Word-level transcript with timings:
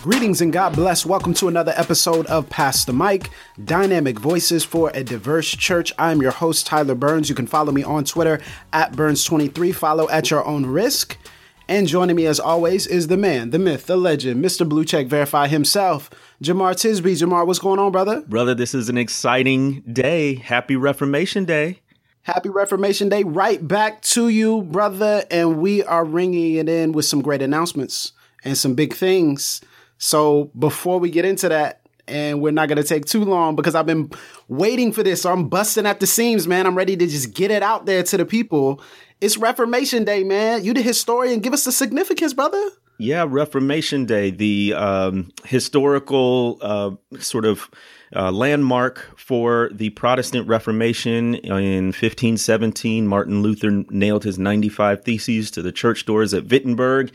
Greetings 0.00 0.40
and 0.40 0.52
God 0.52 0.76
bless. 0.76 1.04
Welcome 1.04 1.34
to 1.34 1.48
another 1.48 1.72
episode 1.74 2.24
of 2.26 2.48
Pass 2.48 2.84
the 2.84 2.92
Mic, 2.92 3.30
Dynamic 3.64 4.16
Voices 4.20 4.64
for 4.64 4.92
a 4.94 5.02
Diverse 5.02 5.50
Church. 5.50 5.92
I'm 5.98 6.22
your 6.22 6.30
host, 6.30 6.68
Tyler 6.68 6.94
Burns. 6.94 7.28
You 7.28 7.34
can 7.34 7.48
follow 7.48 7.72
me 7.72 7.82
on 7.82 8.04
Twitter 8.04 8.40
at 8.72 8.92
Burns23. 8.92 9.74
Follow 9.74 10.08
at 10.08 10.30
your 10.30 10.46
own 10.46 10.66
risk. 10.66 11.18
And 11.66 11.88
joining 11.88 12.14
me 12.14 12.26
as 12.26 12.38
always 12.38 12.86
is 12.86 13.08
the 13.08 13.16
man, 13.16 13.50
the 13.50 13.58
myth, 13.58 13.86
the 13.86 13.96
legend, 13.96 14.42
Mr. 14.42 14.66
Blue 14.66 14.84
Check 14.84 15.08
Verify 15.08 15.48
himself, 15.48 16.10
Jemar 16.40 16.74
Tisby. 16.74 17.20
Jemar, 17.20 17.44
what's 17.44 17.58
going 17.58 17.80
on, 17.80 17.90
brother? 17.90 18.20
Brother, 18.20 18.54
this 18.54 18.74
is 18.74 18.88
an 18.88 18.96
exciting 18.96 19.80
day. 19.80 20.36
Happy 20.36 20.76
Reformation 20.76 21.44
Day. 21.44 21.80
Happy 22.22 22.50
Reformation 22.50 23.08
Day. 23.08 23.24
Right 23.24 23.66
back 23.66 24.02
to 24.02 24.28
you, 24.28 24.62
brother. 24.62 25.24
And 25.28 25.58
we 25.58 25.82
are 25.82 26.04
ringing 26.04 26.54
it 26.54 26.68
in 26.68 26.92
with 26.92 27.04
some 27.04 27.20
great 27.20 27.42
announcements 27.42 28.12
and 28.44 28.56
some 28.56 28.76
big 28.76 28.94
things. 28.94 29.60
So 29.98 30.50
before 30.58 30.98
we 30.98 31.10
get 31.10 31.24
into 31.24 31.48
that, 31.48 31.82
and 32.08 32.40
we're 32.40 32.52
not 32.52 32.68
going 32.68 32.78
to 32.78 32.84
take 32.84 33.04
too 33.04 33.24
long 33.24 33.54
because 33.54 33.74
I've 33.74 33.86
been 33.86 34.10
waiting 34.48 34.92
for 34.92 35.02
this. 35.02 35.22
So 35.22 35.32
I'm 35.32 35.48
busting 35.48 35.86
at 35.86 36.00
the 36.00 36.06
seams, 36.06 36.48
man. 36.48 36.66
I'm 36.66 36.74
ready 36.74 36.96
to 36.96 37.06
just 37.06 37.34
get 37.34 37.50
it 37.50 37.62
out 37.62 37.86
there 37.86 38.02
to 38.02 38.16
the 38.16 38.24
people. 38.24 38.82
It's 39.20 39.36
Reformation 39.36 40.04
Day, 40.04 40.24
man. 40.24 40.64
You 40.64 40.72
the 40.72 40.82
historian. 40.82 41.40
Give 41.40 41.52
us 41.52 41.64
the 41.64 41.72
significance, 41.72 42.32
brother. 42.32 42.62
Yeah, 43.00 43.26
Reformation 43.28 44.06
Day, 44.06 44.30
the 44.30 44.74
um, 44.74 45.30
historical 45.44 46.58
uh, 46.60 46.90
sort 47.20 47.44
of 47.44 47.70
uh, 48.14 48.32
landmark 48.32 49.16
for 49.16 49.70
the 49.72 49.90
Protestant 49.90 50.48
Reformation 50.48 51.36
in 51.36 51.86
1517. 51.86 53.06
Martin 53.06 53.42
Luther 53.42 53.84
nailed 53.90 54.24
his 54.24 54.38
95 54.38 55.04
Theses 55.04 55.50
to 55.52 55.62
the 55.62 55.70
church 55.70 56.06
doors 56.06 56.34
at 56.34 56.46
Wittenberg 56.46 57.12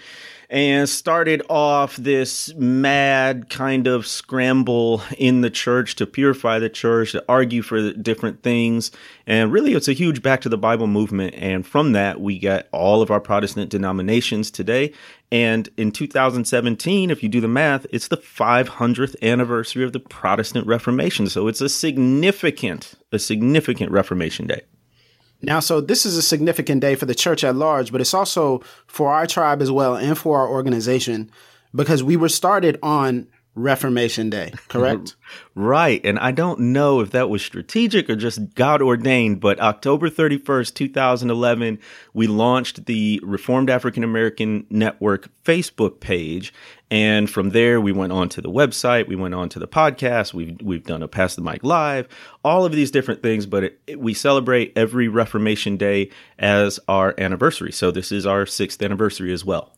and 0.53 0.87
started 0.87 1.41
off 1.49 1.95
this 1.95 2.53
mad 2.53 3.49
kind 3.49 3.87
of 3.87 4.05
scramble 4.05 5.01
in 5.17 5.41
the 5.41 5.49
church 5.49 5.95
to 5.95 6.05
purify 6.05 6.59
the 6.59 6.69
church, 6.69 7.13
to 7.13 7.25
argue 7.27 7.63
for 7.63 7.91
different 7.93 8.43
things. 8.43 8.91
And 9.25 9.51
really, 9.51 9.73
it's 9.73 9.87
a 9.87 9.93
huge 9.93 10.21
back 10.21 10.41
to 10.41 10.49
the 10.49 10.57
Bible 10.57 10.85
movement. 10.85 11.33
And 11.35 11.65
from 11.65 11.93
that, 11.93 12.21
we 12.21 12.37
get 12.37 12.69
all 12.71 13.01
of 13.01 13.09
our 13.09 13.19
Protestant 13.19 13.71
denominations 13.71 14.51
today. 14.51 14.93
And 15.31 15.69
in 15.75 15.91
2017, 15.91 17.09
if 17.09 17.23
you 17.23 17.29
do 17.29 17.41
the 17.41 17.47
math, 17.47 17.87
it's 17.89 18.09
the 18.09 18.17
500th 18.17 19.15
anniversary 19.23 19.83
of 19.83 19.91
the 19.91 19.99
Protestant 19.99 20.67
Reformation. 20.67 21.29
So 21.29 21.47
it's 21.47 21.61
a 21.61 21.69
significant, 21.69 22.93
a 23.11 23.17
significant 23.17 23.89
Reformation 23.89 24.45
Day. 24.45 24.61
Now, 25.43 25.59
so 25.59 25.81
this 25.81 26.05
is 26.05 26.17
a 26.17 26.21
significant 26.21 26.79
day 26.79 26.95
for 26.95 27.05
the 27.05 27.13
church 27.13 27.43
at 27.43 27.55
large, 27.55 27.91
but 27.91 27.99
it's 27.99 28.13
also 28.13 28.61
for 28.87 29.11
our 29.13 29.27
tribe 29.27 29.61
as 29.61 29.69
well 29.69 29.95
and 29.95 30.17
for 30.17 30.39
our 30.39 30.47
organization 30.47 31.29
because 31.75 32.01
we 32.01 32.15
were 32.15 32.29
started 32.29 32.79
on 32.81 33.27
Reformation 33.55 34.31
Day, 34.31 34.51
correct? 34.67 35.15
right. 35.55 36.01
And 36.03 36.17
I 36.17 36.31
don't 36.31 36.59
know 36.59 37.01
if 37.01 37.11
that 37.11 37.29
was 37.29 37.43
strategic 37.43 38.09
or 38.09 38.15
just 38.15 38.55
God 38.55 38.81
ordained, 38.81 39.41
but 39.41 39.59
October 39.59 40.09
31st, 40.09 40.73
2011, 40.73 41.77
we 42.13 42.25
launched 42.25 42.85
the 42.85 43.19
Reformed 43.23 43.69
African 43.69 44.03
American 44.03 44.65
Network 44.71 45.29
Facebook 45.43 45.99
page. 45.99 46.51
And 46.89 47.29
from 47.29 47.51
there, 47.51 47.79
we 47.79 47.91
went 47.91 48.11
on 48.11 48.27
to 48.29 48.41
the 48.41 48.49
website, 48.49 49.07
we 49.07 49.15
went 49.15 49.35
on 49.35 49.49
to 49.49 49.59
the 49.59 49.67
podcast, 49.67 50.33
we've, 50.33 50.59
we've 50.61 50.83
done 50.83 51.03
a 51.03 51.07
Pass 51.07 51.35
the 51.35 51.41
Mic 51.41 51.63
Live, 51.63 52.07
all 52.43 52.65
of 52.65 52.71
these 52.71 52.91
different 52.91 53.21
things, 53.21 53.45
but 53.45 53.63
it, 53.63 53.79
it, 53.85 53.99
we 53.99 54.13
celebrate 54.15 54.73
every 54.75 55.07
Reformation 55.07 55.77
Day 55.77 56.09
as 56.39 56.79
our 56.87 57.13
anniversary. 57.19 57.71
So 57.71 57.91
this 57.91 58.11
is 58.11 58.25
our 58.25 58.45
sixth 58.45 58.81
anniversary 58.81 59.31
as 59.31 59.45
well. 59.45 59.73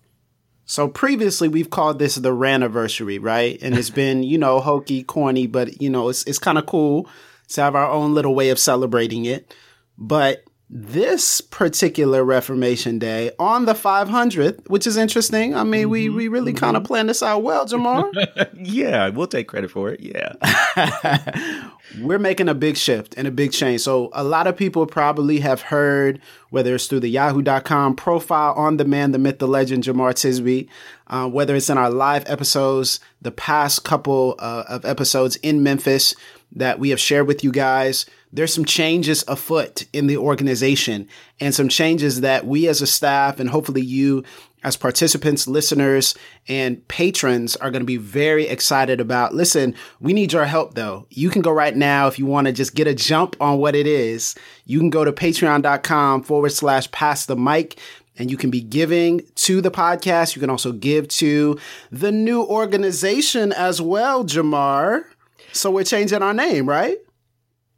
So 0.65 0.87
previously 0.87 1.47
we've 1.47 1.69
called 1.69 1.99
this 1.99 2.15
the 2.15 2.31
Raniversary, 2.31 3.21
right? 3.21 3.57
And 3.61 3.77
it's 3.77 3.89
been, 4.01 4.23
you 4.23 4.37
know, 4.37 4.59
hokey, 4.59 5.03
corny, 5.03 5.47
but 5.47 5.81
you 5.81 5.89
know, 5.89 6.09
it's 6.09 6.23
it's 6.23 6.39
kind 6.39 6.57
of 6.57 6.65
cool 6.65 7.07
to 7.49 7.61
have 7.61 7.75
our 7.75 7.89
own 7.89 8.13
little 8.13 8.35
way 8.35 8.49
of 8.49 8.59
celebrating 8.59 9.25
it. 9.25 9.53
But 9.97 10.43
this 10.67 11.41
particular 11.41 12.23
Reformation 12.23 12.97
Day 12.97 13.31
on 13.37 13.65
the 13.65 13.73
500th, 13.73 14.67
which 14.67 14.87
is 14.87 14.97
interesting. 14.97 15.55
I 15.55 15.63
mean, 15.63 15.83
mm-hmm, 15.83 15.91
we 15.91 16.09
we 16.09 16.27
really 16.27 16.53
mm-hmm. 16.53 16.65
kind 16.65 16.77
of 16.77 16.83
planned 16.83 17.09
this 17.09 17.21
out 17.21 17.43
well, 17.43 17.65
Jemar. 17.67 18.11
yeah, 18.63 19.09
we'll 19.09 19.27
take 19.27 19.47
credit 19.47 19.69
for 19.69 19.91
it. 19.91 19.99
Yeah. 19.99 21.69
We're 22.01 22.19
making 22.19 22.49
a 22.49 22.55
big 22.55 22.77
shift 22.77 23.13
and 23.15 23.27
a 23.27 23.31
big 23.31 23.51
change. 23.51 23.81
So 23.81 24.09
a 24.13 24.23
lot 24.23 24.47
of 24.47 24.57
people 24.57 24.87
probably 24.87 25.39
have 25.39 25.61
heard, 25.61 26.19
whether 26.49 26.73
it's 26.73 26.87
through 26.87 27.01
the 27.01 27.09
yahoo.com 27.09 27.95
profile 27.95 28.53
on 28.53 28.77
the 28.77 28.85
man, 28.85 29.11
the 29.11 29.19
myth, 29.19 29.37
the 29.37 29.47
legend, 29.47 29.83
Jemar 29.83 30.13
Tisby, 30.13 30.67
uh, 31.07 31.29
whether 31.29 31.55
it's 31.55 31.69
in 31.69 31.77
our 31.77 31.91
live 31.91 32.23
episodes, 32.27 32.99
the 33.21 33.31
past 33.31 33.83
couple 33.83 34.35
uh, 34.39 34.63
of 34.67 34.83
episodes 34.83 35.35
in 35.37 35.61
Memphis 35.61 36.15
that 36.55 36.79
we 36.79 36.89
have 36.89 36.99
shared 36.99 37.27
with 37.27 37.43
you 37.43 37.51
guys 37.51 38.05
there's 38.35 38.53
some 38.53 38.65
changes 38.65 39.23
afoot 39.27 39.85
in 39.93 40.07
the 40.07 40.17
organization 40.17 41.07
and 41.39 41.55
some 41.55 41.69
changes 41.69 42.21
that 42.21 42.45
we 42.45 42.67
as 42.67 42.81
a 42.81 42.87
staff 42.87 43.39
and 43.39 43.49
hopefully 43.49 43.81
you 43.81 44.23
as 44.63 44.75
participants, 44.75 45.47
listeners, 45.47 46.15
and 46.47 46.85
patrons 46.87 47.55
are 47.57 47.69
going 47.69 47.83
to 47.83 47.85
be 47.85 47.97
very 47.97 48.47
excited 48.47 48.99
about. 48.99 49.33
Listen, 49.33 49.75
we 49.99 50.11
need 50.11 50.33
your 50.33 50.45
help 50.45 50.73
though. 50.73 51.05
You 51.11 51.29
can 51.29 51.43
go 51.43 51.51
right 51.51 51.75
now 51.75 52.07
if 52.07 52.17
you 52.17 52.25
want 52.25 52.47
to 52.47 52.53
just 52.53 52.73
get 52.73 52.87
a 52.87 52.95
jump 52.95 53.35
on 53.39 53.59
what 53.59 53.75
it 53.75 53.85
is. 53.85 54.33
You 54.65 54.79
can 54.79 54.89
go 54.89 55.05
to 55.05 55.13
patreon.com 55.13 56.23
forward 56.23 56.51
slash 56.51 56.89
pass 56.91 57.27
the 57.27 57.35
mic 57.35 57.79
and 58.17 58.31
you 58.31 58.37
can 58.37 58.49
be 58.49 58.61
giving 58.61 59.21
to 59.35 59.61
the 59.61 59.71
podcast. 59.71 60.35
You 60.35 60.39
can 60.39 60.49
also 60.49 60.71
give 60.71 61.07
to 61.09 61.59
the 61.91 62.11
new 62.11 62.43
organization 62.43 63.53
as 63.53 63.81
well, 63.81 64.23
Jamar. 64.25 65.05
So 65.53 65.69
we're 65.69 65.83
changing 65.83 66.23
our 66.23 66.33
name, 66.33 66.67
right? 66.67 66.97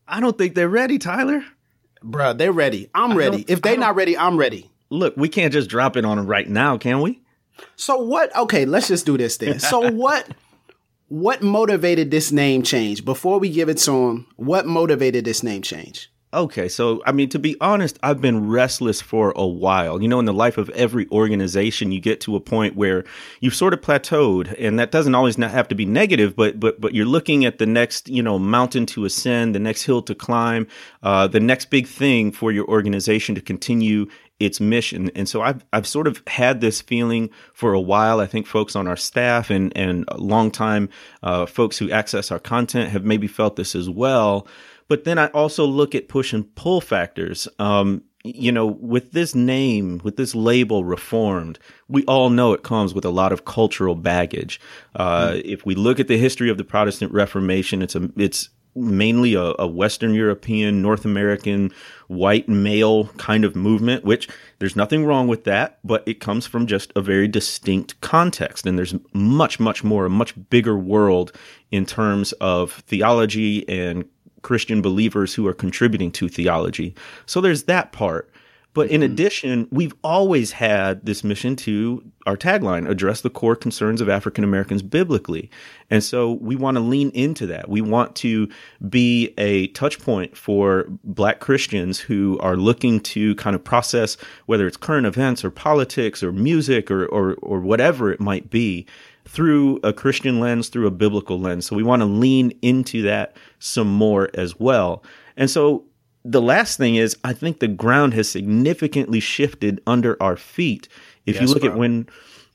I 0.07 0.19
don't 0.19 0.37
think 0.37 0.55
they're 0.55 0.69
ready, 0.69 0.97
Tyler. 0.97 1.43
Bruh, 2.03 2.37
they're 2.37 2.51
ready. 2.51 2.89
I'm 2.93 3.17
ready. 3.17 3.43
If 3.47 3.61
they're 3.61 3.77
not 3.77 3.95
ready, 3.95 4.17
I'm 4.17 4.37
ready. 4.37 4.69
Look, 4.89 5.17
we 5.17 5.29
can't 5.29 5.51
just 5.51 5.69
drop 5.69 5.97
it 5.97 6.05
on 6.05 6.17
them 6.17 6.27
right 6.27 6.47
now, 6.47 6.77
can 6.77 7.01
we? 7.01 7.21
So 7.75 7.97
what? 7.97 8.33
Okay, 8.35 8.65
let's 8.65 8.87
just 8.87 9.05
do 9.05 9.17
this 9.17 9.37
then. 9.37 9.59
So 9.59 9.91
what? 9.91 10.27
What 11.09 11.41
motivated 11.41 12.11
this 12.11 12.31
name 12.31 12.63
change? 12.63 13.05
Before 13.05 13.39
we 13.39 13.49
give 13.49 13.69
it 13.69 13.77
to 13.79 13.91
them, 13.91 14.27
what 14.35 14.65
motivated 14.65 15.23
this 15.25 15.41
name 15.41 15.61
change? 15.61 16.11
Okay, 16.37 16.69
so 16.69 17.01
I 17.03 17.13
mean, 17.13 17.29
to 17.29 17.39
be 17.39 17.57
honest, 17.59 17.97
I've 18.03 18.21
been 18.21 18.47
restless 18.47 19.01
for 19.01 19.33
a 19.35 19.47
while. 19.47 19.99
You 19.99 20.07
know, 20.07 20.19
in 20.19 20.25
the 20.25 20.33
life 20.33 20.59
of 20.59 20.69
every 20.69 21.07
organization, 21.11 21.91
you 21.91 21.99
get 21.99 22.21
to 22.21 22.35
a 22.35 22.39
point 22.39 22.75
where 22.75 23.05
you've 23.39 23.55
sort 23.55 23.73
of 23.73 23.81
plateaued, 23.81 24.55
and 24.59 24.77
that 24.77 24.91
doesn't 24.91 25.15
always 25.15 25.39
not 25.39 25.49
have 25.49 25.67
to 25.69 25.75
be 25.75 25.83
negative, 25.83 26.35
but 26.35 26.59
but 26.59 26.79
but 26.79 26.93
you're 26.93 27.07
looking 27.07 27.43
at 27.43 27.57
the 27.57 27.65
next, 27.65 28.07
you 28.07 28.21
know, 28.21 28.37
mountain 28.37 28.85
to 28.85 29.05
ascend, 29.05 29.55
the 29.55 29.59
next 29.59 29.81
hill 29.81 30.03
to 30.03 30.13
climb, 30.13 30.67
uh, 31.01 31.25
the 31.25 31.39
next 31.39 31.71
big 31.71 31.87
thing 31.87 32.31
for 32.31 32.51
your 32.51 32.67
organization 32.67 33.33
to 33.33 33.41
continue 33.41 34.05
its 34.39 34.59
mission. 34.59 35.09
And 35.15 35.27
so 35.27 35.41
I've 35.41 35.65
I've 35.73 35.87
sort 35.87 36.05
of 36.05 36.21
had 36.27 36.61
this 36.61 36.81
feeling 36.81 37.31
for 37.53 37.73
a 37.73 37.81
while. 37.81 38.19
I 38.19 38.27
think 38.27 38.45
folks 38.45 38.75
on 38.75 38.87
our 38.87 38.95
staff 38.95 39.49
and 39.49 39.75
and 39.75 40.05
longtime 40.15 40.89
uh, 41.23 41.47
folks 41.47 41.79
who 41.79 41.89
access 41.89 42.31
our 42.31 42.37
content 42.37 42.91
have 42.91 43.03
maybe 43.03 43.25
felt 43.25 43.55
this 43.55 43.73
as 43.73 43.89
well. 43.89 44.47
But 44.87 45.03
then 45.03 45.17
I 45.17 45.27
also 45.27 45.65
look 45.65 45.95
at 45.95 46.07
push 46.07 46.33
and 46.33 46.53
pull 46.55 46.81
factors. 46.81 47.47
Um, 47.59 48.03
you 48.23 48.51
know, 48.51 48.65
with 48.65 49.11
this 49.11 49.35
name, 49.35 50.01
with 50.03 50.17
this 50.17 50.35
label, 50.35 50.83
Reformed, 50.83 51.59
we 51.87 52.03
all 52.05 52.29
know 52.29 52.53
it 52.53 52.63
comes 52.63 52.93
with 52.93 53.05
a 53.05 53.09
lot 53.09 53.31
of 53.31 53.45
cultural 53.45 53.95
baggage. 53.95 54.59
Uh, 54.95 55.29
mm. 55.29 55.41
If 55.45 55.65
we 55.65 55.75
look 55.75 55.99
at 55.99 56.07
the 56.07 56.17
history 56.17 56.49
of 56.49 56.57
the 56.57 56.63
Protestant 56.63 57.13
Reformation, 57.13 57.81
it's 57.81 57.95
a 57.95 58.09
it's 58.17 58.49
mainly 58.77 59.33
a, 59.33 59.53
a, 59.57 59.67
Western 59.67 60.13
European, 60.13 60.81
North 60.81 61.03
American, 61.03 61.73
white 62.07 62.47
male 62.47 63.05
kind 63.17 63.43
of 63.43 63.55
movement, 63.55 64.05
which 64.05 64.29
there's 64.59 64.75
nothing 64.75 65.03
wrong 65.03 65.27
with 65.27 65.45
that, 65.45 65.79
but 65.83 66.03
it 66.07 66.19
comes 66.19 66.45
from 66.45 66.67
just 66.67 66.93
a 66.95 67.01
very 67.01 67.27
distinct 67.27 67.99
context. 68.01 68.65
And 68.65 68.77
there's 68.77 68.93
much, 69.13 69.59
much 69.59 69.83
more, 69.83 70.05
a 70.05 70.09
much 70.09 70.35
bigger 70.49 70.77
world 70.77 71.31
in 71.71 71.85
terms 71.85 72.33
of 72.33 72.73
theology 72.87 73.67
and 73.67 74.05
Christian 74.41 74.81
believers 74.81 75.33
who 75.33 75.47
are 75.47 75.53
contributing 75.53 76.11
to 76.11 76.29
theology. 76.29 76.95
So 77.25 77.41
there's 77.41 77.63
that 77.63 77.91
part. 77.91 78.31
But 78.77 78.91
in 78.91 79.01
mm-hmm. 79.01 79.11
addition, 79.11 79.67
we've 79.71 79.95
always 80.03 80.51
had 80.51 81.03
this 81.03 81.23
mission 81.23 81.55
to 81.55 82.03
our 82.27 82.37
tagline 82.37 82.87
address 82.87 83.21
the 83.21 83.29
core 83.31 83.55
concerns 83.55 84.01
of 84.01 84.07
African 84.07 84.43
Americans 84.43 84.83
biblically. 84.83 85.49
And 85.89 86.03
so 86.03 86.33
we 86.33 86.55
want 86.55 86.75
to 86.75 86.81
lean 86.81 87.09
into 87.09 87.47
that. 87.47 87.69
We 87.69 87.81
want 87.81 88.15
to 88.17 88.47
be 88.87 89.33
a 89.39 89.69
touch 89.69 89.99
point 89.99 90.37
for 90.37 90.85
black 91.03 91.39
Christians 91.39 91.99
who 91.99 92.37
are 92.37 92.55
looking 92.55 92.99
to 92.99 93.33
kind 93.33 93.55
of 93.55 93.63
process 93.63 94.15
whether 94.45 94.67
it's 94.67 94.77
current 94.77 95.07
events 95.07 95.43
or 95.43 95.49
politics 95.49 96.21
or 96.21 96.31
music 96.31 96.91
or, 96.91 97.07
or, 97.07 97.33
or 97.41 97.61
whatever 97.61 98.11
it 98.11 98.19
might 98.19 98.51
be 98.51 98.85
through 99.27 99.79
a 99.83 99.93
Christian 99.93 100.39
lens, 100.39 100.69
through 100.69 100.87
a 100.87 100.91
biblical 100.91 101.39
lens. 101.39 101.67
So 101.67 101.75
we 101.75 101.83
want 101.83 102.01
to 102.01 102.05
lean 102.05 102.57
into 102.61 103.01
that 103.03 103.35
some 103.59 103.87
more 103.87 104.29
as 104.33 104.59
well. 104.59 105.03
And 105.35 105.49
so 105.49 105.85
the 106.23 106.41
last 106.41 106.77
thing 106.77 106.95
is, 106.95 107.17
I 107.23 107.33
think 107.33 107.59
the 107.59 107.67
ground 107.67 108.13
has 108.13 108.29
significantly 108.29 109.19
shifted 109.19 109.81
under 109.85 110.21
our 110.21 110.35
feet. 110.35 110.87
If 111.25 111.35
yes, 111.35 111.41
you 111.41 111.47
look 111.49 111.61
bro. 111.61 111.71
at 111.71 111.77
when 111.77 112.07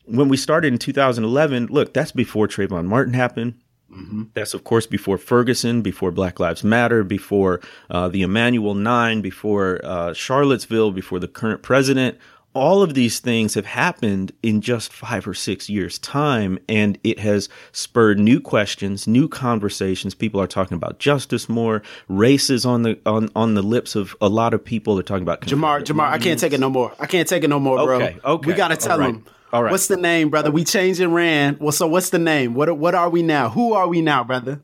when 0.05 0.29
we 0.29 0.37
started 0.37 0.73
in 0.73 0.79
2011, 0.79 1.67
look, 1.67 1.95
that's 1.95 2.11
before 2.11 2.49
Trayvon 2.49 2.87
Martin 2.87 3.15
happened. 3.15 3.55
Mm-hmm. 3.91 4.25
That's 4.35 4.55
of 4.55 4.65
course 4.65 4.87
before 4.87 5.19
Ferguson, 5.19 5.83
before 5.83 6.11
Black 6.11 6.41
Lives 6.41 6.65
Matter, 6.65 7.05
before 7.05 7.61
uh, 7.91 8.09
the 8.09 8.23
Emanuel 8.23 8.75
Nine, 8.75 9.21
before 9.21 9.81
uh, 9.85 10.15
Charlottesville, 10.15 10.91
before 10.91 11.19
the 11.19 11.29
current 11.29 11.63
president 11.63 12.19
all 12.55 12.83
of 12.83 12.95
these 12.95 13.19
things 13.21 13.55
have 13.55 13.67
happened 13.67 14.33
in 14.43 14.61
just 14.61 14.93
five 14.93 15.27
or 15.27 15.35
six 15.35 15.71
years' 15.71 15.99
time, 15.99 16.59
and 16.69 16.99
it 17.03 17.19
has 17.19 17.49
spurred 17.73 18.19
new 18.19 18.41
questions, 18.41 19.07
new 19.07 19.29
conversations. 19.29 20.15
People 20.15 20.41
are 20.41 20.47
talking 20.47 20.77
about 20.77 20.99
justice 20.99 21.49
more. 21.49 21.83
Race 22.09 22.51
is 22.51 22.67
on 22.67 22.83
the 22.83 22.99
on, 23.07 23.31
on 23.35 23.55
the 23.55 23.63
lips 23.63 23.95
of 23.95 24.15
a 24.21 24.29
lot 24.29 24.55
of 24.55 24.65
people. 24.65 24.95
They're 24.95 25.03
talking 25.03 25.23
about 25.23 25.41
Jemar. 25.43 25.83
Jemar, 25.83 26.09
I 26.09 26.19
can't 26.19 26.39
take 26.39 26.53
it 26.53 26.61
no 26.61 26.71
more. 26.71 26.93
I 27.01 27.07
can't 27.07 27.29
take 27.29 27.45
it 27.45 27.49
no 27.49 27.59
more, 27.59 27.85
bro. 27.85 27.97
Okay, 27.97 28.19
okay. 28.25 28.47
We 28.47 28.55
gotta 28.55 28.77
tell 28.77 28.99
them. 28.99 29.25
All 29.53 29.63
right. 29.63 29.71
What's 29.71 29.89
the 29.89 29.99
name, 29.99 30.31
brother? 30.31 30.51
We 30.51 30.65
changed 30.65 31.01
and 31.01 31.15
ran. 31.15 31.59
Well, 31.61 31.73
so 31.73 31.87
what's 31.87 32.11
the 32.11 32.19
name? 32.19 32.55
What 32.55 32.77
what 32.79 32.95
are 32.95 33.11
we 33.11 33.23
now? 33.23 33.51
Who 33.51 33.75
are 33.75 33.87
we 33.89 34.01
now, 34.01 34.25
brother? 34.25 34.61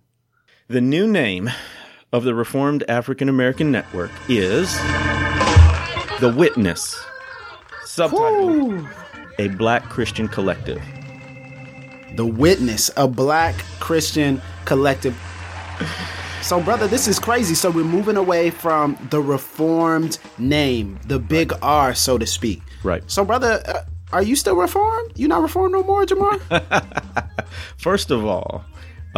The 0.69 0.81
new 0.81 1.07
name 1.07 1.51
of 2.13 2.25
the 2.25 2.35
Reformed 2.35 2.85
African 2.89 3.29
American 3.29 3.71
Network 3.71 4.11
is 4.29 4.75
the 6.21 6.35
Witness. 6.35 6.99
Subtitle 7.99 8.87
A 9.41 9.49
Black 9.49 9.83
Christian 9.89 10.29
Collective. 10.29 10.81
The 12.15 12.25
Witness, 12.25 12.93
a 12.97 13.09
Black 13.09 13.57
Christian 13.81 14.41
Collective. 14.67 15.21
So, 16.41 16.63
brother, 16.63 16.87
this 16.87 17.09
is 17.09 17.19
crazy. 17.19 17.57
So, 17.57 17.73
we're 17.73 17.83
moving 17.83 18.17
away 18.17 18.51
from 18.51 18.97
the 19.11 19.21
reformed 19.21 20.21
name, 20.39 21.01
the 21.09 21.19
big 21.19 21.51
right. 21.51 21.63
R, 21.63 21.95
so 21.97 22.19
to 22.19 22.25
speak. 22.25 22.63
Right. 22.85 23.03
So, 23.11 23.25
brother, 23.25 23.61
uh, 23.67 23.83
are 24.13 24.23
you 24.23 24.37
still 24.37 24.55
reformed? 24.55 25.19
You 25.19 25.27
not 25.27 25.43
reformed 25.43 25.73
no 25.73 25.83
more, 25.83 26.07
Jemar? 26.07 26.39
First 27.79 28.13
of 28.13 28.25
all, 28.25 28.65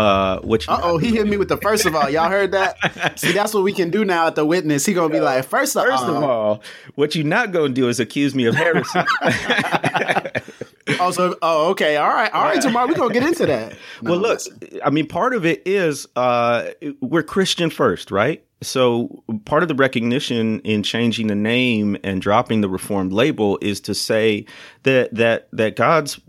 uh, 0.01 0.41
which 0.41 0.69
uh 0.69 0.81
oh, 0.83 0.99
he 0.99 1.11
hit 1.17 1.27
me 1.27 1.37
with 1.37 1.49
the 1.49 1.59
first 1.59 1.85
of 1.85 1.95
all. 1.95 2.09
Y'all 2.09 2.31
heard 2.31 2.53
that? 2.53 3.19
See, 3.19 3.33
that's 3.33 3.53
what 3.53 3.63
we 3.63 3.73
can 3.73 3.91
do 3.91 4.05
now 4.05 4.29
at 4.29 4.35
the 4.35 4.47
witness. 4.47 4.87
He 4.87 4.95
gonna 4.95 5.13
be 5.13 5.21
like, 5.21 5.45
first 5.45 5.77
of, 5.77 5.85
first 5.85 6.05
of 6.05 6.23
all, 6.23 6.63
what 6.95 7.15
you 7.15 7.23
not 7.23 7.53
gonna 7.53 7.69
do 7.69 7.89
is 7.89 8.01
accuse 8.01 8.35
me 8.35 8.47
of 8.47 8.55
heresy. 8.55 9.01
also, 10.99 11.37
oh, 11.43 11.71
okay, 11.71 11.97
all 11.97 12.09
right, 12.09 12.33
all 12.33 12.45
right, 12.45 12.61
tomorrow 12.61 12.87
we're 12.87 12.95
gonna 12.95 13.13
get 13.13 13.23
into 13.23 13.47
that. 13.47 13.73
No, 14.03 14.11
well, 14.13 14.21
look, 14.21 14.41
I 14.85 14.91
mean, 14.91 15.07
part 15.07 15.35
of 15.35 15.45
it 15.45 15.63
is 15.67 16.07
uh, 16.17 16.71
we're 17.01 17.23
Christian 17.23 17.71
first, 17.71 18.11
right? 18.11 18.45
So 18.63 19.25
part 19.47 19.63
of 19.63 19.69
the 19.69 19.75
recognition 19.75 20.61
in 20.61 20.83
changing 20.83 21.29
the 21.29 21.35
name 21.35 21.97
and 22.05 22.21
dropping 22.21 22.61
the 22.61 22.69
reformed 22.69 23.13
label 23.13 23.59
is 23.63 23.81
to 23.83 23.95
say 23.95 24.45
that 24.83 25.15
that 25.15 25.49
that 25.53 25.77
God's 25.77 26.21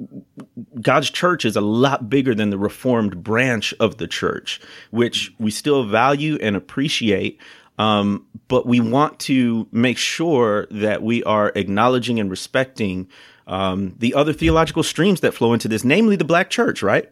God's 0.81 1.09
church 1.09 1.43
is 1.43 1.57
a 1.57 1.61
lot 1.61 2.09
bigger 2.09 2.33
than 2.33 2.49
the 2.49 2.57
reformed 2.57 3.21
branch 3.21 3.73
of 3.81 3.97
the 3.97 4.07
church, 4.07 4.61
which 4.91 5.33
we 5.39 5.51
still 5.51 5.83
value 5.83 6.37
and 6.41 6.55
appreciate. 6.55 7.39
Um, 7.77 8.27
but 8.47 8.65
we 8.65 8.79
want 8.79 9.19
to 9.21 9.67
make 9.71 9.97
sure 9.97 10.67
that 10.71 11.01
we 11.01 11.23
are 11.23 11.51
acknowledging 11.55 12.19
and 12.19 12.29
respecting 12.29 13.09
um, 13.51 13.95
the 13.99 14.13
other 14.15 14.33
theological 14.33 14.81
streams 14.81 15.19
that 15.19 15.33
flow 15.33 15.53
into 15.53 15.67
this, 15.67 15.83
namely 15.83 16.15
the 16.15 16.23
black 16.23 16.49
church, 16.49 16.81
right? 16.81 17.11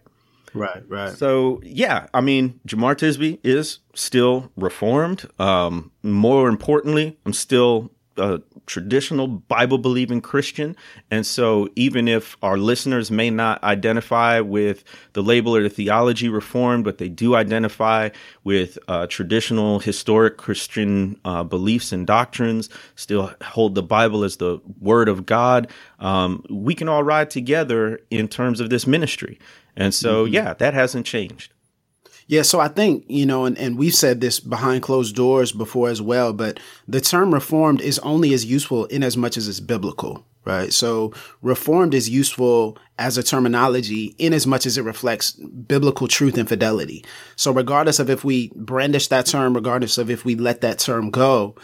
Right, 0.54 0.84
right. 0.88 1.12
So 1.12 1.60
yeah, 1.64 2.08
I 2.14 2.22
mean, 2.22 2.60
Jemar 2.66 2.96
Tisby 2.96 3.40
is 3.44 3.80
still 3.94 4.52
reformed. 4.56 5.30
Um, 5.38 5.92
more 6.02 6.50
importantly, 6.50 7.18
I'm 7.26 7.34
still 7.34 7.92
a 8.20 8.42
traditional 8.66 9.28
Bible 9.28 9.78
believing 9.78 10.22
Christian. 10.22 10.76
And 11.10 11.26
so 11.26 11.70
even 11.76 12.08
if 12.08 12.38
our 12.44 12.58
listeners 12.58 13.10
may 13.10 13.30
not 13.30 13.64
identify 13.64 14.40
with 14.42 14.84
the 15.14 15.24
label 15.24 15.56
or 15.56 15.64
the 15.64 15.70
theology 15.70 16.30
reformed, 16.30 16.84
but 16.84 16.98
they 16.98 17.10
do 17.10 17.36
identify 17.36 18.10
with 18.44 18.78
uh, 18.88 19.08
traditional 19.08 19.80
historic 19.80 20.38
Christian 20.38 21.20
uh, 21.26 21.44
beliefs 21.44 21.92
and 21.92 22.06
doctrines, 22.06 22.70
still 22.96 23.34
hold 23.42 23.76
the 23.76 23.84
Bible 23.84 24.24
as 24.24 24.38
the 24.38 24.60
word 24.80 25.10
of 25.10 25.26
God, 25.26 25.70
um, 26.00 26.44
we 26.50 26.76
can 26.76 26.88
all 26.88 27.04
ride 27.04 27.30
together 27.30 28.00
in 28.12 28.28
terms 28.28 28.60
of 28.60 28.70
this 28.70 28.86
ministry. 28.86 29.40
And 29.76 29.94
so, 29.94 30.26
mm-hmm. 30.26 30.34
yeah, 30.34 30.54
that 30.56 30.74
hasn't 30.74 31.06
changed. 31.06 31.54
Yeah, 32.30 32.44
so 32.44 32.60
I 32.60 32.68
think, 32.68 33.06
you 33.08 33.26
know, 33.26 33.46
and, 33.46 33.58
and 33.58 33.76
we've 33.76 33.96
said 33.96 34.22
this 34.22 34.40
behind 34.40 34.84
closed 34.84 35.16
doors 35.16 35.52
before 35.52 35.90
as 35.90 36.00
well, 36.00 36.32
but 36.32 36.60
the 36.88 37.02
term 37.02 37.34
reformed 37.34 37.82
is 37.82 37.98
only 38.00 38.36
as 38.36 38.46
useful 38.46 38.86
in 38.86 39.02
as 39.02 39.18
much 39.18 39.36
as 39.36 39.48
it's 39.48 39.60
biblical, 39.60 40.24
right? 40.46 40.72
So 40.72 41.12
reformed 41.42 41.96
is 41.96 42.08
useful 42.08 42.78
as 43.00 43.18
a 43.18 43.24
terminology 43.24 44.14
in 44.20 44.34
as 44.34 44.46
much 44.46 44.68
as 44.68 44.78
it 44.78 44.84
reflects 44.84 45.32
biblical 45.32 46.08
truth 46.08 46.38
and 46.38 46.48
fidelity. 46.48 47.04
So 47.36 47.52
regardless 47.52 47.98
of 47.98 48.12
if 48.12 48.24
we 48.24 48.52
brandish 48.56 49.08
that 49.08 49.26
term, 49.26 49.56
regardless 49.56 49.98
of 49.98 50.12
if 50.12 50.24
we 50.24 50.36
let 50.36 50.62
that 50.62 50.78
term 50.78 51.10
go, 51.10 51.56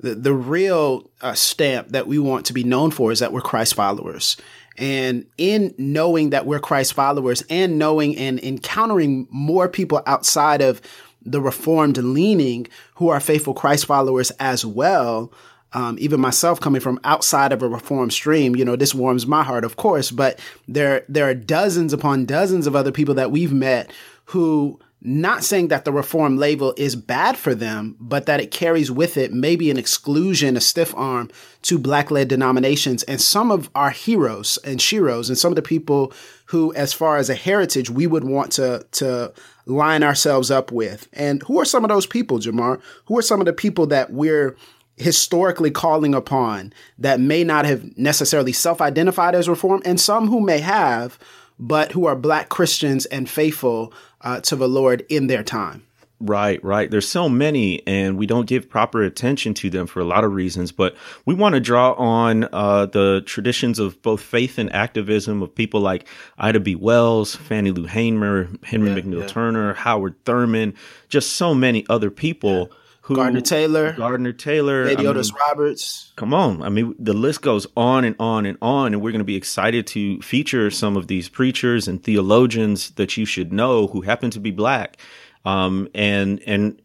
the, 0.00 0.14
the 0.14 0.32
real 0.32 1.10
uh, 1.20 1.34
stamp 1.34 1.88
that 1.88 2.06
we 2.06 2.18
want 2.18 2.46
to 2.46 2.54
be 2.54 2.64
known 2.64 2.92
for 2.92 3.12
is 3.12 3.18
that 3.18 3.32
we're 3.32 3.42
Christ 3.42 3.74
followers. 3.74 4.38
And 4.76 5.26
in 5.38 5.74
knowing 5.78 6.30
that 6.30 6.46
we're 6.46 6.58
Christ 6.58 6.94
followers 6.94 7.42
and 7.48 7.78
knowing 7.78 8.16
and 8.16 8.40
encountering 8.40 9.28
more 9.30 9.68
people 9.68 10.02
outside 10.06 10.60
of 10.60 10.80
the 11.24 11.40
reformed 11.40 11.96
leaning 11.96 12.66
who 12.96 13.08
are 13.08 13.20
faithful 13.20 13.54
Christ 13.54 13.86
followers 13.86 14.30
as 14.32 14.64
well, 14.64 15.32
um, 15.72 15.96
even 15.98 16.20
myself 16.20 16.60
coming 16.60 16.80
from 16.80 17.00
outside 17.04 17.52
of 17.52 17.62
a 17.62 17.68
reform 17.68 18.10
stream, 18.10 18.54
you 18.54 18.64
know, 18.64 18.76
this 18.76 18.94
warms 18.94 19.26
my 19.26 19.42
heart, 19.42 19.64
of 19.64 19.76
course, 19.76 20.10
but 20.10 20.38
there, 20.68 21.04
there 21.08 21.28
are 21.28 21.34
dozens 21.34 21.92
upon 21.92 22.26
dozens 22.26 22.66
of 22.66 22.76
other 22.76 22.92
people 22.92 23.14
that 23.14 23.30
we've 23.30 23.52
met 23.52 23.90
who 24.26 24.78
not 25.06 25.44
saying 25.44 25.68
that 25.68 25.84
the 25.84 25.92
reform 25.92 26.38
label 26.38 26.72
is 26.78 26.96
bad 26.96 27.36
for 27.36 27.54
them, 27.54 27.94
but 28.00 28.24
that 28.24 28.40
it 28.40 28.50
carries 28.50 28.90
with 28.90 29.18
it 29.18 29.32
maybe 29.32 29.70
an 29.70 29.76
exclusion, 29.76 30.56
a 30.56 30.60
stiff 30.60 30.94
arm 30.96 31.30
to 31.62 31.78
black 31.78 32.10
led 32.10 32.28
denominations. 32.28 33.02
And 33.02 33.20
some 33.20 33.50
of 33.50 33.68
our 33.74 33.90
heroes 33.90 34.58
and 34.64 34.80
sheroes 34.80 35.28
and 35.28 35.36
some 35.36 35.52
of 35.52 35.56
the 35.56 35.62
people 35.62 36.12
who, 36.46 36.72
as 36.74 36.94
far 36.94 37.18
as 37.18 37.28
a 37.28 37.34
heritage, 37.34 37.90
we 37.90 38.06
would 38.06 38.24
want 38.24 38.52
to, 38.52 38.86
to 38.92 39.34
line 39.66 40.02
ourselves 40.02 40.50
up 40.50 40.72
with. 40.72 41.06
And 41.12 41.42
who 41.42 41.60
are 41.60 41.66
some 41.66 41.84
of 41.84 41.90
those 41.90 42.06
people, 42.06 42.38
Jemar? 42.38 42.80
Who 43.04 43.18
are 43.18 43.22
some 43.22 43.40
of 43.40 43.46
the 43.46 43.52
people 43.52 43.86
that 43.88 44.10
we're 44.10 44.56
historically 44.96 45.70
calling 45.70 46.14
upon 46.14 46.72
that 46.98 47.20
may 47.20 47.44
not 47.44 47.66
have 47.66 47.96
necessarily 47.98 48.52
self 48.52 48.80
identified 48.80 49.34
as 49.34 49.48
reform 49.48 49.82
and 49.84 50.00
some 50.00 50.28
who 50.28 50.40
may 50.40 50.60
have, 50.60 51.18
but 51.58 51.92
who 51.92 52.06
are 52.06 52.16
black 52.16 52.48
Christians 52.48 53.06
and 53.06 53.28
faithful 53.28 53.92
uh, 54.20 54.40
to 54.40 54.56
the 54.56 54.68
Lord 54.68 55.04
in 55.08 55.26
their 55.26 55.42
time. 55.42 55.86
Right, 56.20 56.62
right. 56.64 56.90
There's 56.90 57.08
so 57.08 57.28
many, 57.28 57.86
and 57.86 58.16
we 58.16 58.26
don't 58.26 58.46
give 58.46 58.70
proper 58.70 59.02
attention 59.02 59.52
to 59.54 59.68
them 59.68 59.86
for 59.86 60.00
a 60.00 60.04
lot 60.04 60.24
of 60.24 60.32
reasons. 60.32 60.72
But 60.72 60.96
we 61.26 61.34
want 61.34 61.54
to 61.54 61.60
draw 61.60 61.92
on 61.94 62.48
uh, 62.52 62.86
the 62.86 63.22
traditions 63.26 63.78
of 63.78 64.00
both 64.00 64.22
faith 64.22 64.56
and 64.56 64.72
activism 64.72 65.42
of 65.42 65.54
people 65.54 65.80
like 65.80 66.06
Ida 66.38 66.60
B. 66.60 66.76
Wells, 66.76 67.34
Fannie 67.34 67.72
Lou 67.72 67.84
Hamer, 67.84 68.48
Henry 68.62 68.90
yeah, 68.90 68.96
McNeal 68.96 69.20
yeah. 69.20 69.26
Turner, 69.26 69.74
Howard 69.74 70.14
Thurman, 70.24 70.74
just 71.08 71.32
so 71.32 71.54
many 71.54 71.84
other 71.90 72.10
people. 72.10 72.68
Yeah. 72.70 72.76
Who, 73.04 73.16
Gardner 73.16 73.42
Taylor, 73.42 73.92
Gardner 73.92 74.32
Taylor, 74.32 74.88
J. 74.88 74.96
Deotis 74.96 75.30
mean, 75.30 75.40
Roberts. 75.46 76.12
Come 76.16 76.32
on, 76.32 76.62
I 76.62 76.70
mean 76.70 76.94
the 76.98 77.12
list 77.12 77.42
goes 77.42 77.66
on 77.76 78.02
and 78.02 78.16
on 78.18 78.46
and 78.46 78.56
on, 78.62 78.94
and 78.94 79.02
we're 79.02 79.12
going 79.12 79.18
to 79.18 79.24
be 79.24 79.36
excited 79.36 79.86
to 79.88 80.22
feature 80.22 80.70
some 80.70 80.96
of 80.96 81.06
these 81.06 81.28
preachers 81.28 81.86
and 81.86 82.02
theologians 82.02 82.92
that 82.92 83.18
you 83.18 83.26
should 83.26 83.52
know 83.52 83.88
who 83.88 84.00
happen 84.00 84.30
to 84.30 84.40
be 84.40 84.50
black, 84.50 84.96
um, 85.44 85.86
and 85.94 86.40
and 86.46 86.80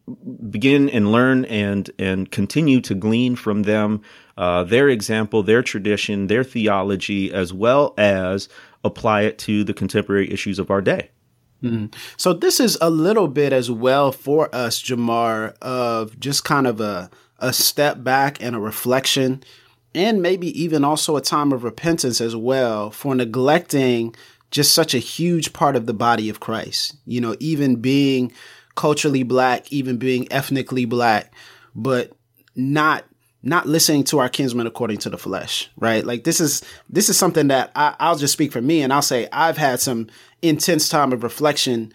begin 0.50 0.90
and 0.90 1.10
learn 1.10 1.46
and 1.46 1.90
and 1.98 2.30
continue 2.30 2.82
to 2.82 2.94
glean 2.94 3.34
from 3.34 3.62
them 3.62 4.02
uh, 4.36 4.64
their 4.64 4.88
example, 4.88 5.42
their 5.42 5.62
tradition, 5.62 6.26
their 6.26 6.44
theology, 6.44 7.32
as 7.32 7.52
well 7.52 7.94
as 7.96 8.48
apply 8.84 9.22
it 9.22 9.38
to 9.38 9.64
the 9.64 9.74
contemporary 9.74 10.30
issues 10.30 10.58
of 10.58 10.70
our 10.70 10.80
day. 10.80 11.10
Mm-hmm. 11.62 11.86
So 12.16 12.32
this 12.32 12.58
is 12.60 12.78
a 12.80 12.90
little 12.90 13.28
bit 13.28 13.52
as 13.52 13.70
well 13.70 14.12
for 14.12 14.54
us, 14.54 14.82
Jemar, 14.82 15.56
of 15.60 16.18
just 16.18 16.44
kind 16.44 16.66
of 16.66 16.80
a 16.80 17.10
a 17.42 17.52
step 17.54 18.04
back 18.04 18.42
and 18.42 18.54
a 18.54 18.60
reflection 18.60 19.42
and 19.94 20.20
maybe 20.20 20.48
even 20.62 20.84
also 20.84 21.16
a 21.16 21.22
time 21.22 21.52
of 21.52 21.64
repentance 21.64 22.20
as 22.20 22.36
well 22.36 22.90
for 22.90 23.14
neglecting 23.14 24.14
just 24.50 24.74
such 24.74 24.94
a 24.94 24.98
huge 24.98 25.52
part 25.54 25.74
of 25.74 25.86
the 25.86 25.94
body 25.94 26.28
of 26.28 26.40
Christ. 26.40 26.96
You 27.06 27.20
know, 27.20 27.36
even 27.40 27.76
being 27.76 28.32
culturally 28.74 29.22
black, 29.22 29.72
even 29.72 29.96
being 29.96 30.30
ethnically 30.30 30.84
black, 30.84 31.32
but 31.74 32.12
not 32.54 33.04
not 33.42 33.66
listening 33.66 34.04
to 34.04 34.18
our 34.18 34.28
kinsmen 34.28 34.66
according 34.66 34.98
to 34.98 35.10
the 35.10 35.18
flesh, 35.18 35.70
right? 35.76 36.04
Like 36.04 36.24
this 36.24 36.40
is 36.40 36.62
this 36.88 37.08
is 37.08 37.16
something 37.16 37.48
that 37.48 37.70
I, 37.74 37.94
I'll 37.98 38.16
just 38.16 38.32
speak 38.32 38.52
for 38.52 38.60
me, 38.60 38.82
and 38.82 38.92
I'll 38.92 39.02
say 39.02 39.28
I've 39.32 39.56
had 39.56 39.80
some 39.80 40.08
intense 40.42 40.88
time 40.88 41.12
of 41.12 41.22
reflection, 41.22 41.92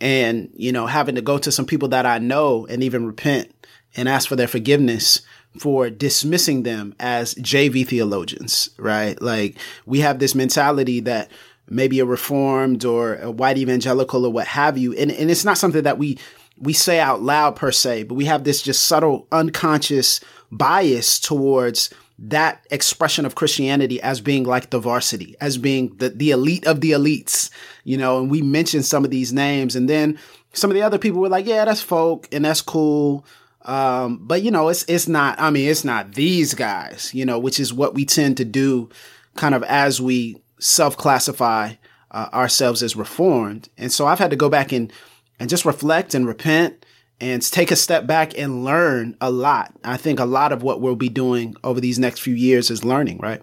and 0.00 0.50
you 0.54 0.72
know, 0.72 0.86
having 0.86 1.14
to 1.14 1.22
go 1.22 1.38
to 1.38 1.52
some 1.52 1.66
people 1.66 1.88
that 1.88 2.06
I 2.06 2.18
know 2.18 2.66
and 2.66 2.82
even 2.82 3.06
repent 3.06 3.54
and 3.96 4.08
ask 4.08 4.28
for 4.28 4.36
their 4.36 4.48
forgiveness 4.48 5.22
for 5.58 5.90
dismissing 5.90 6.62
them 6.62 6.94
as 6.98 7.34
JV 7.34 7.86
theologians, 7.86 8.70
right? 8.78 9.20
Like 9.20 9.58
we 9.84 10.00
have 10.00 10.18
this 10.18 10.34
mentality 10.34 11.00
that 11.00 11.30
maybe 11.68 12.00
a 12.00 12.04
reformed 12.04 12.84
or 12.84 13.16
a 13.16 13.30
white 13.30 13.58
evangelical 13.58 14.26
or 14.26 14.32
what 14.32 14.46
have 14.46 14.76
you, 14.76 14.92
and 14.94 15.10
and 15.10 15.30
it's 15.30 15.44
not 15.44 15.58
something 15.58 15.84
that 15.84 15.98
we 15.98 16.18
we 16.62 16.72
say 16.72 17.00
out 17.00 17.20
loud 17.22 17.56
per 17.56 17.72
se, 17.72 18.04
but 18.04 18.14
we 18.14 18.24
have 18.26 18.44
this 18.44 18.62
just 18.62 18.84
subtle 18.84 19.26
unconscious 19.32 20.20
bias 20.50 21.18
towards 21.18 21.90
that 22.18 22.64
expression 22.70 23.26
of 23.26 23.34
Christianity 23.34 24.00
as 24.00 24.20
being 24.20 24.44
like 24.44 24.70
the 24.70 24.78
varsity, 24.78 25.34
as 25.40 25.58
being 25.58 25.88
the, 25.96 26.10
the 26.10 26.30
elite 26.30 26.64
of 26.66 26.80
the 26.80 26.92
elites, 26.92 27.50
you 27.82 27.96
know, 27.96 28.20
and 28.20 28.30
we 28.30 28.42
mentioned 28.42 28.84
some 28.84 29.04
of 29.04 29.10
these 29.10 29.32
names 29.32 29.74
and 29.74 29.88
then 29.88 30.18
some 30.52 30.70
of 30.70 30.74
the 30.74 30.82
other 30.82 30.98
people 30.98 31.20
were 31.20 31.28
like, 31.28 31.46
yeah, 31.46 31.64
that's 31.64 31.82
folk 31.82 32.28
and 32.30 32.44
that's 32.44 32.60
cool. 32.60 33.24
Um, 33.62 34.18
but 34.22 34.42
you 34.42 34.52
know, 34.52 34.68
it's, 34.68 34.84
it's 34.84 35.08
not, 35.08 35.40
I 35.40 35.50
mean, 35.50 35.68
it's 35.68 35.84
not 35.84 36.14
these 36.14 36.54
guys, 36.54 37.10
you 37.12 37.24
know, 37.24 37.40
which 37.40 37.58
is 37.58 37.72
what 37.72 37.94
we 37.94 38.04
tend 38.04 38.36
to 38.36 38.44
do 38.44 38.88
kind 39.34 39.54
of 39.54 39.64
as 39.64 40.00
we 40.00 40.40
self 40.60 40.96
classify 40.96 41.74
uh, 42.12 42.28
ourselves 42.32 42.84
as 42.84 42.94
reformed. 42.94 43.68
And 43.76 43.90
so 43.90 44.06
I've 44.06 44.18
had 44.20 44.30
to 44.30 44.36
go 44.36 44.48
back 44.48 44.70
and, 44.70 44.92
and 45.42 45.50
just 45.50 45.64
reflect 45.64 46.14
and 46.14 46.24
repent 46.24 46.86
and 47.20 47.42
take 47.42 47.72
a 47.72 47.76
step 47.76 48.06
back 48.06 48.38
and 48.38 48.64
learn 48.64 49.16
a 49.20 49.28
lot. 49.28 49.74
I 49.82 49.96
think 49.96 50.20
a 50.20 50.24
lot 50.24 50.52
of 50.52 50.62
what 50.62 50.80
we'll 50.80 50.94
be 50.94 51.08
doing 51.08 51.56
over 51.64 51.80
these 51.80 51.98
next 51.98 52.20
few 52.20 52.32
years 52.32 52.70
is 52.70 52.84
learning, 52.84 53.18
right? 53.18 53.42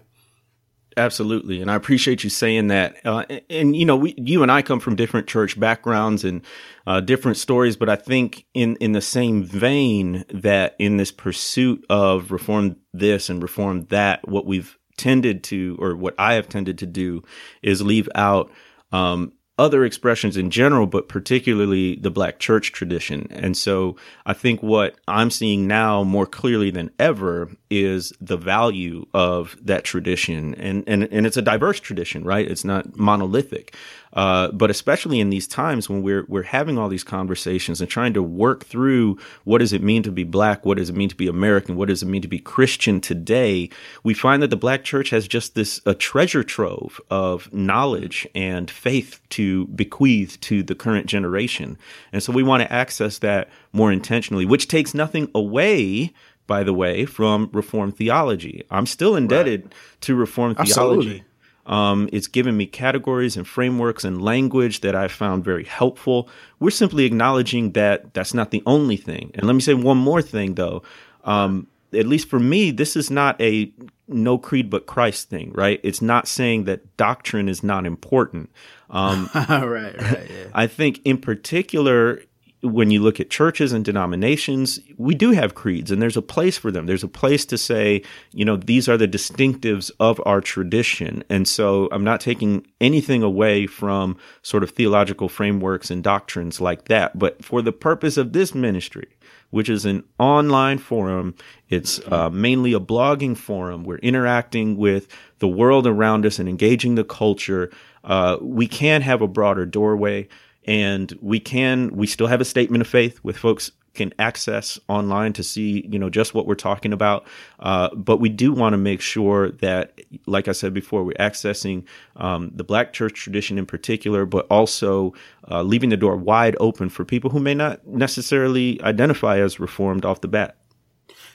Absolutely, 0.96 1.60
and 1.60 1.70
I 1.70 1.74
appreciate 1.74 2.24
you 2.24 2.30
saying 2.30 2.68
that. 2.68 2.96
Uh, 3.04 3.24
and, 3.28 3.42
and, 3.50 3.76
you 3.76 3.84
know, 3.84 3.96
we, 3.96 4.14
you 4.16 4.42
and 4.42 4.50
I 4.50 4.62
come 4.62 4.80
from 4.80 4.96
different 4.96 5.26
church 5.26 5.60
backgrounds 5.60 6.24
and 6.24 6.40
uh, 6.86 7.00
different 7.00 7.36
stories, 7.36 7.76
but 7.76 7.90
I 7.90 7.96
think 7.96 8.46
in 8.54 8.76
in 8.76 8.92
the 8.92 9.02
same 9.02 9.44
vein 9.44 10.24
that 10.32 10.76
in 10.78 10.96
this 10.96 11.12
pursuit 11.12 11.84
of 11.90 12.32
reform 12.32 12.76
this 12.94 13.28
and 13.28 13.42
reform 13.42 13.84
that, 13.90 14.26
what 14.26 14.46
we've 14.46 14.74
tended 14.96 15.44
to, 15.44 15.76
or 15.78 15.96
what 15.96 16.14
I 16.16 16.32
have 16.34 16.48
tended 16.48 16.78
to 16.78 16.86
do, 16.86 17.24
is 17.62 17.82
leave 17.82 18.08
out 18.14 18.50
um, 18.90 19.34
other 19.60 19.84
expressions 19.84 20.38
in 20.38 20.50
general, 20.50 20.86
but 20.86 21.06
particularly 21.06 21.96
the 21.96 22.10
black 22.10 22.38
church 22.38 22.72
tradition. 22.72 23.26
And 23.30 23.54
so 23.54 23.94
I 24.24 24.32
think 24.32 24.62
what 24.62 24.96
I'm 25.06 25.30
seeing 25.30 25.66
now 25.66 26.02
more 26.02 26.24
clearly 26.24 26.70
than 26.70 26.90
ever 26.98 27.50
is 27.68 28.10
the 28.22 28.38
value 28.38 29.04
of 29.12 29.58
that 29.60 29.84
tradition. 29.84 30.54
And, 30.54 30.82
and, 30.86 31.04
and 31.12 31.26
it's 31.26 31.36
a 31.36 31.42
diverse 31.42 31.78
tradition, 31.78 32.24
right? 32.24 32.50
It's 32.50 32.64
not 32.64 32.96
monolithic. 32.96 33.76
Uh, 34.12 34.50
but 34.52 34.70
especially 34.70 35.20
in 35.20 35.30
these 35.30 35.46
times 35.46 35.88
when 35.88 36.02
we're 36.02 36.24
we're 36.28 36.42
having 36.42 36.78
all 36.78 36.88
these 36.88 37.04
conversations 37.04 37.80
and 37.80 37.88
trying 37.88 38.12
to 38.12 38.22
work 38.22 38.64
through 38.64 39.16
what 39.44 39.58
does 39.58 39.72
it 39.72 39.82
mean 39.82 40.02
to 40.02 40.10
be 40.10 40.24
black, 40.24 40.64
what 40.66 40.78
does 40.78 40.90
it 40.90 40.96
mean 40.96 41.08
to 41.08 41.16
be 41.16 41.28
American, 41.28 41.76
what 41.76 41.88
does 41.88 42.02
it 42.02 42.06
mean 42.06 42.22
to 42.22 42.28
be 42.28 42.38
Christian 42.38 43.00
today, 43.00 43.70
we 44.02 44.12
find 44.12 44.42
that 44.42 44.50
the 44.50 44.56
black 44.56 44.82
church 44.82 45.10
has 45.10 45.28
just 45.28 45.54
this 45.54 45.80
a 45.86 45.94
treasure 45.94 46.42
trove 46.42 47.00
of 47.10 47.52
knowledge 47.52 48.26
and 48.34 48.70
faith 48.70 49.20
to 49.30 49.66
bequeath 49.68 50.40
to 50.40 50.62
the 50.62 50.74
current 50.74 51.06
generation, 51.06 51.78
and 52.12 52.22
so 52.22 52.32
we 52.32 52.42
want 52.42 52.62
to 52.62 52.72
access 52.72 53.18
that 53.18 53.48
more 53.72 53.92
intentionally, 53.92 54.44
which 54.44 54.66
takes 54.66 54.92
nothing 54.94 55.30
away 55.34 56.12
by 56.50 56.64
the 56.64 56.74
way, 56.74 57.04
from 57.04 57.48
Reformed 57.52 57.96
theology. 57.96 58.64
I'm 58.72 58.84
still 58.84 59.14
indebted 59.14 59.62
right. 59.62 59.74
to 60.00 60.16
Reformed 60.16 60.56
theology. 60.56 60.72
Absolutely. 60.72 61.24
Um, 61.70 62.08
it's 62.12 62.26
given 62.26 62.56
me 62.56 62.66
categories 62.66 63.36
and 63.36 63.46
frameworks 63.46 64.02
and 64.04 64.20
language 64.20 64.80
that 64.80 64.96
I 64.96 65.06
found 65.06 65.44
very 65.44 65.64
helpful. 65.64 66.28
We're 66.58 66.70
simply 66.70 67.04
acknowledging 67.04 67.72
that 67.72 68.12
that's 68.12 68.34
not 68.34 68.50
the 68.50 68.62
only 68.66 68.96
thing. 68.96 69.30
And 69.34 69.46
let 69.46 69.54
me 69.54 69.60
say 69.60 69.74
one 69.74 69.96
more 69.96 70.20
thing, 70.20 70.56
though. 70.56 70.82
Um, 71.22 71.68
at 71.92 72.06
least 72.06 72.28
for 72.28 72.40
me, 72.40 72.72
this 72.72 72.96
is 72.96 73.08
not 73.08 73.40
a 73.40 73.72
no 74.08 74.36
creed 74.36 74.68
but 74.68 74.86
Christ 74.86 75.28
thing, 75.28 75.52
right? 75.54 75.80
It's 75.84 76.02
not 76.02 76.26
saying 76.26 76.64
that 76.64 76.96
doctrine 76.96 77.48
is 77.48 77.62
not 77.62 77.86
important. 77.86 78.50
Um, 78.90 79.30
right, 79.34 79.96
right. 79.96 80.28
Yeah. 80.28 80.46
I 80.52 80.66
think, 80.66 81.00
in 81.04 81.18
particular, 81.18 82.22
when 82.62 82.90
you 82.90 83.00
look 83.00 83.20
at 83.20 83.30
churches 83.30 83.72
and 83.72 83.84
denominations, 83.84 84.80
we 84.98 85.14
do 85.14 85.30
have 85.30 85.54
creeds 85.54 85.90
and 85.90 86.00
there's 86.00 86.16
a 86.16 86.22
place 86.22 86.58
for 86.58 86.70
them. 86.70 86.86
There's 86.86 87.04
a 87.04 87.08
place 87.08 87.46
to 87.46 87.58
say, 87.58 88.02
you 88.32 88.44
know, 88.44 88.56
these 88.56 88.88
are 88.88 88.98
the 88.98 89.08
distinctives 89.08 89.90
of 89.98 90.20
our 90.26 90.40
tradition. 90.40 91.24
And 91.30 91.48
so 91.48 91.88
I'm 91.90 92.04
not 92.04 92.20
taking 92.20 92.66
anything 92.80 93.22
away 93.22 93.66
from 93.66 94.18
sort 94.42 94.62
of 94.62 94.70
theological 94.70 95.28
frameworks 95.28 95.90
and 95.90 96.04
doctrines 96.04 96.60
like 96.60 96.86
that. 96.86 97.18
But 97.18 97.44
for 97.44 97.62
the 97.62 97.72
purpose 97.72 98.16
of 98.16 98.32
this 98.32 98.54
ministry, 98.54 99.08
which 99.50 99.68
is 99.68 99.84
an 99.84 100.04
online 100.18 100.78
forum, 100.78 101.34
it's 101.70 102.00
uh, 102.08 102.30
mainly 102.30 102.72
a 102.72 102.80
blogging 102.80 103.36
forum. 103.36 103.84
We're 103.84 103.96
interacting 103.98 104.76
with 104.76 105.08
the 105.38 105.48
world 105.48 105.86
around 105.86 106.26
us 106.26 106.38
and 106.38 106.48
engaging 106.48 106.94
the 106.94 107.04
culture. 107.04 107.70
Uh, 108.04 108.36
we 108.40 108.66
can 108.66 109.02
have 109.02 109.22
a 109.22 109.28
broader 109.28 109.66
doorway 109.66 110.28
and 110.70 111.18
we 111.20 111.40
can 111.40 111.88
we 111.88 112.06
still 112.06 112.28
have 112.28 112.40
a 112.40 112.44
statement 112.44 112.80
of 112.80 112.86
faith 112.86 113.18
with 113.24 113.36
folks 113.36 113.72
can 113.94 114.14
access 114.20 114.78
online 114.86 115.32
to 115.32 115.42
see 115.42 115.84
you 115.90 115.98
know 115.98 116.08
just 116.08 116.32
what 116.32 116.46
we're 116.46 116.54
talking 116.54 116.92
about. 116.92 117.26
Uh, 117.58 117.92
but 117.96 118.18
we 118.18 118.28
do 118.28 118.52
want 118.52 118.72
to 118.72 118.76
make 118.78 119.00
sure 119.00 119.50
that 119.50 120.00
like 120.26 120.46
i 120.46 120.52
said 120.52 120.72
before 120.72 121.02
we're 121.02 121.12
accessing 121.14 121.84
um, 122.16 122.52
the 122.54 122.62
black 122.62 122.92
church 122.92 123.14
tradition 123.14 123.58
in 123.58 123.66
particular 123.66 124.24
but 124.24 124.46
also 124.48 125.12
uh, 125.50 125.62
leaving 125.62 125.90
the 125.90 125.96
door 125.96 126.16
wide 126.16 126.56
open 126.60 126.88
for 126.88 127.04
people 127.04 127.30
who 127.30 127.40
may 127.40 127.54
not 127.54 127.84
necessarily 127.84 128.80
identify 128.82 129.40
as 129.40 129.58
reformed 129.58 130.04
off 130.04 130.20
the 130.20 130.28
bat. 130.28 130.56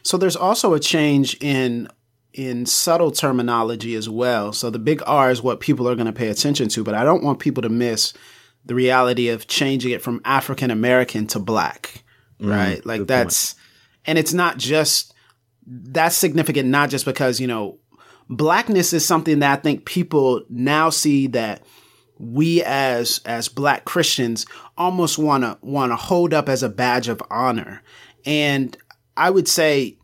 So 0.01 0.17
there's 0.17 0.37
also 0.37 0.73
a 0.73 0.79
change 0.79 1.35
in 1.41 1.89
in 2.33 2.65
subtle 2.65 3.11
terminology 3.11 3.95
as 3.95 4.07
well. 4.07 4.53
So 4.53 4.69
the 4.69 4.79
big 4.79 5.03
r 5.05 5.29
is 5.29 5.43
what 5.43 5.59
people 5.59 5.89
are 5.89 5.95
going 5.95 6.07
to 6.07 6.13
pay 6.13 6.29
attention 6.29 6.69
to 6.69 6.85
but 6.85 6.95
i 6.95 7.03
don't 7.03 7.23
want 7.23 7.39
people 7.39 7.63
to 7.63 7.69
miss 7.69 8.13
the 8.65 8.75
reality 8.75 9.29
of 9.29 9.47
changing 9.47 9.91
it 9.91 10.01
from 10.01 10.21
African 10.25 10.71
American 10.71 11.27
to 11.27 11.39
black, 11.39 12.03
mm, 12.39 12.49
right? 12.49 12.85
Like 12.85 13.07
that's, 13.07 13.53
point. 13.53 13.63
and 14.05 14.17
it's 14.17 14.33
not 14.33 14.57
just, 14.57 15.13
that's 15.65 16.15
significant, 16.15 16.69
not 16.69 16.89
just 16.89 17.05
because, 17.05 17.39
you 17.39 17.47
know, 17.47 17.79
blackness 18.29 18.93
is 18.93 19.05
something 19.05 19.39
that 19.39 19.59
I 19.59 19.61
think 19.61 19.85
people 19.85 20.43
now 20.49 20.89
see 20.89 21.27
that 21.27 21.63
we 22.17 22.63
as, 22.63 23.21
as 23.25 23.47
black 23.49 23.85
Christians 23.85 24.45
almost 24.77 25.17
want 25.17 25.43
to, 25.43 25.57
want 25.61 25.91
to 25.91 25.95
hold 25.95 26.33
up 26.33 26.49
as 26.49 26.63
a 26.63 26.69
badge 26.69 27.07
of 27.07 27.21
honor. 27.29 27.83
And 28.25 28.75
I 29.15 29.29
would 29.29 29.47
say, 29.47 29.97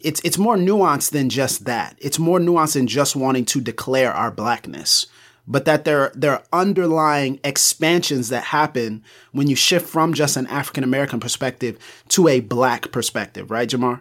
it's 0.00 0.20
it's 0.22 0.36
more 0.36 0.56
nuanced 0.56 1.12
than 1.12 1.30
just 1.30 1.64
that. 1.64 1.96
It's 1.98 2.18
more 2.18 2.38
nuanced 2.38 2.74
than 2.74 2.86
just 2.86 3.16
wanting 3.16 3.46
to 3.46 3.60
declare 3.62 4.12
our 4.12 4.30
blackness 4.30 5.06
but 5.46 5.64
that 5.64 5.84
there, 5.84 6.10
there 6.14 6.32
are 6.32 6.42
underlying 6.52 7.40
expansions 7.44 8.28
that 8.28 8.44
happen 8.44 9.02
when 9.32 9.48
you 9.48 9.56
shift 9.56 9.88
from 9.88 10.14
just 10.14 10.36
an 10.36 10.46
African 10.46 10.84
American 10.84 11.20
perspective 11.20 11.78
to 12.08 12.28
a 12.28 12.40
black 12.40 12.92
perspective, 12.92 13.50
right, 13.50 13.68
Jemar? 13.68 14.00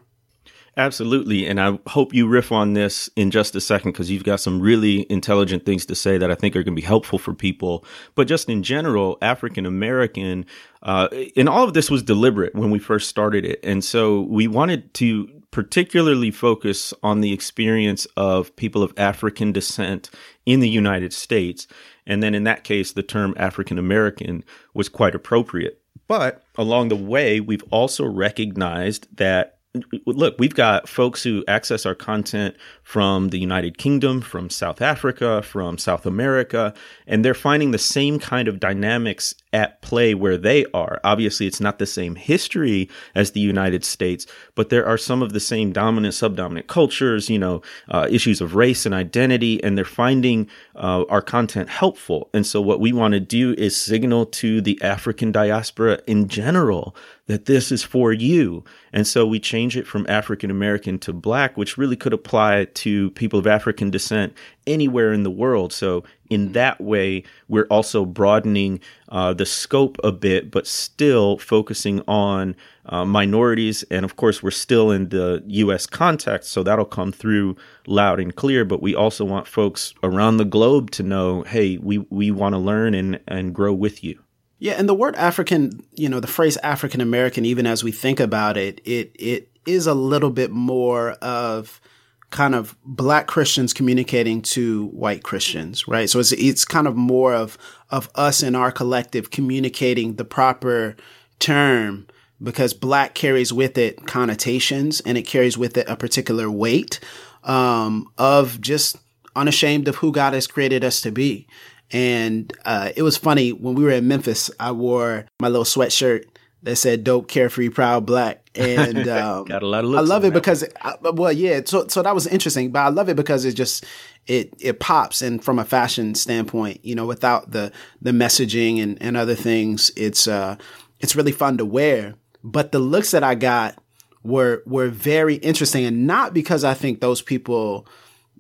Absolutely. 0.75 1.45
And 1.45 1.61
I 1.61 1.77
hope 1.87 2.15
you 2.15 2.27
riff 2.27 2.51
on 2.51 2.73
this 2.73 3.07
in 3.15 3.29
just 3.29 3.55
a 3.55 3.61
second 3.61 3.91
because 3.91 4.09
you've 4.09 4.23
got 4.23 4.39
some 4.39 4.59
really 4.59 5.05
intelligent 5.11 5.67
things 5.67 5.85
to 5.85 5.93
say 5.93 6.17
that 6.17 6.31
I 6.31 6.35
think 6.35 6.55
are 6.55 6.63
going 6.63 6.75
to 6.75 6.81
be 6.81 6.85
helpful 6.85 7.19
for 7.19 7.33
people. 7.33 7.85
But 8.15 8.27
just 8.27 8.49
in 8.49 8.63
general, 8.63 9.19
African 9.21 9.67
American, 9.67 10.47
uh, 10.81 11.09
and 11.35 11.47
all 11.47 11.63
of 11.63 11.75
this 11.75 11.91
was 11.91 12.01
deliberate 12.01 12.55
when 12.55 12.71
we 12.71 12.79
first 12.79 13.07
started 13.07 13.45
it. 13.45 13.59
And 13.63 13.83
so 13.83 14.21
we 14.21 14.47
wanted 14.47 14.91
to 14.95 15.42
particularly 15.53 16.31
focus 16.31 16.95
on 17.03 17.21
the 17.21 17.31
experience 17.31 18.07
of 18.17 18.55
people 18.55 18.81
of 18.81 18.91
African 18.97 19.51
descent 19.51 20.09
in 20.47 20.61
the 20.61 20.69
United 20.69 21.13
States. 21.13 21.67
And 22.07 22.23
then 22.23 22.33
in 22.33 22.43
that 22.45 22.63
case, 22.63 22.91
the 22.91 23.03
term 23.03 23.35
African 23.37 23.77
American 23.77 24.43
was 24.73 24.89
quite 24.89 25.13
appropriate. 25.13 25.79
But 26.07 26.43
along 26.57 26.89
the 26.89 26.95
way, 26.95 27.39
we've 27.39 27.63
also 27.69 28.03
recognized 28.03 29.15
that 29.15 29.59
look, 30.05 30.35
we've 30.37 30.53
got 30.53 30.87
folks 30.87 31.23
who 31.23 31.43
access 31.47 31.85
our 31.85 31.95
content 31.95 32.55
from 32.83 33.29
the 33.29 33.39
United 33.39 33.77
Kingdom, 33.77 34.21
from 34.21 34.49
South 34.49 34.81
Africa, 34.81 35.41
from 35.41 35.79
South 35.79 36.05
America, 36.05 36.73
and 37.07 37.25
they're 37.25 37.33
finding 37.33 37.71
the 37.71 37.79
same 37.79 38.19
kind 38.19 38.47
of 38.47 38.59
dynamics 38.59 39.33
at 39.51 39.81
play 39.81 40.13
where 40.13 40.37
they 40.37 40.65
are. 40.73 40.99
Obviously, 41.03 41.47
it's 41.47 41.59
not 41.59 41.79
the 41.79 41.87
same 41.87 42.15
history 42.15 42.87
as 43.15 43.31
the 43.31 43.39
United 43.39 43.83
States, 43.83 44.27
but 44.53 44.69
there 44.69 44.85
are 44.85 44.97
some 44.97 45.23
of 45.23 45.33
the 45.33 45.39
same 45.39 45.71
dominant, 45.71 46.13
subdominant 46.13 46.67
cultures, 46.67 47.29
you 47.29 47.39
know, 47.39 47.61
uh, 47.89 48.07
issues 48.11 48.41
of 48.41 48.55
race 48.55 48.85
and 48.85 48.93
identity, 48.93 49.63
and 49.63 49.75
they're 49.75 49.85
finding 49.85 50.47
uh, 50.75 51.03
our 51.09 51.21
content 51.21 51.69
helpful. 51.69 52.29
And 52.33 52.45
so, 52.45 52.61
what 52.61 52.79
we 52.79 52.93
want 52.93 53.13
to 53.13 53.19
do 53.19 53.55
is 53.57 53.75
signal 53.75 54.27
to 54.27 54.61
the 54.61 54.79
African 54.83 55.31
diaspora 55.31 55.99
in 56.05 56.27
general 56.27 56.95
that 57.27 57.45
this 57.45 57.71
is 57.71 57.83
for 57.83 58.11
you. 58.11 58.63
And 58.91 59.07
so 59.07 59.25
we 59.25 59.39
change 59.39 59.77
it 59.77 59.87
from 59.87 60.05
African 60.09 60.51
American 60.51 60.99
to 60.99 61.13
black, 61.13 61.55
which 61.55 61.77
really 61.77 61.95
could 61.95 62.11
apply 62.11 62.65
to 62.65 63.11
people 63.11 63.39
of 63.39 63.47
African 63.47 63.89
descent 63.89 64.33
anywhere 64.67 65.13
in 65.13 65.23
the 65.23 65.31
world. 65.31 65.71
So 65.71 66.03
in 66.29 66.51
that 66.51 66.81
way, 66.81 67.23
we're 67.47 67.67
also 67.67 68.05
broadening 68.05 68.81
uh, 69.09 69.33
the 69.33 69.45
scope 69.45 69.97
a 70.03 70.11
bit, 70.11 70.51
but 70.51 70.67
still 70.67 71.37
focusing 71.37 72.01
on 72.07 72.55
uh, 72.87 73.05
minorities. 73.05 73.83
And 73.83 74.03
of 74.03 74.17
course, 74.17 74.43
we're 74.43 74.51
still 74.51 74.91
in 74.91 75.09
the 75.09 75.43
U.S. 75.45 75.85
context, 75.85 76.51
so 76.51 76.61
that'll 76.61 76.85
come 76.85 77.13
through 77.13 77.55
loud 77.87 78.19
and 78.19 78.35
clear. 78.35 78.65
But 78.65 78.81
we 78.81 78.95
also 78.95 79.23
want 79.23 79.47
folks 79.47 79.93
around 80.03 80.37
the 80.37 80.45
globe 80.45 80.91
to 80.91 81.03
know, 81.03 81.43
hey, 81.43 81.77
we, 81.77 81.99
we 82.09 82.31
want 82.31 82.53
to 82.53 82.59
learn 82.59 82.93
and, 82.93 83.19
and 83.27 83.55
grow 83.55 83.73
with 83.73 84.03
you. 84.03 84.22
Yeah, 84.63 84.75
and 84.77 84.87
the 84.87 84.93
word 84.93 85.17
African, 85.17 85.85
you 85.93 86.07
know, 86.07 86.21
the 86.21 86.27
phrase 86.27 86.55
African 86.55 87.01
American, 87.01 87.43
even 87.43 87.67
as 87.67 87.83
we 87.83 87.91
think 87.91 88.21
about 88.21 88.55
it, 88.55 88.79
it 88.85 89.11
it 89.19 89.49
is 89.65 89.87
a 89.87 89.93
little 89.93 90.29
bit 90.29 90.51
more 90.51 91.11
of 91.21 91.81
kind 92.29 92.55
of 92.55 92.73
black 92.85 93.27
Christians 93.27 93.73
communicating 93.73 94.41
to 94.43 94.85
white 94.85 95.21
Christians, 95.21 95.85
right? 95.85 96.09
So 96.09 96.17
it's 96.19 96.31
it's 96.31 96.63
kind 96.63 96.87
of 96.87 96.95
more 96.95 97.33
of 97.33 97.57
of 97.89 98.09
us 98.15 98.41
in 98.41 98.55
our 98.55 98.71
collective 98.71 99.31
communicating 99.31 100.15
the 100.15 100.23
proper 100.23 100.95
term 101.39 102.07
because 102.41 102.73
black 102.73 103.15
carries 103.15 103.51
with 103.51 103.77
it 103.77 104.07
connotations 104.07 105.01
and 105.01 105.17
it 105.17 105.23
carries 105.23 105.57
with 105.57 105.75
it 105.75 105.89
a 105.89 105.97
particular 105.97 106.49
weight 106.49 107.01
um, 107.43 108.07
of 108.17 108.61
just 108.61 108.95
unashamed 109.35 109.89
of 109.89 109.97
who 109.97 110.13
God 110.13 110.33
has 110.33 110.47
created 110.47 110.85
us 110.85 111.01
to 111.01 111.11
be. 111.11 111.47
And 111.93 112.51
uh, 112.65 112.91
it 112.95 113.03
was 113.03 113.17
funny 113.17 113.51
when 113.51 113.75
we 113.75 113.83
were 113.83 113.91
in 113.91 114.07
Memphis. 114.07 114.49
I 114.59 114.71
wore 114.71 115.27
my 115.39 115.47
little 115.47 115.63
sweatshirt 115.63 116.25
that 116.63 116.77
said 116.77 117.03
"Dope, 117.03 117.27
Carefree, 117.27 117.69
Proud, 117.69 118.05
Black," 118.05 118.49
and 118.55 119.07
um, 119.07 119.45
got 119.45 119.61
a 119.61 119.67
lot 119.67 119.83
of. 119.83 119.91
looks. 119.91 120.09
I 120.09 120.13
love 120.13 120.25
it 120.25 120.33
because, 120.33 120.65
I, 120.81 120.95
well, 121.01 121.31
yeah. 121.31 121.61
So, 121.65 121.87
so 121.87 122.01
that 122.01 122.15
was 122.15 122.25
interesting, 122.25 122.71
but 122.71 122.79
I 122.79 122.89
love 122.89 123.09
it 123.09 123.15
because 123.15 123.45
it 123.45 123.53
just 123.53 123.85
it 124.25 124.53
it 124.59 124.79
pops, 124.79 125.21
and 125.21 125.43
from 125.43 125.59
a 125.59 125.65
fashion 125.65 126.15
standpoint, 126.15 126.83
you 126.83 126.95
know, 126.95 127.05
without 127.05 127.51
the 127.51 127.71
the 128.01 128.11
messaging 128.11 128.81
and 128.81 128.99
and 129.01 129.15
other 129.15 129.35
things, 129.35 129.91
it's 129.95 130.27
uh 130.27 130.55
it's 130.99 131.15
really 131.15 131.31
fun 131.31 131.57
to 131.57 131.65
wear. 131.65 132.15
But 132.43 132.71
the 132.71 132.79
looks 132.79 133.11
that 133.11 133.23
I 133.23 133.35
got 133.35 133.77
were 134.23 134.63
were 134.65 134.89
very 134.89 135.35
interesting, 135.35 135.85
and 135.85 136.07
not 136.07 136.33
because 136.33 136.63
I 136.63 136.73
think 136.73 137.01
those 137.01 137.21
people 137.21 137.87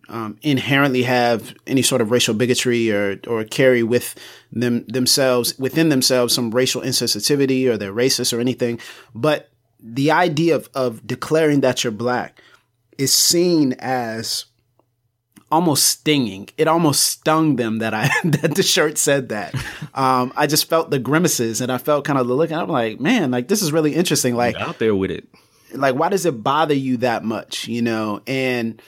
um, 0.09 0.37
inherently 0.41 1.03
have 1.03 1.55
any 1.65 1.81
sort 1.81 2.01
of 2.01 2.11
racial 2.11 2.33
bigotry 2.33 2.91
or 2.91 3.19
or 3.27 3.43
carry 3.43 3.83
with 3.83 4.15
them 4.51 4.85
themselves 4.85 5.57
within 5.57 5.89
themselves 5.89 6.33
some 6.33 6.51
racial 6.51 6.81
insensitivity 6.81 7.67
or 7.67 7.77
they're 7.77 7.93
racist 7.93 8.35
or 8.35 8.39
anything. 8.39 8.79
But 9.15 9.49
the 9.79 10.11
idea 10.11 10.55
of 10.55 10.69
of 10.73 11.05
declaring 11.05 11.61
that 11.61 11.83
you're 11.83 11.91
black 11.91 12.41
is 12.97 13.13
seen 13.13 13.73
as 13.79 14.45
almost 15.53 15.85
stinging. 15.85 16.49
It 16.57 16.67
almost 16.67 17.03
stung 17.03 17.57
them 17.57 17.77
that 17.77 17.93
I 17.93 18.09
that 18.23 18.55
the 18.55 18.63
shirt 18.63 18.97
said 18.97 19.29
that. 19.29 19.53
Um, 19.95 20.33
I 20.35 20.47
just 20.47 20.67
felt 20.67 20.89
the 20.89 20.97
grimaces 20.97 21.61
and 21.61 21.71
I 21.71 21.77
felt 21.77 22.03
kind 22.03 22.17
of 22.17 22.27
the 22.27 22.33
look. 22.33 22.49
And 22.49 22.59
I'm 22.59 22.67
like, 22.67 22.99
man, 22.99 23.29
like 23.29 23.47
this 23.47 23.61
is 23.61 23.71
really 23.71 23.93
interesting. 23.93 24.35
Like 24.35 24.57
You're 24.57 24.67
out 24.67 24.79
there 24.79 24.95
with 24.95 25.11
it. 25.11 25.27
Like, 25.71 25.93
why 25.93 26.09
does 26.09 26.25
it 26.25 26.41
bother 26.41 26.73
you 26.73 26.97
that 26.97 27.23
much? 27.23 27.67
You 27.67 27.83
know, 27.83 28.19
and 28.25 28.81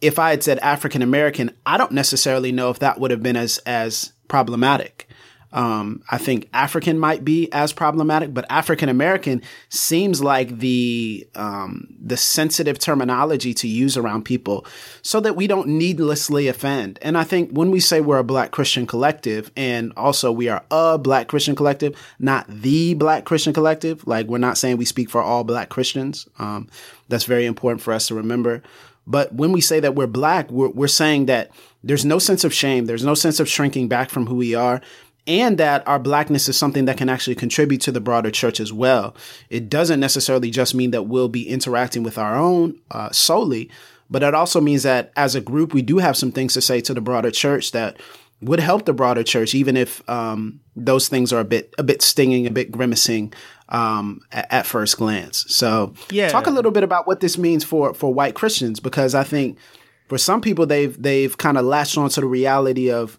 if 0.00 0.18
I 0.18 0.30
had 0.30 0.42
said 0.42 0.58
African 0.60 1.02
American, 1.02 1.50
I 1.66 1.76
don't 1.76 1.92
necessarily 1.92 2.52
know 2.52 2.70
if 2.70 2.78
that 2.78 2.98
would 3.00 3.10
have 3.10 3.22
been 3.22 3.36
as 3.36 3.58
as 3.58 4.12
problematic. 4.28 5.08
Um, 5.54 6.02
I 6.10 6.18
think 6.18 6.48
African 6.52 6.98
might 6.98 7.24
be 7.24 7.48
as 7.52 7.72
problematic, 7.72 8.34
but 8.34 8.44
African 8.50 8.88
American 8.88 9.40
seems 9.68 10.20
like 10.20 10.58
the 10.58 11.28
um, 11.36 11.86
the 12.04 12.16
sensitive 12.16 12.80
terminology 12.80 13.54
to 13.54 13.68
use 13.68 13.96
around 13.96 14.24
people, 14.24 14.66
so 15.02 15.20
that 15.20 15.36
we 15.36 15.46
don't 15.46 15.68
needlessly 15.68 16.48
offend. 16.48 16.98
And 17.02 17.16
I 17.16 17.22
think 17.22 17.50
when 17.52 17.70
we 17.70 17.78
say 17.78 18.00
we're 18.00 18.18
a 18.18 18.24
Black 18.24 18.50
Christian 18.50 18.84
collective, 18.84 19.52
and 19.56 19.92
also 19.96 20.32
we 20.32 20.48
are 20.48 20.64
a 20.72 20.98
Black 20.98 21.28
Christian 21.28 21.54
collective, 21.54 21.96
not 22.18 22.46
the 22.48 22.94
Black 22.94 23.24
Christian 23.24 23.52
collective, 23.52 24.04
like 24.08 24.26
we're 24.26 24.38
not 24.38 24.58
saying 24.58 24.76
we 24.76 24.84
speak 24.84 25.08
for 25.08 25.22
all 25.22 25.44
Black 25.44 25.68
Christians. 25.68 26.26
Um, 26.40 26.68
that's 27.08 27.26
very 27.26 27.46
important 27.46 27.80
for 27.80 27.92
us 27.92 28.08
to 28.08 28.16
remember. 28.16 28.60
But 29.06 29.34
when 29.34 29.52
we 29.52 29.60
say 29.60 29.80
that 29.80 29.94
we're 29.94 30.06
black, 30.06 30.50
we're, 30.50 30.68
we're 30.68 30.88
saying 30.88 31.26
that 31.26 31.50
there's 31.82 32.04
no 32.04 32.18
sense 32.18 32.44
of 32.44 32.54
shame. 32.54 32.86
There's 32.86 33.04
no 33.04 33.14
sense 33.14 33.40
of 33.40 33.48
shrinking 33.48 33.88
back 33.88 34.10
from 34.10 34.26
who 34.26 34.36
we 34.36 34.54
are 34.54 34.80
and 35.26 35.58
that 35.58 35.86
our 35.88 35.98
blackness 35.98 36.48
is 36.48 36.56
something 36.56 36.84
that 36.84 36.98
can 36.98 37.08
actually 37.08 37.34
contribute 37.34 37.80
to 37.82 37.92
the 37.92 38.00
broader 38.00 38.30
church 38.30 38.60
as 38.60 38.72
well. 38.72 39.16
It 39.48 39.68
doesn't 39.68 40.00
necessarily 40.00 40.50
just 40.50 40.74
mean 40.74 40.90
that 40.90 41.04
we'll 41.04 41.28
be 41.28 41.48
interacting 41.48 42.02
with 42.02 42.18
our 42.18 42.36
own 42.36 42.78
uh, 42.90 43.10
solely, 43.10 43.70
but 44.10 44.22
it 44.22 44.34
also 44.34 44.60
means 44.60 44.82
that 44.82 45.12
as 45.16 45.34
a 45.34 45.40
group, 45.40 45.72
we 45.72 45.82
do 45.82 45.98
have 45.98 46.16
some 46.16 46.30
things 46.30 46.54
to 46.54 46.60
say 46.60 46.80
to 46.82 46.94
the 46.94 47.00
broader 47.00 47.30
church 47.30 47.72
that 47.72 47.96
would 48.42 48.60
help 48.60 48.84
the 48.84 48.92
broader 48.92 49.22
church, 49.22 49.54
even 49.54 49.76
if 49.76 50.06
um, 50.08 50.60
those 50.76 51.08
things 51.08 51.32
are 51.32 51.40
a 51.40 51.44
bit 51.44 51.74
a 51.78 51.82
bit 51.82 52.02
stinging, 52.02 52.46
a 52.46 52.50
bit 52.50 52.70
grimacing 52.70 53.32
um, 53.68 54.20
at, 54.30 54.52
at, 54.52 54.66
first 54.66 54.98
glance. 54.98 55.44
So, 55.48 55.94
yeah. 56.10 56.28
talk 56.28 56.46
a 56.46 56.50
little 56.50 56.70
bit 56.70 56.82
about 56.82 57.06
what 57.06 57.20
this 57.20 57.38
means 57.38 57.64
for 57.64 57.94
for 57.94 58.12
white 58.12 58.34
Christians, 58.34 58.80
because 58.80 59.14
I 59.14 59.24
think 59.24 59.58
for 60.08 60.18
some 60.18 60.40
people 60.40 60.66
they've 60.66 61.00
they've 61.02 61.36
kind 61.38 61.58
of 61.58 61.64
latched 61.64 61.96
onto 61.96 62.20
the 62.20 62.26
reality 62.26 62.90
of 62.90 63.18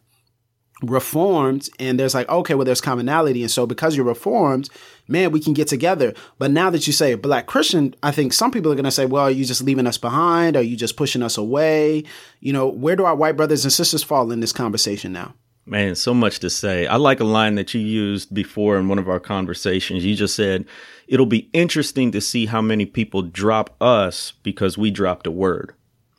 reformed 0.82 1.70
and 1.80 1.98
there's 1.98 2.14
like 2.14 2.28
okay 2.28 2.54
well 2.54 2.66
there's 2.66 2.82
commonality 2.82 3.42
and 3.42 3.50
so 3.50 3.66
because 3.66 3.96
you're 3.96 4.06
reformed 4.06 4.70
man 5.08 5.32
we 5.32 5.40
can 5.40 5.54
get 5.54 5.70
together 5.70 6.14
but 6.38 6.52
now 6.52 6.70
that 6.70 6.86
you 6.86 6.92
say 6.92 7.16
black 7.16 7.46
christian 7.46 7.96
i 8.04 8.12
think 8.12 8.34
some 8.34 8.52
people 8.52 8.70
are 8.70 8.76
going 8.76 8.84
to 8.84 8.92
say 8.92 9.06
well 9.06 9.24
are 9.24 9.32
you 9.32 9.46
just 9.46 9.64
leaving 9.64 9.88
us 9.88 9.98
behind 9.98 10.58
are 10.58 10.62
you 10.62 10.76
just 10.76 10.98
pushing 10.98 11.24
us 11.24 11.38
away 11.38 12.04
you 12.42 12.52
know 12.52 12.68
where 12.68 12.98
do 12.98 13.06
our 13.06 13.16
white 13.16 13.38
brothers 13.38 13.64
and 13.64 13.72
sisters 13.72 14.04
fall 14.04 14.32
in 14.34 14.42
this 14.42 14.52
conversation 14.52 15.14
now 15.14 15.34
Man, 15.68 15.96
so 15.96 16.14
much 16.14 16.40
to 16.40 16.50
say. 16.50 16.86
I 16.86 16.98
like 16.98 17.20
a 17.20 17.26
line 17.26 17.56
that 17.56 17.74
you 17.74 17.82
used 17.82 18.34
before 18.34 18.78
in 18.78 18.88
one 18.88 19.00
of 19.00 19.10
our 19.10 19.20
conversations. 19.20 20.06
You 20.06 20.16
just 20.16 20.36
said, 20.36 20.66
it'll 21.08 21.26
be 21.26 21.50
interesting 21.54 22.12
to 22.12 22.22
see 22.22 22.46
how 22.46 22.62
many 22.62 22.86
people 22.86 23.24
drop 23.24 23.76
us 23.82 24.34
because 24.44 24.78
we 24.78 24.92
dropped 24.92 25.26
a 25.26 25.32
word. 25.32 25.74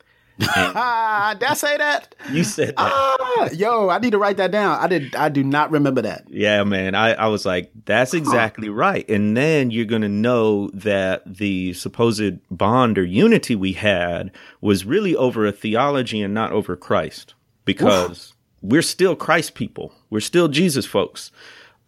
did 0.39 0.47
I 0.49 1.53
say 1.55 1.77
that? 1.77 2.13
You 2.31 2.43
said 2.43 2.75
that. 2.75 2.75
Ah, 2.77 3.49
yo, 3.53 3.89
I 3.89 3.97
need 3.97 4.11
to 4.11 4.19
write 4.19 4.37
that 4.37 4.51
down. 4.51 4.77
I 4.79 4.85
did. 4.85 5.15
I 5.15 5.29
do 5.29 5.43
not 5.43 5.71
remember 5.71 6.03
that. 6.03 6.25
Yeah, 6.29 6.63
man. 6.63 6.93
I, 6.93 7.13
I 7.13 7.27
was 7.27 7.43
like, 7.43 7.71
that's 7.85 8.13
exactly 8.13 8.67
huh. 8.67 8.73
right. 8.73 9.09
And 9.09 9.35
then 9.35 9.71
you're 9.71 9.85
gonna 9.85 10.09
know 10.09 10.69
that 10.75 11.23
the 11.25 11.73
supposed 11.73 12.37
bond 12.51 12.99
or 12.99 13.03
unity 13.03 13.55
we 13.55 13.73
had 13.73 14.29
was 14.61 14.85
really 14.85 15.15
over 15.15 15.47
a 15.47 15.51
theology 15.51 16.21
and 16.21 16.35
not 16.35 16.51
over 16.51 16.75
Christ, 16.75 17.33
because 17.65 18.35
we're 18.61 18.81
still 18.81 19.15
Christ 19.15 19.55
people. 19.55 19.93
We're 20.09 20.19
still 20.19 20.47
Jesus 20.47 20.85
folks. 20.85 21.31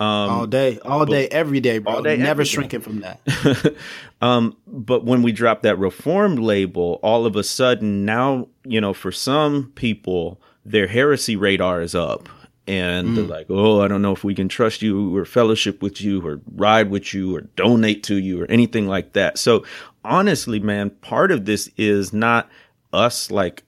Um, 0.01 0.07
all 0.07 0.47
day, 0.47 0.79
all 0.79 1.05
day, 1.05 1.27
every 1.27 1.59
day, 1.59 1.79
bro. 1.79 1.95
All 1.95 2.01
day, 2.01 2.15
Never 2.15 2.45
shrinking 2.45 2.79
from 2.79 3.01
that. 3.01 3.75
um, 4.21 4.55
but 4.65 5.03
when 5.03 5.23
we 5.23 5.33
drop 5.33 5.63
that 5.63 5.77
reformed 5.77 6.39
label, 6.39 7.01
all 7.03 7.25
of 7.25 7.35
a 7.35 7.43
sudden 7.43 8.05
now, 8.05 8.47
you 8.63 8.79
know, 8.79 8.93
for 8.93 9.11
some 9.11 9.73
people, 9.75 10.39
their 10.63 10.87
heresy 10.87 11.35
radar 11.35 11.81
is 11.81 11.95
up. 11.95 12.29
And 12.65 13.09
mm. 13.09 13.15
they're 13.15 13.25
like, 13.25 13.47
oh, 13.49 13.81
I 13.81 13.89
don't 13.89 14.01
know 14.01 14.13
if 14.13 14.23
we 14.23 14.35
can 14.35 14.47
trust 14.47 14.81
you 14.81 15.17
or 15.17 15.25
fellowship 15.25 15.81
with 15.81 15.99
you 15.99 16.25
or 16.25 16.39
ride 16.55 16.89
with 16.89 17.13
you 17.13 17.35
or 17.35 17.41
donate 17.41 18.03
to 18.03 18.15
you 18.15 18.41
or 18.41 18.45
anything 18.45 18.87
like 18.87 19.13
that. 19.13 19.37
So 19.37 19.65
honestly, 20.05 20.59
man, 20.59 20.91
part 20.91 21.31
of 21.31 21.43
this 21.43 21.69
is 21.75 22.13
not 22.13 22.47
us 22.93 23.31
like 23.31 23.63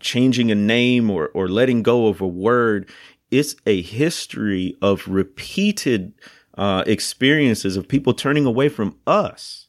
changing 0.00 0.50
a 0.50 0.54
name 0.54 1.10
or, 1.10 1.28
or 1.28 1.48
letting 1.48 1.82
go 1.82 2.06
of 2.06 2.20
a 2.20 2.26
word. 2.26 2.88
It's 3.30 3.56
a 3.66 3.82
history 3.82 4.76
of 4.80 5.06
repeated 5.06 6.14
uh, 6.56 6.82
experiences 6.86 7.76
of 7.76 7.86
people 7.86 8.14
turning 8.14 8.46
away 8.46 8.68
from 8.68 8.96
us 9.06 9.68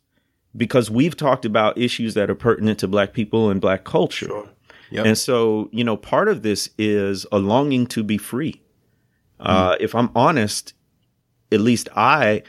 because 0.56 0.90
we've 0.90 1.16
talked 1.16 1.46
about 1.46 1.78
issues 1.78 2.14
that 2.16 2.30
are 2.30 2.36
pertinent 2.36 2.80
to 2.80 2.88
Black 2.88 3.14
people 3.14 3.50
and 3.50 3.62
Black 3.62 3.84
culture. 3.84 4.28
Sure. 4.28 4.50
Yep. 4.92 5.06
And 5.06 5.18
so, 5.18 5.70
you 5.72 5.84
know, 5.84 5.96
part 5.96 6.28
of 6.28 6.42
this 6.42 6.70
is 6.78 7.26
a 7.32 7.38
longing 7.38 7.86
to 7.88 8.04
be 8.04 8.18
free. 8.18 8.62
Uh, 9.40 9.74
mm. 9.74 9.78
If 9.80 9.94
I'm 9.94 10.10
honest, 10.16 10.74
at 11.52 11.62
least 11.62 11.90
I 11.96 12.44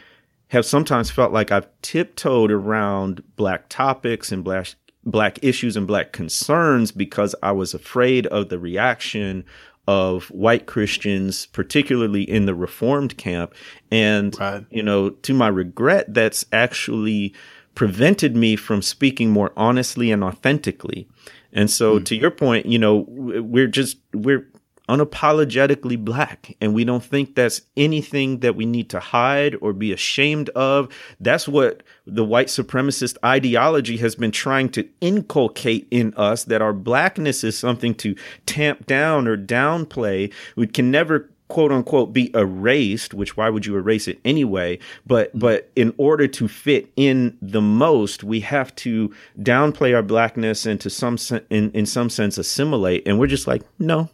have 0.48 0.64
sometimes 0.64 1.10
felt 1.10 1.32
like 1.32 1.52
I've 1.52 1.68
tiptoed 1.82 2.50
around 2.50 3.22
Black 3.36 3.68
topics 3.68 4.32
and 4.32 4.42
Black 4.42 4.66
black 5.04 5.38
issues 5.42 5.76
and 5.76 5.86
black 5.86 6.12
concerns 6.12 6.92
because 6.92 7.34
I 7.42 7.52
was 7.52 7.74
afraid 7.74 8.26
of 8.26 8.48
the 8.48 8.58
reaction 8.58 9.44
of 9.88 10.26
white 10.26 10.66
Christians, 10.66 11.46
particularly 11.46 12.22
in 12.22 12.46
the 12.46 12.54
Reformed 12.54 13.16
camp. 13.16 13.54
And, 13.90 14.38
right. 14.38 14.64
you 14.70 14.82
know, 14.82 15.10
to 15.10 15.34
my 15.34 15.48
regret, 15.48 16.12
that's 16.12 16.44
actually 16.52 17.34
prevented 17.74 18.36
me 18.36 18.56
from 18.56 18.82
speaking 18.82 19.30
more 19.30 19.52
honestly 19.56 20.12
and 20.12 20.22
authentically. 20.22 21.08
And 21.52 21.70
so, 21.70 21.98
mm. 21.98 22.04
to 22.04 22.16
your 22.16 22.30
point, 22.30 22.66
you 22.66 22.78
know, 22.78 23.04
we're 23.08 23.66
just, 23.66 23.98
we're 24.12 24.46
unapologetically 24.90 25.96
black. 25.96 26.56
And 26.60 26.74
we 26.74 26.84
don't 26.84 27.04
think 27.04 27.36
that's 27.36 27.62
anything 27.76 28.40
that 28.40 28.56
we 28.56 28.66
need 28.66 28.90
to 28.90 28.98
hide 28.98 29.56
or 29.60 29.72
be 29.72 29.92
ashamed 29.92 30.48
of. 30.50 30.92
That's 31.20 31.46
what 31.46 31.84
the 32.06 32.24
white 32.24 32.48
supremacist 32.48 33.16
ideology 33.24 33.98
has 33.98 34.16
been 34.16 34.32
trying 34.32 34.68
to 34.70 34.88
inculcate 35.00 35.86
in 35.92 36.12
us 36.16 36.44
that 36.44 36.60
our 36.60 36.72
blackness 36.72 37.44
is 37.44 37.56
something 37.56 37.94
to 37.96 38.16
tamp 38.46 38.86
down 38.86 39.28
or 39.28 39.36
downplay. 39.36 40.32
We 40.56 40.66
can 40.66 40.90
never 40.90 41.30
quote 41.46 41.72
unquote 41.72 42.12
be 42.12 42.30
erased 42.34 43.12
which 43.12 43.36
why 43.36 43.50
would 43.50 43.66
you 43.66 43.76
erase 43.76 44.06
it 44.06 44.20
anyway 44.24 44.78
but 45.04 45.30
mm-hmm. 45.30 45.40
but 45.40 45.68
in 45.74 45.92
order 45.98 46.28
to 46.28 46.46
fit 46.46 46.88
in 46.94 47.36
the 47.42 47.60
most 47.60 48.22
we 48.22 48.38
have 48.38 48.72
to 48.76 49.12
downplay 49.40 49.92
our 49.92 50.02
blackness 50.02 50.64
and 50.64 50.80
to 50.80 50.88
some 50.88 51.18
in 51.50 51.72
in 51.72 51.84
some 51.84 52.08
sense 52.08 52.38
assimilate 52.38 53.02
and 53.04 53.18
we're 53.18 53.26
just 53.26 53.48
like 53.48 53.62
no 53.80 54.08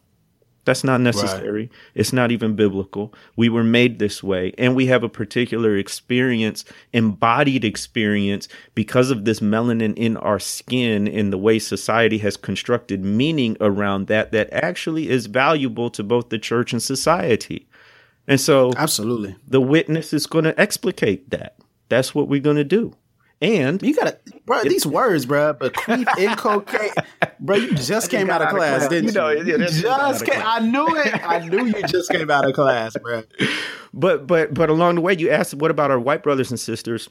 that's 0.66 0.84
not 0.84 1.00
necessary. 1.00 1.62
Right. 1.62 1.70
It's 1.94 2.12
not 2.12 2.32
even 2.32 2.56
biblical. 2.56 3.14
We 3.36 3.48
were 3.48 3.64
made 3.64 3.98
this 3.98 4.22
way. 4.22 4.52
And 4.58 4.74
we 4.74 4.86
have 4.86 5.04
a 5.04 5.08
particular 5.08 5.76
experience, 5.76 6.64
embodied 6.92 7.64
experience, 7.64 8.48
because 8.74 9.10
of 9.10 9.24
this 9.24 9.38
melanin 9.38 9.96
in 9.96 10.16
our 10.18 10.40
skin 10.40 11.06
in 11.06 11.30
the 11.30 11.38
way 11.38 11.60
society 11.60 12.18
has 12.18 12.36
constructed 12.36 13.04
meaning 13.04 13.56
around 13.60 14.08
that, 14.08 14.32
that 14.32 14.52
actually 14.52 15.08
is 15.08 15.26
valuable 15.26 15.88
to 15.90 16.02
both 16.02 16.28
the 16.30 16.38
church 16.38 16.72
and 16.72 16.82
society. 16.82 17.68
And 18.26 18.40
so, 18.40 18.72
absolutely, 18.76 19.36
the 19.46 19.60
witness 19.60 20.12
is 20.12 20.26
going 20.26 20.44
to 20.44 20.60
explicate 20.60 21.30
that. 21.30 21.56
That's 21.88 22.12
what 22.12 22.28
we're 22.28 22.40
going 22.40 22.56
to 22.56 22.64
do. 22.64 22.92
And 23.42 23.82
you 23.82 23.94
gotta, 23.94 24.18
bro. 24.46 24.60
It, 24.60 24.68
these 24.70 24.86
words, 24.86 25.26
bro. 25.26 25.52
Bequeath, 25.52 26.08
inculcate, 26.18 26.92
bro. 27.40 27.56
You 27.56 27.74
just 27.74 28.10
came 28.10 28.30
out 28.30 28.40
of 28.40 28.48
class, 28.48 28.78
class, 28.78 28.88
didn't 28.88 29.08
you? 29.08 29.12
Know, 29.12 29.28
you 29.28 29.58
just 29.58 30.24
came. 30.24 30.42
I 30.42 30.60
knew 30.60 30.86
it. 30.96 31.28
I 31.28 31.46
knew 31.46 31.66
you 31.66 31.82
just 31.86 32.10
came 32.10 32.30
out 32.30 32.48
of 32.48 32.54
class, 32.54 32.96
bro. 32.96 33.22
But 33.98 34.26
but 34.26 34.52
but 34.52 34.68
along 34.68 34.96
the 34.96 35.00
way, 35.00 35.14
you 35.14 35.30
asked, 35.30 35.54
what 35.54 35.70
about 35.70 35.90
our 35.90 35.98
white 35.98 36.22
brothers 36.22 36.50
and 36.50 36.60
sisters? 36.60 37.08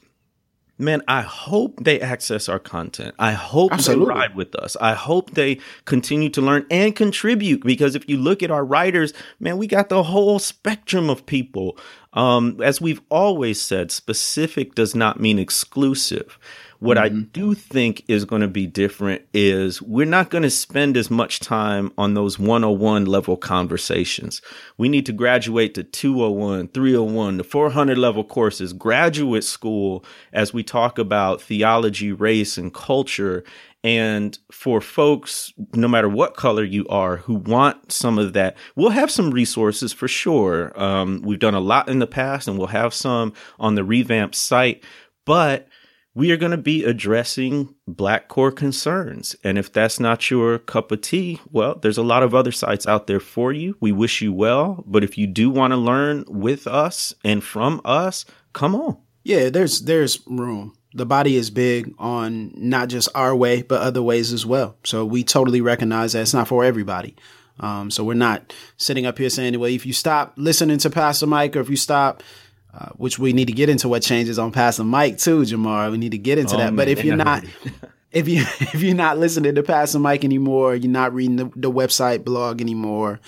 man, 0.78 1.02
I 1.08 1.22
hope 1.22 1.82
they 1.82 2.00
access 2.00 2.48
our 2.48 2.58
content. 2.58 3.14
I 3.18 3.32
hope 3.32 3.72
Absolutely. 3.72 4.06
they 4.06 4.10
ride 4.10 4.34
with 4.34 4.54
us. 4.54 4.76
I 4.80 4.94
hope 4.94 5.32
they 5.32 5.58
continue 5.84 6.28
to 6.30 6.42
learn 6.42 6.66
and 6.70 6.94
contribute 6.94 7.62
because 7.64 7.94
if 7.94 8.08
you 8.08 8.16
look 8.18 8.42
at 8.42 8.50
our 8.50 8.64
writers, 8.64 9.12
man, 9.40 9.56
we 9.58 9.66
got 9.66 9.88
the 9.88 10.02
whole 10.02 10.38
spectrum 10.38 11.08
of 11.08 11.24
people. 11.26 11.78
Um, 12.16 12.60
as 12.62 12.80
we've 12.80 13.02
always 13.10 13.60
said, 13.60 13.92
specific 13.92 14.74
does 14.74 14.94
not 14.94 15.20
mean 15.20 15.38
exclusive. 15.38 16.38
What 16.78 16.96
mm-hmm. 16.96 17.18
I 17.18 17.22
do 17.32 17.54
think 17.54 18.04
is 18.08 18.24
going 18.24 18.42
to 18.42 18.48
be 18.48 18.66
different 18.66 19.22
is 19.32 19.80
we're 19.82 20.06
not 20.06 20.30
going 20.30 20.42
to 20.42 20.50
spend 20.50 20.96
as 20.96 21.10
much 21.10 21.40
time 21.40 21.92
on 21.96 22.14
those 22.14 22.38
101 22.38 23.06
level 23.06 23.36
conversations. 23.36 24.42
We 24.76 24.88
need 24.88 25.06
to 25.06 25.12
graduate 25.12 25.74
to 25.74 25.84
201, 25.84 26.68
301, 26.68 27.36
the 27.38 27.44
400 27.44 27.98
level 27.98 28.24
courses, 28.24 28.72
graduate 28.72 29.44
school, 29.44 30.04
as 30.32 30.52
we 30.52 30.62
talk 30.62 30.98
about 30.98 31.40
theology, 31.40 32.12
race, 32.12 32.58
and 32.58 32.72
culture. 32.72 33.44
And 33.84 34.36
for 34.50 34.80
folks, 34.80 35.52
no 35.74 35.86
matter 35.86 36.08
what 36.08 36.34
color 36.34 36.64
you 36.64 36.86
are, 36.88 37.18
who 37.18 37.34
want 37.34 37.92
some 37.92 38.18
of 38.18 38.32
that, 38.32 38.56
we'll 38.74 38.90
have 38.90 39.12
some 39.12 39.30
resources 39.30 39.92
for 39.92 40.08
sure. 40.08 40.72
Um, 40.80 41.22
we've 41.22 41.38
done 41.38 41.54
a 41.54 41.60
lot 41.60 41.88
in 41.88 42.00
the 42.00 42.06
past 42.06 42.48
and 42.48 42.58
we'll 42.58 42.66
have 42.66 42.92
some 42.92 43.32
on 43.60 43.76
the 43.76 43.84
revamped 43.84 44.34
site. 44.34 44.82
But 45.24 45.68
we 46.16 46.32
are 46.32 46.38
going 46.38 46.50
to 46.50 46.56
be 46.56 46.82
addressing 46.82 47.74
black 47.86 48.28
core 48.28 48.50
concerns. 48.50 49.36
And 49.44 49.58
if 49.58 49.70
that's 49.70 50.00
not 50.00 50.30
your 50.30 50.58
cup 50.58 50.90
of 50.90 51.02
tea, 51.02 51.40
well, 51.52 51.74
there's 51.74 51.98
a 51.98 52.02
lot 52.02 52.22
of 52.22 52.34
other 52.34 52.52
sites 52.52 52.86
out 52.86 53.06
there 53.06 53.20
for 53.20 53.52
you. 53.52 53.76
We 53.80 53.92
wish 53.92 54.22
you 54.22 54.32
well. 54.32 54.82
But 54.86 55.04
if 55.04 55.18
you 55.18 55.26
do 55.26 55.50
want 55.50 55.72
to 55.72 55.76
learn 55.76 56.24
with 56.26 56.66
us 56.66 57.14
and 57.22 57.44
from 57.44 57.82
us, 57.84 58.24
come 58.54 58.74
on. 58.74 58.96
Yeah, 59.24 59.50
there's 59.50 59.82
there's 59.82 60.26
room. 60.26 60.74
The 60.94 61.04
body 61.04 61.36
is 61.36 61.50
big 61.50 61.92
on 61.98 62.50
not 62.56 62.88
just 62.88 63.10
our 63.14 63.36
way, 63.36 63.60
but 63.60 63.82
other 63.82 64.02
ways 64.02 64.32
as 64.32 64.46
well. 64.46 64.78
So 64.84 65.04
we 65.04 65.22
totally 65.22 65.60
recognize 65.60 66.14
that 66.14 66.22
it's 66.22 66.32
not 66.32 66.48
for 66.48 66.64
everybody. 66.64 67.14
Um, 67.60 67.90
so 67.90 68.04
we're 68.04 68.14
not 68.14 68.54
sitting 68.78 69.04
up 69.04 69.18
here 69.18 69.28
saying, 69.28 69.58
well, 69.58 69.70
if 69.70 69.84
you 69.84 69.92
stop 69.92 70.32
listening 70.36 70.78
to 70.78 70.90
Pass 70.90 71.20
the 71.20 71.26
Mic 71.26 71.56
or 71.56 71.60
if 71.60 71.68
you 71.68 71.76
stop 71.76 72.22
uh, 72.76 72.90
which 72.96 73.18
we 73.18 73.32
need 73.32 73.46
to 73.46 73.52
get 73.52 73.68
into 73.68 73.88
what 73.88 74.02
changes 74.02 74.38
on 74.38 74.52
Pass 74.52 74.76
the 74.76 74.84
Mic 74.84 75.18
too, 75.18 75.40
Jemar. 75.40 75.90
We 75.90 75.98
need 75.98 76.12
to 76.12 76.18
get 76.18 76.36
into 76.36 76.56
oh, 76.56 76.58
that. 76.58 76.64
Man, 76.66 76.76
but 76.76 76.88
if 76.88 77.04
you're 77.04 77.16
not, 77.16 77.44
if 78.12 78.28
you 78.28 78.42
if 78.60 78.82
you're 78.82 78.94
not 78.94 79.18
listening 79.18 79.54
to 79.54 79.62
Pass 79.62 79.92
the 79.92 79.98
Mic 79.98 80.24
anymore, 80.24 80.74
you're 80.74 80.90
not 80.90 81.14
reading 81.14 81.36
the, 81.36 81.50
the 81.56 81.70
website 81.70 82.24
blog 82.24 82.60
anymore. 82.60 83.20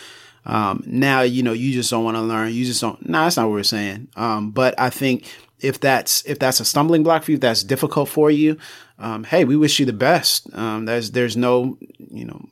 Um, 0.45 0.83
now 0.87 1.23
you 1.23 1.43
know 1.43 1.53
you 1.53 1.73
just 1.73 1.91
don't 1.91 2.05
want 2.05 2.17
to 2.17 2.23
learn. 2.23 2.53
You 2.53 2.65
just 2.65 2.81
don't. 2.81 3.01
No, 3.07 3.19
nah, 3.19 3.25
that's 3.25 3.37
not 3.37 3.47
what 3.47 3.53
we're 3.53 3.63
saying. 3.63 4.09
Um, 4.17 4.51
but 4.51 4.79
I 4.79 4.91
think 4.91 5.33
if 5.61 5.81
that's 5.81 6.25
if 6.27 6.39
that's 6.39 6.61
a 6.61 6.65
stumbling 6.65 7.03
block 7.03 7.23
for 7.23 7.31
you, 7.31 7.37
if 7.37 7.41
that's 7.41 7.63
difficult 7.63 8.09
for 8.09 8.31
you, 8.31 8.59
um, 8.99 9.25
hey, 9.25 9.45
we 9.45 9.57
wish 9.57 9.81
you 9.81 9.87
the 9.87 9.93
best. 9.93 10.53
Um, 10.55 10.85
there's 10.85 11.13
there's 11.13 11.37
no 11.37 11.79
you 11.99 12.25
know 12.25 12.49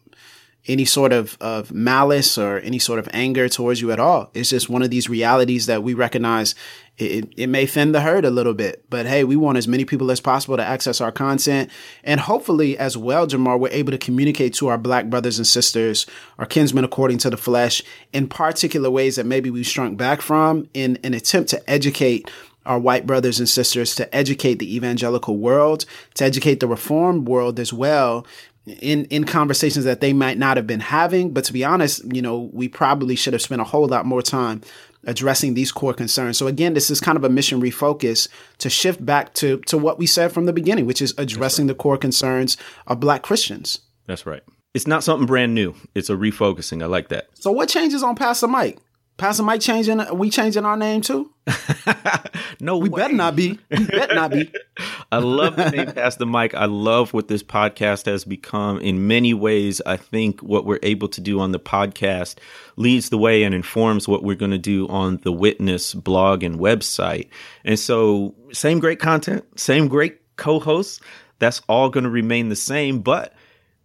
any 0.69 0.85
sort 0.85 1.13
of, 1.13 1.37
of 1.41 1.73
malice 1.73 2.37
or 2.37 2.59
any 2.59 2.79
sort 2.79 2.99
of 2.99 3.09
anger 3.13 3.49
towards 3.49 3.81
you 3.81 3.93
at 3.93 4.01
all. 4.01 4.31
It's 4.35 4.51
just 4.51 4.69
one 4.69 4.83
of 4.83 4.91
these 4.91 5.09
realities 5.09 5.67
that 5.67 5.83
we 5.83 5.95
recognize 5.95 6.55
it, 6.99 7.33
it 7.37 7.49
may 7.49 7.67
thin 7.67 7.93
the 7.93 8.01
herd 8.01 8.25
a 8.25 8.31
little 8.31 8.55
bit, 8.55 8.85
but 8.89 9.07
hey, 9.07 9.23
we 9.23 9.37
want 9.37 9.59
as 9.59 9.69
many 9.69 9.85
people 9.85 10.11
as 10.11 10.21
possible 10.21 10.57
to 10.57 10.65
access 10.65 11.01
our 11.01 11.13
content. 11.13 11.71
And 12.03 12.21
hopefully, 12.21 12.79
as 12.79 12.97
well, 12.97 13.27
Jemar, 13.27 13.61
we're 13.61 13.69
able 13.69 13.93
to 13.93 13.99
communicate 13.99 14.55
to 14.55 14.69
our 14.69 14.79
black 14.79 15.11
brothers 15.11 15.39
and 15.39 15.47
sisters, 15.47 16.07
our 16.39 16.47
kinsmen 16.47 16.85
according 16.85 17.19
to 17.19 17.31
the 17.31 17.37
flesh, 17.37 17.83
in 18.13 18.29
particular 18.29 18.91
ways 18.91 19.17
that 19.17 19.27
maybe 19.27 19.51
we've 19.51 19.67
shrunk 19.67 19.99
back 19.99 20.23
from 20.23 20.69
in 20.73 20.99
an 21.05 21.13
attempt 21.13 21.51
to 21.51 21.71
educate 21.71 22.31
our 22.65 22.79
white 22.79 23.07
brothers 23.07 23.39
and 23.39 23.49
sisters, 23.49 23.95
to 23.95 24.15
educate 24.15 24.55
the 24.55 24.75
evangelical 24.75 25.37
world, 25.37 25.85
to 26.15 26.25
educate 26.25 26.61
the 26.61 26.67
reformed 26.67 27.29
world 27.29 27.61
as 27.61 27.73
well, 27.73 28.27
in 28.67 29.05
in 29.07 29.25
conversations 29.25 29.85
that 29.85 30.01
they 30.01 30.13
might 30.13 30.39
not 30.39 30.57
have 30.57 30.67
been 30.67 30.81
having. 30.81 31.33
But 31.33 31.45
to 31.45 31.53
be 31.53 31.65
honest, 31.65 32.03
you 32.13 32.23
know, 32.23 32.51
we 32.53 32.69
probably 32.69 33.17
should 33.17 33.33
have 33.33 33.43
spent 33.43 33.61
a 33.61 33.65
whole 33.65 33.87
lot 33.87 34.07
more 34.07 34.23
time 34.23 34.63
addressing 35.05 35.55
these 35.55 35.71
core 35.71 35.95
concerns. 35.95 36.37
So 36.37 36.49
again, 36.49 36.75
this 36.75 36.91
is 36.91 37.01
kind 37.01 37.17
of 37.17 37.25
a 37.25 37.29
mission 37.29 37.61
refocus 37.61 38.29
to 38.59 38.69
shift 38.69 39.05
back 39.05 39.35
to 39.35 39.59
to 39.59 39.79
what 39.79 39.99
we 39.99 40.07
said 40.07 40.33
from 40.33 40.47
the 40.47 40.53
beginning, 40.53 40.87
which 40.87 41.01
is 41.01 41.15
addressing 41.17 41.67
right. 41.67 41.77
the 41.77 41.83
core 41.83 41.99
concerns 41.99 42.57
of 42.87 43.01
black 43.01 43.23
Christians. 43.23 43.81
That's 44.07 44.27
right. 44.27 44.43
It's 44.75 44.87
not 44.87 45.03
something 45.03 45.27
brand 45.27 45.55
new. 45.55 45.75
It's 45.95 46.11
a 46.11 46.15
refocusing. 46.15 46.83
I 46.83 46.87
like 46.87 47.09
that. 47.09 47.29
So 47.35 47.51
what 47.51 47.69
changes 47.69 48.03
on 48.03 48.15
Pass 48.15 48.41
the 48.41 48.49
Mic? 48.49 48.79
Pass 49.17 49.39
the 49.39 49.43
Mic 49.43 49.63
changing 49.63 50.03
we 50.19 50.29
changing 50.29 50.67
our 50.67 50.77
name 50.77 51.01
too? 51.01 51.33
no, 52.61 52.77
we 52.77 52.91
way. 52.91 53.01
better 53.01 53.15
not 53.15 53.35
be. 53.35 53.59
We 53.71 53.87
better 53.87 54.15
not 54.15 54.31
be. 54.31 54.53
I 55.13 55.19
love 55.19 55.57
the 55.57 55.71
name 55.71 55.93
Pass 55.95 56.17
the 56.17 56.27
Mic. 56.27 56.55
I 56.55 56.67
love 56.67 57.15
what 57.15 57.29
this 57.29 57.43
podcast 57.43 58.05
has 58.07 58.25
become. 58.25 58.79
In 58.81 59.07
many 59.07 59.33
ways, 59.33 59.81
I 59.87 59.97
think 59.97 60.43
what 60.43 60.67
we're 60.67 60.81
able 60.83 61.09
to 61.09 61.21
do 61.23 61.41
on 61.41 61.53
the 61.53 61.61
podcast 61.61 62.37
leads 62.77 63.09
the 63.09 63.17
way 63.17 63.43
and 63.45 63.55
informs 63.55 64.07
what 64.07 64.23
we're 64.23 64.37
going 64.37 64.51
to 64.51 64.59
do 64.59 64.87
on 64.89 65.19
the 65.19 65.33
Witness 65.33 65.95
blog 65.95 66.43
and 66.43 66.59
website. 66.59 67.29
And 67.65 67.79
so, 67.79 68.35
same 68.53 68.81
great 68.81 68.99
content, 68.99 69.45
same 69.59 69.89
great 69.89 70.21
co-hosts. 70.37 71.01
That's 71.39 71.63
all 71.69 71.89
going 71.89 72.05
to 72.05 72.11
remain 72.11 72.51
the 72.51 72.57
same, 72.57 73.01
but 73.01 73.33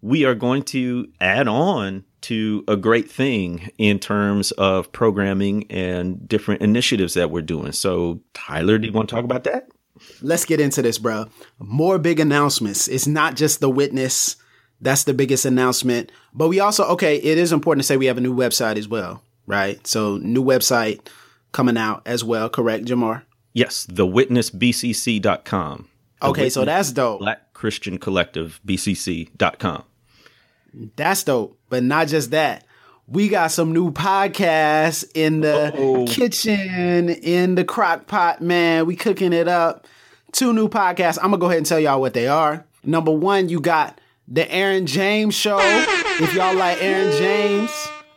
we 0.01 0.25
are 0.25 0.35
going 0.35 0.63
to 0.63 1.07
add 1.21 1.47
on 1.47 2.03
to 2.21 2.63
a 2.67 2.77
great 2.77 3.09
thing 3.09 3.71
in 3.77 3.99
terms 3.99 4.51
of 4.51 4.91
programming 4.91 5.65
and 5.69 6.27
different 6.27 6.61
initiatives 6.61 7.13
that 7.15 7.31
we're 7.31 7.41
doing. 7.41 7.71
So, 7.71 8.21
Tyler, 8.33 8.77
do 8.77 8.87
you 8.87 8.93
want 8.93 9.09
to 9.09 9.15
talk 9.15 9.25
about 9.25 9.43
that? 9.45 9.69
Let's 10.21 10.45
get 10.45 10.59
into 10.59 10.81
this, 10.81 10.97
bro. 10.97 11.25
More 11.59 11.99
big 11.99 12.19
announcements. 12.19 12.87
It's 12.87 13.07
not 13.07 13.35
just 13.35 13.59
the 13.59 13.69
witness. 13.69 14.35
That's 14.79 15.03
the 15.03 15.13
biggest 15.13 15.45
announcement. 15.45 16.11
But 16.33 16.47
we 16.47 16.59
also, 16.59 16.85
okay, 16.85 17.17
it 17.17 17.37
is 17.37 17.51
important 17.51 17.83
to 17.83 17.87
say 17.87 17.97
we 17.97 18.07
have 18.07 18.17
a 18.17 18.21
new 18.21 18.35
website 18.35 18.77
as 18.77 18.87
well, 18.87 19.21
right? 19.45 19.85
So, 19.85 20.17
new 20.17 20.43
website 20.43 21.07
coming 21.51 21.77
out 21.77 22.01
as 22.05 22.23
well, 22.23 22.49
correct, 22.49 22.85
Jemar? 22.85 23.23
Yes, 23.53 23.85
thewitnessbcc.com. 23.87 25.87
The 26.21 26.27
okay, 26.27 26.41
Witness 26.41 26.53
so 26.53 26.65
that's 26.65 26.91
dope. 26.91 27.19
Black 27.19 27.53
Christian 27.53 27.97
Collective, 27.97 28.59
bcc.com. 28.65 29.83
That's 30.95 31.23
dope. 31.23 31.57
But 31.71 31.83
not 31.83 32.07
just 32.07 32.29
that. 32.31 32.65
We 33.07 33.29
got 33.29 33.51
some 33.51 33.73
new 33.73 33.91
podcasts 33.91 35.09
in 35.15 35.41
the 35.41 35.73
Uh-oh. 35.73 36.05
kitchen, 36.05 37.09
in 37.09 37.55
the 37.55 37.65
crock 37.65 38.05
pot, 38.07 38.41
man. 38.41 38.85
We 38.85 38.95
cooking 38.95 39.33
it 39.33 39.47
up. 39.47 39.87
Two 40.31 40.53
new 40.53 40.69
podcasts. 40.69 41.17
I'm 41.17 41.31
gonna 41.31 41.39
go 41.39 41.47
ahead 41.47 41.57
and 41.57 41.65
tell 41.65 41.79
y'all 41.79 41.99
what 41.99 42.13
they 42.13 42.27
are. 42.27 42.65
Number 42.83 43.11
one, 43.11 43.49
you 43.49 43.59
got 43.59 43.99
the 44.27 44.49
Aaron 44.51 44.85
James 44.85 45.33
Show. 45.33 45.59
If 45.59 46.33
y'all 46.33 46.55
like 46.55 46.81
Aaron 46.81 47.11
James, 47.17 47.71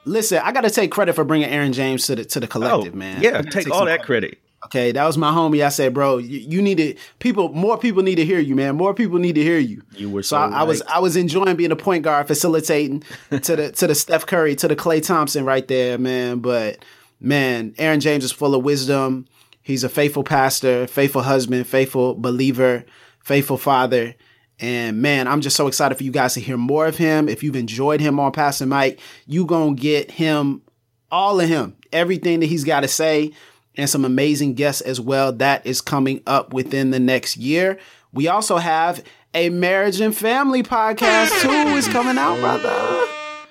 listen, 0.04 0.40
I 0.42 0.52
got 0.52 0.62
to 0.62 0.70
take 0.70 0.90
credit 0.90 1.14
for 1.14 1.24
bringing 1.24 1.48
Aaron 1.48 1.72
James 1.72 2.06
to 2.06 2.16
the 2.16 2.24
to 2.26 2.40
the 2.40 2.46
collective, 2.46 2.94
oh, 2.94 2.96
man. 2.96 3.22
Yeah, 3.22 3.42
take 3.42 3.70
all 3.70 3.86
that 3.86 4.02
credit. 4.02 4.38
Okay, 4.66 4.92
that 4.92 5.04
was 5.04 5.18
my 5.18 5.30
homie. 5.30 5.64
I 5.64 5.68
said, 5.68 5.92
bro, 5.92 6.16
you, 6.18 6.38
you 6.38 6.62
need 6.62 6.78
to 6.78 6.94
people. 7.18 7.50
More 7.50 7.76
people 7.76 8.02
need 8.02 8.14
to 8.14 8.24
hear 8.24 8.38
you, 8.38 8.54
man. 8.54 8.76
More 8.76 8.94
people 8.94 9.18
need 9.18 9.34
to 9.34 9.42
hear 9.42 9.58
you. 9.58 9.82
You 9.94 10.08
were 10.08 10.22
so, 10.22 10.36
so 10.36 10.54
I, 10.54 10.60
I 10.60 10.62
was. 10.62 10.82
I 10.82 11.00
was 11.00 11.16
enjoying 11.16 11.56
being 11.56 11.72
a 11.72 11.76
point 11.76 12.02
guard, 12.02 12.26
facilitating 12.26 13.02
to 13.30 13.56
the 13.56 13.72
to 13.76 13.86
the 13.86 13.94
Steph 13.94 14.26
Curry, 14.26 14.56
to 14.56 14.68
the 14.68 14.76
Klay 14.76 15.04
Thompson 15.04 15.44
right 15.44 15.66
there, 15.68 15.98
man. 15.98 16.38
But 16.38 16.78
man, 17.20 17.74
Aaron 17.78 18.00
James 18.00 18.24
is 18.24 18.32
full 18.32 18.54
of 18.54 18.64
wisdom. 18.64 19.26
He's 19.60 19.84
a 19.84 19.88
faithful 19.88 20.24
pastor, 20.24 20.86
faithful 20.86 21.22
husband, 21.22 21.66
faithful 21.66 22.14
believer, 22.14 22.84
faithful 23.20 23.58
father. 23.58 24.14
And 24.60 25.02
man, 25.02 25.26
I'm 25.26 25.40
just 25.40 25.56
so 25.56 25.66
excited 25.66 25.96
for 25.96 26.04
you 26.04 26.12
guys 26.12 26.34
to 26.34 26.40
hear 26.40 26.56
more 26.56 26.86
of 26.86 26.96
him. 26.96 27.28
If 27.28 27.42
you've 27.42 27.56
enjoyed 27.56 28.00
him 28.00 28.20
on 28.20 28.32
Pass 28.32 28.60
the 28.60 28.66
Mic, 28.66 29.00
you 29.26 29.46
gonna 29.46 29.74
get 29.74 30.10
him, 30.10 30.62
all 31.10 31.40
of 31.40 31.48
him, 31.48 31.76
everything 31.92 32.40
that 32.40 32.46
he's 32.46 32.64
got 32.64 32.80
to 32.80 32.88
say, 32.88 33.32
and 33.76 33.88
some 33.88 34.04
amazing 34.04 34.54
guests 34.54 34.80
as 34.80 35.00
well. 35.00 35.32
That 35.32 35.66
is 35.66 35.80
coming 35.80 36.22
up 36.26 36.52
within 36.52 36.90
the 36.90 37.00
next 37.00 37.36
year. 37.36 37.78
We 38.12 38.28
also 38.28 38.58
have 38.58 39.02
a 39.34 39.48
marriage 39.50 40.00
and 40.00 40.16
family 40.16 40.62
podcast 40.62 41.40
too 41.42 41.48
is 41.76 41.88
coming 41.88 42.18
out, 42.18 42.38
brother. 42.38 43.06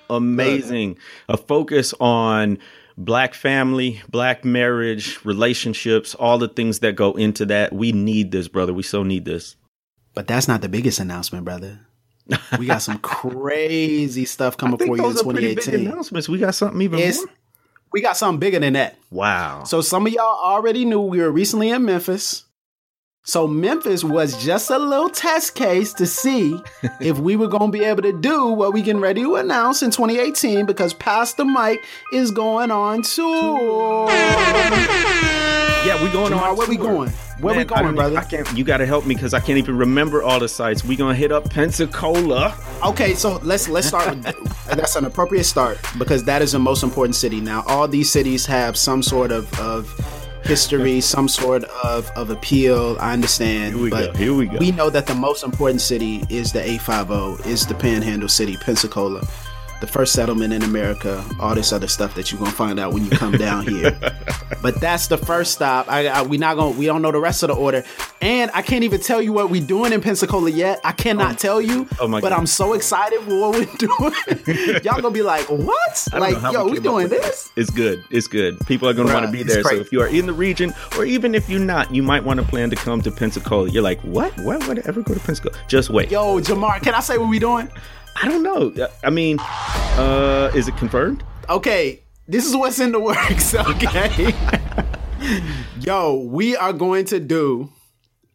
Amazing. 0.10 0.98
A 1.28 1.38
focus 1.38 1.94
on 2.00 2.60
black 2.98 3.34
family, 3.34 4.02
black 4.10 4.46
marriage, 4.46 5.24
relationships, 5.26 6.16
all 6.16 6.38
the 6.38 6.48
things 6.48 6.80
that 6.80 6.96
go 6.96 7.14
into 7.14 7.46
that. 7.48 7.74
We 7.74 7.92
need 7.92 8.32
this, 8.32 8.48
brother. 8.48 8.74
We 8.74 8.84
so 8.84 9.04
need 9.04 9.26
this. 9.26 9.56
But 10.14 10.28
that's 10.28 10.48
not 10.48 10.62
the 10.62 10.70
biggest 10.70 11.00
announcement, 11.00 11.44
brother. 11.46 11.80
We 12.58 12.68
got 12.68 12.82
some 12.82 13.00
crazy 13.02 14.26
stuff 14.26 14.56
coming 14.58 14.78
for 14.78 14.86
you 14.86 14.94
in 14.94 15.02
those 15.02 15.22
are 15.22 15.24
pretty 15.24 15.56
big 15.56 15.58
2018. 15.64 15.88
announcements. 15.88 16.30
We 16.30 16.38
got 16.38 16.56
something 16.56 16.82
even 16.82 17.00
It's, 17.00 17.18
more. 17.18 17.28
We 17.94 18.02
got 18.02 18.18
something 18.18 18.40
bigger 18.40 18.60
than 18.60 18.74
that. 18.74 18.98
Wow. 19.12 19.64
So 19.66 19.80
some 19.82 20.08
of 20.08 20.14
y'all 20.14 20.24
already 20.24 20.84
knew 20.84 21.00
we 21.00 21.20
were 21.20 21.32
recently 21.32 21.70
in 21.70 21.86
Memphis. 21.86 22.44
So 23.24 23.48
Memphis 23.48 24.04
was 24.04 24.44
just 24.44 24.70
a 24.70 24.78
little 24.80 25.10
test 25.10 25.56
case 25.56 25.94
to 25.94 26.06
see 26.08 26.60
if 27.00 27.20
we 27.20 27.36
were 27.36 27.48
going 27.48 27.72
to 27.72 27.78
be 27.78 27.86
able 27.86 28.02
to 28.02 28.20
do 28.20 28.48
what 28.48 28.74
we 28.74 28.82
getting 28.82 29.00
ready 29.00 29.22
to 29.22 29.36
announce 29.36 29.84
in 29.84 29.92
2018 29.92 30.66
because 30.66 30.94
Pass 30.96 31.36
the 31.36 31.46
Mic 31.46 31.80
is 32.12 32.32
going 32.32 32.72
on 32.72 33.04
tour. 33.04 34.10
yeah, 34.10 36.04
we 36.04 36.10
going 36.12 36.34
on. 36.34 36.58
where 36.58 36.68
we 36.68 36.78
going? 36.78 37.14
Where 37.44 37.54
we 37.56 37.66
Man, 37.66 37.74
I 37.74 37.82
going, 37.82 37.96
brother? 37.96 38.18
I 38.18 38.24
can't. 38.24 38.58
You 38.58 38.64
got 38.64 38.78
to 38.78 38.86
help 38.86 39.06
me 39.06 39.16
because 39.16 39.34
I 39.34 39.42
can't 39.42 39.58
even 39.58 39.78
remember 39.78 40.24
all 40.24 40.40
the 40.40 40.48
sites. 40.48 40.82
We 40.86 40.96
gonna 40.96 41.14
hit 41.14 41.34
up 41.34 41.50
Pensacola. 41.50 42.58
Okay, 42.86 43.16
so 43.16 43.38
let's 43.44 43.68
let's 43.68 43.86
start 43.86 44.16
with 44.16 44.66
that's 44.68 44.96
an 44.96 45.04
appropriate 45.04 45.44
start 45.44 45.78
because 45.98 46.24
that 46.24 46.42
is 46.42 46.54
the 46.54 46.60
most 46.60 46.84
important 46.84 47.16
city. 47.16 47.42
Now, 47.42 47.64
all 47.68 47.86
these 47.86 48.10
cities 48.10 48.46
have 48.46 48.78
some 48.78 49.04
sort 49.04 49.34
of 49.34 49.60
of 49.60 49.92
history, 50.46 51.02
some 51.16 51.28
sort 51.28 51.66
of 51.66 52.10
of 52.12 52.30
appeal. 52.30 52.96
I 53.02 53.12
understand, 53.12 53.76
Here 53.76 53.84
we 53.84 53.90
but 53.90 54.14
go, 54.14 54.20
here 54.20 54.34
we 54.34 54.46
go. 54.46 54.58
We 54.60 54.72
know 54.72 54.90
that 54.90 55.06
the 55.06 55.16
most 55.16 55.44
important 55.44 55.82
city 55.82 56.24
is 56.30 56.54
the 56.54 56.64
850, 56.64 57.50
is 57.50 57.66
the 57.68 57.76
Panhandle 57.76 58.30
city, 58.30 58.56
Pensacola. 58.56 59.22
The 59.82 59.88
first 59.88 60.14
settlement 60.14 60.54
in 60.54 60.64
America, 60.64 61.22
all 61.42 61.56
this 61.56 61.74
other 61.74 61.90
stuff 61.90 62.16
that 62.16 62.32
you're 62.32 62.40
gonna 62.40 62.52
find 62.52 62.80
out 62.80 62.94
when 62.94 63.04
you 63.04 63.12
come 63.12 63.34
down 63.34 63.68
here. 63.68 64.00
but 64.62 64.80
that's 64.80 65.08
the 65.08 65.18
first 65.18 65.54
stop. 65.54 65.92
I, 65.92 66.08
I 66.08 66.22
we 66.24 66.38
not 66.38 66.56
gonna 66.56 66.78
we 66.78 66.86
don't 66.86 67.02
know 67.02 67.12
the 67.12 67.20
rest 67.20 67.44
of 67.44 67.50
the 67.50 67.56
order, 67.56 67.84
and 68.22 68.52
I 68.54 68.62
can't 68.62 68.84
even 68.84 69.00
tell 69.02 69.22
you 69.22 69.34
what 69.34 69.50
we 69.50 69.60
doing 69.60 69.94
in 69.94 70.02
Pensacola 70.02 70.50
yet. 70.50 70.80
I 70.84 70.92
cannot 70.92 71.38
tell 71.40 71.62
you. 71.62 71.88
oh 72.00 72.08
my 72.08 72.22
but 72.22 72.30
God. 72.30 72.40
I'm 72.40 72.48
so 72.48 72.74
excited 72.74 73.20
for 73.22 73.40
what 73.40 73.54
we're 73.56 73.66
doing. 73.78 74.82
Y'all 74.84 75.02
gonna 75.02 75.12
be 75.12 75.22
like, 75.22 75.46
what? 75.50 76.08
I 76.14 76.20
don't 76.20 76.32
know 76.32 76.40
Like, 76.40 76.54
yo, 76.54 76.66
we 76.66 76.78
up 76.78 76.84
doing 76.84 77.08
this? 77.10 77.52
It's 77.56 77.70
good. 77.70 78.04
It's 78.10 78.28
good. 78.28 78.60
People 78.66 78.90
are 78.90 78.94
going 78.94 79.08
to 79.08 79.14
want 79.14 79.26
to 79.26 79.32
be 79.32 79.44
there. 79.44 79.64
So 79.64 79.76
if 79.76 79.92
you 79.92 80.02
are 80.02 80.08
in 80.08 80.26
the 80.26 80.34
region, 80.34 80.74
or 80.98 81.06
even 81.06 81.36
if 81.36 81.50
you're 81.50 81.60
not, 81.60 81.94
you 81.94 82.04
might 82.04 82.24
want 82.24 82.40
to 82.40 82.46
plan 82.46 82.70
to 82.70 82.76
come 82.76 83.02
to 83.02 83.12
Pensacola. 83.12 83.70
You're 83.70 83.84
like, 83.84 84.00
what? 84.02 84.36
What 84.40 84.68
would 84.68 84.80
I 84.80 84.82
ever 84.86 85.02
go 85.02 85.14
to 85.14 85.20
Pensacola? 85.20 85.56
Just 85.68 85.90
wait. 85.90 86.12
Yo, 86.12 86.40
Jemar, 86.40 86.82
can 86.82 86.94
I 86.94 87.00
say 87.00 87.18
what 87.18 87.30
we 87.30 87.40
doing? 87.40 87.70
I 88.22 88.28
don't 88.28 88.44
know. 88.44 88.74
I 89.04 89.10
mean, 89.10 89.40
uh, 89.40 90.52
is 90.54 90.68
it 90.68 90.78
confirmed? 90.78 91.24
Okay, 91.50 92.03
this 92.34 92.48
is 92.48 92.56
what's 92.56 92.80
in 92.80 92.92
the 92.92 93.00
works. 93.00 93.54
Okay. 93.64 94.34
Yo, 95.82 96.16
we 96.16 96.56
are 96.58 96.74
going 96.74 97.06
to 97.06 97.20
do, 97.20 97.70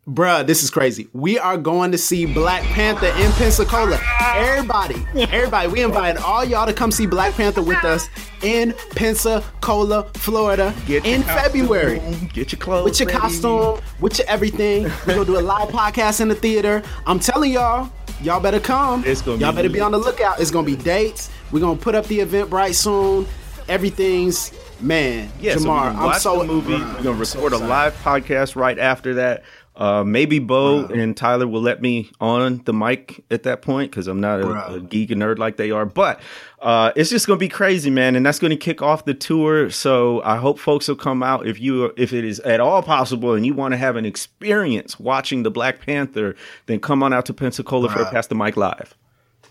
bruh, 0.07 0.47
this 0.47 0.63
is 0.63 0.71
crazy. 0.71 1.09
We 1.13 1.39
are 1.39 1.59
going 1.59 1.91
to 1.93 1.99
see 1.99 2.25
Black 2.25 2.63
Panther 2.63 3.09
in 3.09 3.33
Pensacola. 3.33 3.99
Everybody, 4.21 5.05
everybody, 5.17 5.69
we 5.69 5.83
invite 5.83 6.17
all 6.19 6.45
y'all 6.45 6.67
to 6.67 6.73
come 6.73 6.91
see 6.93 7.07
Black 7.07 7.35
Panther 7.35 7.61
with 7.61 7.85
us 7.85 8.09
in 8.43 8.73
Pensacola, 8.91 10.05
Florida 10.15 10.73
Get 10.87 11.05
in 11.05 11.23
costume, 11.25 11.43
February. 11.43 12.01
Get 12.33 12.53
your 12.53 12.61
clothes. 12.61 12.85
With 12.85 13.01
your 13.01 13.11
costume, 13.11 13.81
with 14.01 14.19
your 14.19 14.29
everything. 14.29 14.85
We're 15.07 15.15
gonna 15.15 15.25
do 15.25 15.39
a 15.39 15.41
live 15.41 15.69
podcast 15.69 16.21
in 16.21 16.29
the 16.29 16.37
theater. 16.37 16.83
I'm 17.07 17.19
telling 17.19 17.53
y'all, 17.53 17.91
y'all 18.23 18.41
better 18.41 18.61
come. 18.61 19.03
It's 19.05 19.23
gonna 19.23 19.39
y'all 19.39 19.53
better 19.53 19.69
be 19.69 19.81
on 19.81 19.93
the 19.93 19.99
lookout. 19.99 20.41
It's 20.41 20.53
gonna 20.53 20.67
be 20.67 20.77
dates. 20.77 21.31
We're 21.51 21.61
gonna 21.61 21.79
put 21.79 21.95
up 21.95 22.07
the 22.07 22.21
Eventbrite 22.21 22.75
soon. 22.75 23.27
Everything's 23.69 24.53
man. 24.81 25.31
Yeah, 25.41 25.55
Jemar, 25.55 25.93
gonna 25.93 26.07
I'm 26.09 26.21
so 26.21 26.39
the 26.39 26.45
movie. 26.45 26.75
Bruh, 26.75 26.97
we're 26.97 27.03
gonna 27.03 27.19
I'm 27.19 27.25
so 27.25 27.39
record 27.39 27.53
a 27.53 27.59
live 27.59 27.95
podcast 27.97 28.57
right 28.57 28.79
after 28.79 29.15
that. 29.15 29.45
Uh, 29.77 30.03
maybe 30.03 30.41
Bo 30.41 30.87
and 30.87 31.17
Tyler 31.17 31.47
will 31.47 31.61
let 31.61 31.81
me 31.81 32.11
on 32.21 32.63
the 32.65 32.73
mic 32.73 33.25
at 33.31 33.45
that 33.45 33.63
point 33.63 33.93
because 33.93 34.09
I'm 34.09 34.21
not 34.21 34.41
a, 34.41 34.45
Bruh. 34.45 34.75
a 34.75 34.81
geek 34.81 35.13
and 35.13 35.23
nerd 35.23 35.39
like 35.39 35.57
they 35.57 35.71
are. 35.71 35.87
But 35.87 36.21
uh, 36.61 36.91
it's 36.97 37.11
just 37.11 37.29
gonna 37.29 37.39
be 37.39 37.49
crazy, 37.49 37.89
man, 37.89 38.17
and 38.17 38.27
that's 38.27 38.41
gonna 38.41 38.57
kick 38.57 38.83
off 38.83 39.05
the 39.05 39.15
tour. 39.15 39.71
So 39.71 40.21
I 40.25 40.39
hope 40.39 40.59
folks 40.59 40.89
will 40.89 40.97
come 40.97 41.23
out 41.23 41.47
if 41.47 41.61
you 41.61 41.93
if 41.97 42.13
it 42.13 42.25
is 42.25 42.41
at 42.41 42.59
all 42.59 42.83
possible 42.83 43.35
and 43.35 43.47
you 43.47 43.55
want 43.55 43.71
to 43.73 43.79
have 43.79 43.95
an 43.95 44.05
experience 44.05 44.99
watching 44.99 45.45
the 45.45 45.51
Black 45.51 45.81
Panther, 45.85 46.35
then 46.67 46.81
come 46.81 47.03
on 47.03 47.13
out 47.13 47.27
to 47.27 47.35
Pensacola 47.35 47.89
for 47.89 48.01
Bruh. 48.01 48.11
Pass 48.11 48.27
the 48.27 48.35
Mic 48.35 48.57
Live. 48.57 48.97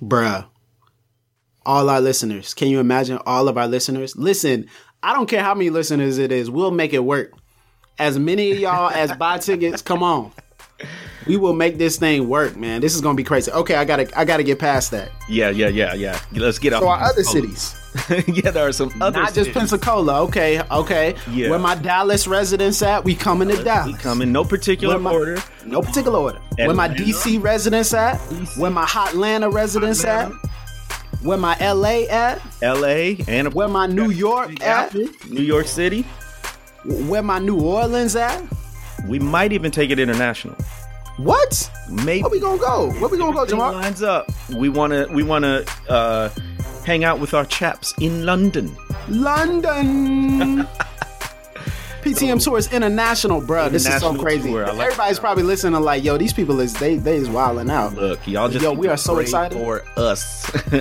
Bruh. 0.04 0.46
All 1.68 1.90
our 1.90 2.00
listeners. 2.00 2.54
Can 2.54 2.70
you 2.70 2.80
imagine 2.80 3.20
all 3.26 3.50
of 3.50 3.58
our 3.58 3.68
listeners? 3.68 4.16
Listen, 4.16 4.68
I 5.04 5.14
don't 5.14 5.28
care 5.30 5.44
how 5.44 5.54
many 5.54 5.70
listeners 5.70 6.18
it 6.18 6.32
is. 6.32 6.50
We'll 6.50 6.72
make 6.72 6.94
it 6.94 7.04
work. 7.04 7.34
As 8.00 8.18
many 8.18 8.52
of 8.54 8.60
y'all 8.60 8.90
as 8.90 9.12
buy 9.18 9.38
tickets, 9.40 9.82
come 9.82 10.02
on. 10.02 10.32
We 11.28 11.36
will 11.36 11.54
make 11.54 11.78
this 11.78 11.98
thing 11.98 12.30
work, 12.30 12.56
man. 12.56 12.80
This 12.80 12.96
is 12.96 13.02
gonna 13.02 13.16
be 13.16 13.24
crazy. 13.24 13.52
Okay, 13.52 13.76
I 13.76 13.84
gotta 13.84 14.08
I 14.18 14.24
gotta 14.24 14.44
get 14.44 14.60
past 14.60 14.92
that. 14.92 15.12
Yeah, 15.28 15.50
yeah, 15.50 15.68
yeah, 15.68 15.94
yeah. 15.94 16.18
Let's 16.32 16.58
get 16.58 16.72
out. 16.72 16.84
So 16.84 16.88
our 16.88 17.04
other 17.04 17.24
cities. 17.24 17.76
yeah, 18.28 18.52
there 18.52 18.68
are 18.68 18.72
some 18.72 18.94
other 19.02 19.20
Not 19.24 19.34
just. 19.34 19.52
Pensacola. 19.52 20.22
Okay, 20.24 20.62
okay. 20.72 21.16
Yeah. 21.32 21.50
Where 21.50 21.60
my 21.60 21.76
Dallas 21.76 22.28
residents 22.28 22.82
at, 22.82 23.04
we 23.04 23.14
coming 23.14 23.50
to 23.50 23.62
Dallas. 23.62 23.88
We 23.88 23.94
coming. 23.98 24.32
no 24.32 24.46
particular 24.46 25.00
my- 25.00 25.12
order. 25.12 25.44
No 25.66 25.82
particular 25.82 26.18
order. 26.20 26.40
Where 26.58 26.74
my 26.74 26.88
DC 26.88 27.42
residents 27.44 27.94
at, 27.94 28.18
where 28.56 28.72
my 28.72 28.86
Hotlanta 28.86 29.52
residents 29.52 30.06
at, 30.06 30.32
where 31.22 31.38
my 31.38 31.56
LA 31.60 32.06
at, 32.10 32.42
L.A. 32.62 33.18
and 33.28 33.54
where 33.54 33.68
my 33.68 33.86
New 33.88 34.10
York 34.12 34.62
at, 34.64 34.94
New 35.30 35.42
York 35.42 35.68
City. 35.68 36.04
where 36.86 37.24
my 37.24 37.40
New 37.40 37.60
Orleans 37.60 38.16
at. 38.16 38.42
We 39.08 39.20
might 39.20 39.52
even 39.54 39.72
take 39.72 39.90
it 39.90 40.00
international. 40.00 40.56
What? 41.18 41.70
Maybe 41.90 42.22
Where 42.22 42.32
we 42.32 42.40
gonna 42.40 42.60
go? 42.60 42.92
Where 43.00 43.10
we 43.10 43.18
gonna 43.18 43.34
go, 43.34 43.46
Jamal? 43.46 43.74
lines 43.74 44.04
up. 44.04 44.30
We 44.56 44.70
wanna 44.70 45.08
we 45.10 45.24
wanna 45.24 45.64
uh, 45.90 46.30
hang 46.86 47.04
out 47.04 47.20
with 47.20 47.34
our 47.34 47.46
chaps 47.46 47.94
in 48.00 48.26
London. 48.26 48.76
London. 49.10 50.68
PTM 52.14 52.44
Tour 52.44 52.58
is 52.58 52.72
international, 52.72 53.42
bro. 53.42 53.70
This 53.70 53.86
is 53.86 54.00
so 54.00 54.16
crazy. 54.18 54.50
Like 54.50 54.70
Everybody's 54.70 55.18
that. 55.18 55.22
probably 55.22 55.44
listening 55.44 55.82
like, 55.82 56.04
yo, 56.04 56.18
these 56.18 56.34
people 56.34 56.60
is 56.60 56.74
they 56.74 56.98
they 56.98 57.18
is 57.18 57.30
wilding 57.30 57.70
out. 57.70 57.96
Look, 57.96 58.26
y'all 58.28 58.48
just 58.50 58.64
Yo, 58.64 58.74
we 58.74 58.88
are 58.88 58.98
so 58.98 59.20
excited. 59.20 59.58
for 59.58 59.84
us. 59.98 60.50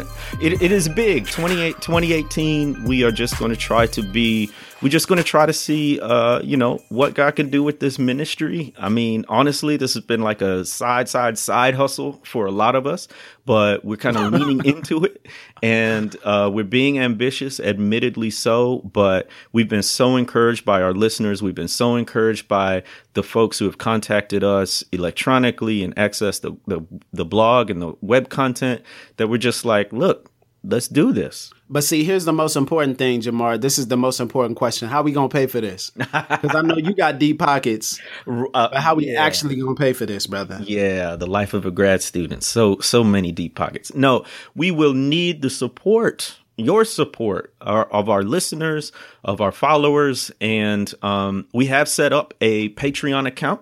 it, 0.40 0.62
it 0.62 0.72
is 0.72 0.88
big. 0.88 1.26
28, 1.26 1.80
2018, 1.80 2.84
we 2.84 3.02
are 3.02 3.10
just 3.10 3.38
going 3.38 3.50
to 3.50 3.56
try 3.56 3.86
to 3.88 4.02
be, 4.02 4.50
we're 4.82 4.90
just 4.90 5.08
going 5.08 5.16
to 5.16 5.24
try 5.24 5.46
to 5.46 5.52
see, 5.52 5.98
uh, 6.00 6.40
you 6.42 6.56
know, 6.56 6.82
what 6.90 7.14
God 7.14 7.36
can 7.36 7.48
do 7.48 7.62
with 7.62 7.80
this 7.80 7.98
ministry. 7.98 8.74
I 8.78 8.90
mean, 8.90 9.24
honestly, 9.28 9.76
this 9.76 9.94
has 9.94 10.04
been 10.04 10.20
like 10.20 10.42
a 10.42 10.64
side, 10.64 11.08
side, 11.08 11.38
side 11.38 11.74
hustle 11.74 12.20
for 12.24 12.44
a 12.44 12.50
lot 12.50 12.74
of 12.74 12.86
us, 12.86 13.08
but 13.46 13.84
we're 13.84 13.96
kind 13.96 14.16
of 14.18 14.32
leaning 14.38 14.64
into 14.66 15.04
it 15.04 15.26
and 15.62 16.14
uh, 16.24 16.50
we're 16.52 16.64
being 16.64 16.98
ambitious, 16.98 17.58
admittedly 17.58 18.30
so, 18.30 18.80
but 18.80 19.28
we've 19.52 19.68
been 19.68 19.82
so 19.82 20.16
encouraged 20.16 20.64
by 20.66 20.82
our 20.82 20.92
listeners. 20.92 21.42
We've 21.42 21.54
been 21.54 21.68
so 21.68 21.96
encouraged 21.96 22.46
by 22.46 22.82
the 23.14 23.22
folks 23.22 23.58
who 23.58 23.64
have 23.64 23.78
contacted 23.78 24.44
us 24.44 24.84
electronically 24.92 25.82
and 25.82 25.96
accessed 25.96 26.42
the, 26.42 26.52
the, 26.66 26.84
the 27.14 27.24
blog 27.24 27.70
and 27.70 27.80
the 27.80 27.94
web 28.02 28.28
content 28.28 28.82
that 29.16 29.28
we're 29.28 29.38
just 29.38 29.64
like, 29.64 29.90
look, 29.90 30.30
let's 30.66 30.88
do 30.88 31.12
this. 31.12 31.50
But 31.68 31.84
see, 31.84 32.04
here's 32.04 32.24
the 32.24 32.32
most 32.32 32.56
important 32.56 32.98
thing, 32.98 33.20
Jemar. 33.20 33.60
This 33.60 33.78
is 33.78 33.88
the 33.88 33.96
most 33.96 34.20
important 34.20 34.56
question. 34.56 34.88
How 34.88 35.02
we 35.02 35.12
gonna 35.12 35.28
pay 35.28 35.46
for 35.46 35.60
this? 35.60 35.90
Because 35.96 36.54
I 36.54 36.62
know 36.62 36.76
you 36.76 36.94
got 36.94 37.18
deep 37.18 37.38
pockets. 37.38 38.00
Uh, 38.26 38.44
But 38.52 38.74
how 38.76 38.94
we 38.94 39.10
yeah. 39.12 39.22
actually 39.22 39.56
gonna 39.56 39.74
pay 39.74 39.92
for 39.92 40.06
this, 40.06 40.26
brother? 40.26 40.60
Yeah, 40.62 41.16
the 41.16 41.26
life 41.26 41.54
of 41.54 41.66
a 41.66 41.70
grad 41.70 42.02
student. 42.02 42.42
So 42.44 42.78
so 42.80 43.02
many 43.04 43.32
deep 43.32 43.54
pockets. 43.54 43.94
No, 43.94 44.24
we 44.54 44.70
will 44.70 44.94
need 44.94 45.42
the 45.42 45.50
support 45.50 46.36
your 46.56 46.84
support 46.84 47.52
our, 47.60 47.84
of 47.92 48.08
our 48.08 48.22
listeners, 48.22 48.90
of 49.24 49.40
our 49.40 49.52
followers, 49.52 50.32
and 50.40 50.92
um, 51.02 51.46
we 51.52 51.66
have 51.66 51.88
set 51.88 52.12
up 52.12 52.34
a 52.40 52.70
Patreon 52.70 53.26
account. 53.26 53.60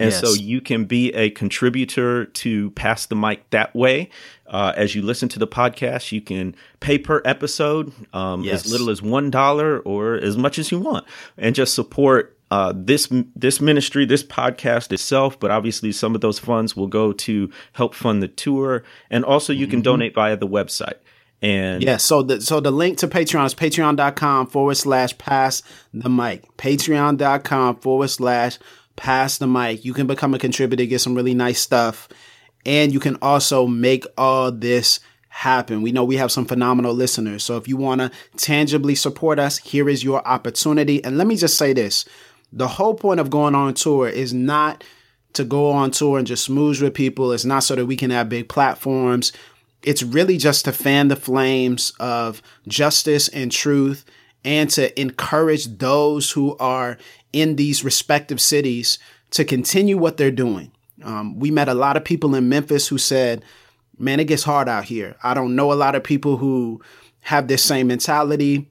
And 0.00 0.12
yes. 0.12 0.20
so 0.20 0.32
you 0.32 0.62
can 0.62 0.86
be 0.86 1.12
a 1.12 1.28
contributor 1.28 2.24
to 2.24 2.70
Pass 2.70 3.04
the 3.04 3.14
Mic 3.14 3.48
that 3.50 3.74
way. 3.74 4.08
Uh, 4.46 4.72
as 4.74 4.94
you 4.94 5.02
listen 5.02 5.28
to 5.28 5.38
the 5.38 5.46
podcast, 5.46 6.10
you 6.10 6.22
can 6.22 6.56
pay 6.80 6.96
per 6.96 7.20
episode, 7.26 7.92
um, 8.14 8.42
yes. 8.42 8.64
as 8.64 8.72
little 8.72 8.88
as 8.88 9.02
$1 9.02 9.82
or 9.84 10.14
as 10.14 10.38
much 10.38 10.58
as 10.58 10.72
you 10.72 10.78
want, 10.78 11.04
and 11.36 11.54
just 11.54 11.74
support 11.74 12.34
uh, 12.50 12.72
this 12.74 13.12
this 13.36 13.60
ministry, 13.60 14.06
this 14.06 14.24
podcast 14.24 14.90
itself, 14.90 15.38
but 15.38 15.50
obviously 15.50 15.92
some 15.92 16.14
of 16.14 16.20
those 16.20 16.38
funds 16.38 16.74
will 16.74 16.88
go 16.88 17.12
to 17.12 17.50
help 17.74 17.94
fund 17.94 18.22
the 18.22 18.28
tour, 18.28 18.82
and 19.08 19.24
also 19.24 19.52
you 19.52 19.66
can 19.66 19.80
mm-hmm. 19.80 19.84
donate 19.84 20.14
via 20.14 20.36
the 20.36 20.48
website. 20.48 20.96
And 21.42 21.82
yeah, 21.82 21.96
so 21.96 22.22
the 22.22 22.40
so 22.40 22.60
the 22.60 22.70
link 22.70 22.98
to 22.98 23.08
Patreon 23.08 23.46
is 23.46 23.54
patreon.com 23.54 24.48
forward 24.48 24.74
slash 24.74 25.16
pass 25.16 25.62
the 25.94 26.10
mic. 26.10 26.44
Patreon.com 26.56 27.76
forward 27.76 28.08
slash 28.08 28.58
pass 29.00 29.38
the 29.38 29.46
mic. 29.46 29.82
You 29.82 29.94
can 29.94 30.06
become 30.06 30.34
a 30.34 30.38
contributor, 30.38 30.84
get 30.84 31.00
some 31.00 31.14
really 31.14 31.32
nice 31.32 31.58
stuff, 31.58 32.06
and 32.66 32.92
you 32.92 33.00
can 33.00 33.16
also 33.22 33.66
make 33.66 34.04
all 34.18 34.52
this 34.52 35.00
happen. 35.30 35.80
We 35.80 35.90
know 35.90 36.04
we 36.04 36.18
have 36.18 36.30
some 36.30 36.44
phenomenal 36.44 36.92
listeners. 36.92 37.42
So 37.42 37.56
if 37.56 37.66
you 37.66 37.78
want 37.78 38.02
to 38.02 38.10
tangibly 38.36 38.94
support 38.94 39.38
us, 39.38 39.56
here 39.56 39.88
is 39.88 40.04
your 40.04 40.26
opportunity. 40.28 41.02
And 41.02 41.16
let 41.16 41.26
me 41.26 41.36
just 41.36 41.56
say 41.56 41.72
this 41.72 42.04
the 42.52 42.68
whole 42.68 42.92
point 42.94 43.20
of 43.20 43.30
going 43.30 43.54
on 43.54 43.72
tour 43.72 44.06
is 44.06 44.34
not 44.34 44.84
to 45.32 45.44
go 45.44 45.70
on 45.70 45.92
tour 45.92 46.18
and 46.18 46.26
just 46.26 46.46
smooze 46.46 46.82
with 46.82 46.92
people. 46.92 47.32
It's 47.32 47.46
not 47.46 47.62
so 47.62 47.76
that 47.76 47.86
we 47.86 47.96
can 47.96 48.10
have 48.10 48.28
big 48.28 48.50
platforms. 48.50 49.32
It's 49.82 50.02
really 50.02 50.36
just 50.36 50.66
to 50.66 50.72
fan 50.72 51.08
the 51.08 51.16
flames 51.16 51.94
of 51.98 52.42
justice 52.68 53.28
and 53.28 53.50
truth 53.50 54.04
and 54.44 54.68
to 54.70 55.00
encourage 55.00 55.78
those 55.78 56.30
who 56.30 56.56
are 56.58 56.98
in 57.32 57.56
these 57.56 57.84
respective 57.84 58.40
cities 58.40 58.98
to 59.30 59.44
continue 59.44 59.96
what 59.96 60.16
they're 60.16 60.30
doing. 60.30 60.72
Um, 61.02 61.38
we 61.38 61.50
met 61.50 61.68
a 61.68 61.74
lot 61.74 61.96
of 61.96 62.04
people 62.04 62.34
in 62.34 62.48
Memphis 62.48 62.88
who 62.88 62.98
said, 62.98 63.44
man, 63.98 64.20
it 64.20 64.24
gets 64.24 64.42
hard 64.42 64.68
out 64.68 64.84
here. 64.84 65.16
I 65.22 65.34
don't 65.34 65.56
know 65.56 65.72
a 65.72 65.74
lot 65.74 65.94
of 65.94 66.04
people 66.04 66.36
who 66.36 66.80
have 67.20 67.48
this 67.48 67.62
same 67.62 67.86
mentality 67.86 68.70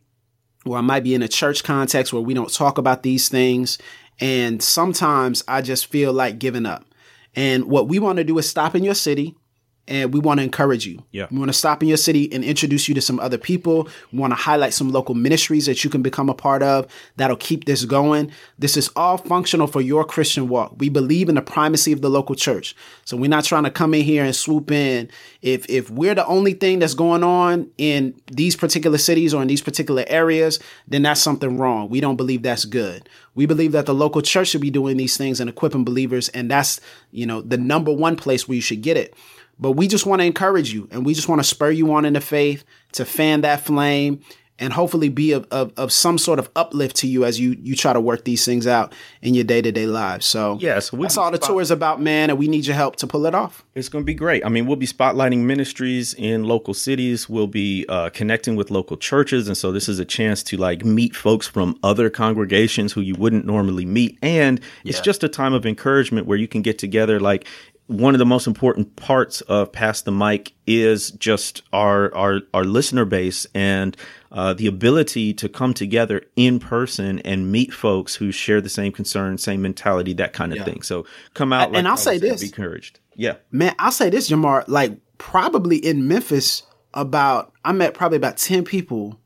or 0.65 0.77
I 0.77 0.81
might 0.81 1.03
be 1.03 1.15
in 1.15 1.23
a 1.23 1.27
church 1.27 1.63
context 1.63 2.11
where 2.11 2.21
we 2.21 2.33
don't 2.33 2.53
talk 2.53 2.77
about 2.77 3.03
these 3.03 3.29
things. 3.29 3.77
And 4.19 4.61
sometimes 4.61 5.43
I 5.47 5.61
just 5.61 5.87
feel 5.87 6.11
like 6.11 6.39
giving 6.39 6.65
up. 6.65 6.85
And 7.35 7.65
what 7.65 7.87
we 7.87 7.99
want 7.99 8.17
to 8.17 8.23
do 8.23 8.37
is 8.37 8.49
stop 8.49 8.75
in 8.75 8.83
your 8.83 8.95
city 8.95 9.35
and 9.89 10.13
we 10.13 10.19
want 10.19 10.39
to 10.39 10.43
encourage 10.43 10.85
you. 10.85 11.03
Yeah. 11.11 11.27
We 11.31 11.39
want 11.39 11.49
to 11.49 11.57
stop 11.57 11.81
in 11.81 11.89
your 11.89 11.97
city 11.97 12.31
and 12.31 12.43
introduce 12.43 12.87
you 12.87 12.93
to 12.95 13.01
some 13.01 13.19
other 13.19 13.39
people. 13.39 13.89
We 14.13 14.19
want 14.19 14.31
to 14.31 14.35
highlight 14.35 14.73
some 14.73 14.91
local 14.91 15.15
ministries 15.15 15.65
that 15.65 15.83
you 15.83 15.89
can 15.89 16.03
become 16.03 16.29
a 16.29 16.33
part 16.33 16.61
of 16.61 16.85
that'll 17.17 17.35
keep 17.35 17.65
this 17.65 17.83
going. 17.85 18.31
This 18.59 18.77
is 18.77 18.89
all 18.95 19.17
functional 19.17 19.65
for 19.65 19.81
your 19.81 20.05
Christian 20.05 20.47
walk. 20.47 20.75
We 20.77 20.89
believe 20.89 21.27
in 21.27 21.35
the 21.35 21.41
primacy 21.41 21.91
of 21.91 22.01
the 22.01 22.09
local 22.09 22.35
church. 22.35 22.75
So 23.03 23.17
we're 23.17 23.29
not 23.29 23.43
trying 23.43 23.63
to 23.63 23.71
come 23.71 23.95
in 23.95 24.03
here 24.03 24.23
and 24.23 24.35
swoop 24.35 24.71
in. 24.71 25.09
If 25.41 25.67
if 25.69 25.89
we're 25.89 26.15
the 26.15 26.25
only 26.27 26.53
thing 26.53 26.79
that's 26.79 26.93
going 26.93 27.23
on 27.23 27.69
in 27.77 28.13
these 28.27 28.55
particular 28.55 28.99
cities 28.99 29.33
or 29.33 29.41
in 29.41 29.47
these 29.47 29.61
particular 29.61 30.05
areas, 30.07 30.59
then 30.87 31.01
that's 31.01 31.21
something 31.21 31.57
wrong. 31.57 31.89
We 31.89 31.99
don't 31.99 32.15
believe 32.15 32.43
that's 32.43 32.65
good. 32.65 33.09
We 33.33 33.45
believe 33.45 33.71
that 33.71 33.85
the 33.85 33.93
local 33.93 34.21
church 34.21 34.49
should 34.49 34.61
be 34.61 34.69
doing 34.69 34.97
these 34.97 35.17
things 35.17 35.39
and 35.39 35.49
equipping 35.49 35.85
believers 35.85 36.29
and 36.29 36.51
that's, 36.51 36.81
you 37.11 37.25
know, 37.25 37.41
the 37.41 37.57
number 37.57 37.91
one 37.91 38.15
place 38.15 38.47
where 38.47 38.55
you 38.55 38.61
should 38.61 38.81
get 38.81 38.97
it. 38.97 39.15
But 39.59 39.73
we 39.73 39.87
just 39.87 40.05
want 40.05 40.21
to 40.21 40.25
encourage 40.25 40.73
you 40.73 40.87
and 40.91 41.05
we 41.05 41.13
just 41.13 41.27
want 41.27 41.39
to 41.39 41.43
spur 41.43 41.71
you 41.71 41.93
on 41.93 42.05
in 42.05 42.13
the 42.13 42.21
faith 42.21 42.63
to 42.93 43.05
fan 43.05 43.41
that 43.41 43.61
flame 43.61 44.21
and 44.59 44.73
hopefully 44.73 45.09
be 45.09 45.31
of, 45.31 45.47
of, 45.51 45.71
of, 45.77 45.91
some 45.91 46.17
sort 46.17 46.37
of 46.37 46.49
uplift 46.55 46.97
to 46.97 47.07
you 47.07 47.25
as 47.25 47.39
you 47.39 47.57
you 47.63 47.75
try 47.75 47.93
to 47.93 47.99
work 47.99 48.25
these 48.25 48.45
things 48.45 48.67
out 48.67 48.93
in 49.21 49.33
your 49.33 49.43
day 49.43 49.61
to 49.61 49.71
day 49.71 49.85
lives. 49.85 50.25
So 50.25 50.57
yeah, 50.59 50.79
so 50.79 50.97
that's 50.97 51.17
all 51.17 51.31
the 51.31 51.37
spot- 51.37 51.47
tour 51.47 51.61
is 51.61 51.71
about, 51.71 52.01
man, 52.01 52.29
and 52.29 52.37
we 52.37 52.47
need 52.47 52.65
your 52.65 52.75
help 52.75 52.97
to 52.97 53.07
pull 53.07 53.25
it 53.25 53.33
off. 53.33 53.63
It's 53.73 53.89
going 53.89 54.03
to 54.03 54.05
be 54.05 54.13
great. 54.13 54.45
I 54.45 54.49
mean, 54.49 54.67
we'll 54.67 54.75
be 54.75 54.85
spotlighting 54.85 55.39
ministries 55.39 56.13
in 56.13 56.43
local 56.43 56.73
cities. 56.73 57.29
We'll 57.29 57.47
be 57.47 57.85
uh, 57.87 58.09
connecting 58.09 58.55
with 58.55 58.69
local 58.69 58.97
churches, 58.97 59.47
and 59.47 59.57
so 59.57 59.71
this 59.71 59.87
is 59.87 59.99
a 59.99 60.05
chance 60.05 60.43
to 60.43 60.57
like 60.57 60.83
meet 60.83 61.15
folks 61.15 61.47
from 61.47 61.79
other 61.81 62.09
congregations 62.09 62.93
who 62.93 63.01
you 63.01 63.15
wouldn't 63.15 63.45
normally 63.45 63.85
meet, 63.85 64.19
and 64.21 64.59
yeah. 64.83 64.89
it's 64.89 65.01
just 65.01 65.23
a 65.23 65.29
time 65.29 65.53
of 65.53 65.65
encouragement 65.65 66.27
where 66.27 66.37
you 66.37 66.47
can 66.47 66.61
get 66.61 66.77
together. 66.77 67.19
Like 67.19 67.47
one 67.89 68.13
of 68.13 68.19
the 68.19 68.25
most 68.25 68.45
important 68.45 68.95
parts 68.97 69.41
of 69.41 69.71
Pass 69.71 70.03
the 70.03 70.11
Mic 70.11 70.53
is 70.67 71.09
just 71.11 71.63
our 71.73 72.13
our, 72.15 72.41
our 72.53 72.63
listener 72.63 73.03
base 73.03 73.47
and 73.55 73.97
uh, 74.31 74.53
the 74.53 74.67
ability 74.67 75.33
to 75.33 75.49
come 75.49 75.73
together 75.73 76.21
in 76.35 76.59
person 76.59 77.17
and 77.21 77.51
meet 77.51 77.73
folks 77.73 78.13
who 78.13 78.31
share 78.31 78.61
the 78.61 78.69
same 78.69 78.91
concerns, 78.91 79.41
same 79.41 79.63
mentality, 79.63 80.13
that 80.13 80.33
kind 80.33 80.51
of 80.51 80.59
yeah. 80.59 80.65
thing. 80.65 80.83
So 80.83 81.07
come 81.33 81.51
out, 81.51 81.75
and 81.75 81.87
I'll 81.87 81.97
say 81.97 82.19
this: 82.19 82.41
be 82.41 82.47
encouraged. 82.47 82.99
Yeah, 83.15 83.37
man, 83.51 83.73
I'll 83.79 83.91
say 83.91 84.11
this, 84.11 84.29
Jemar. 84.29 84.65
Like 84.67 84.99
probably 85.17 85.77
in 85.77 86.07
Memphis, 86.07 86.61
about 86.93 87.53
I 87.65 87.71
met 87.71 87.95
probably 87.95 88.17
about 88.17 88.37
ten 88.37 88.63
people 88.63 89.19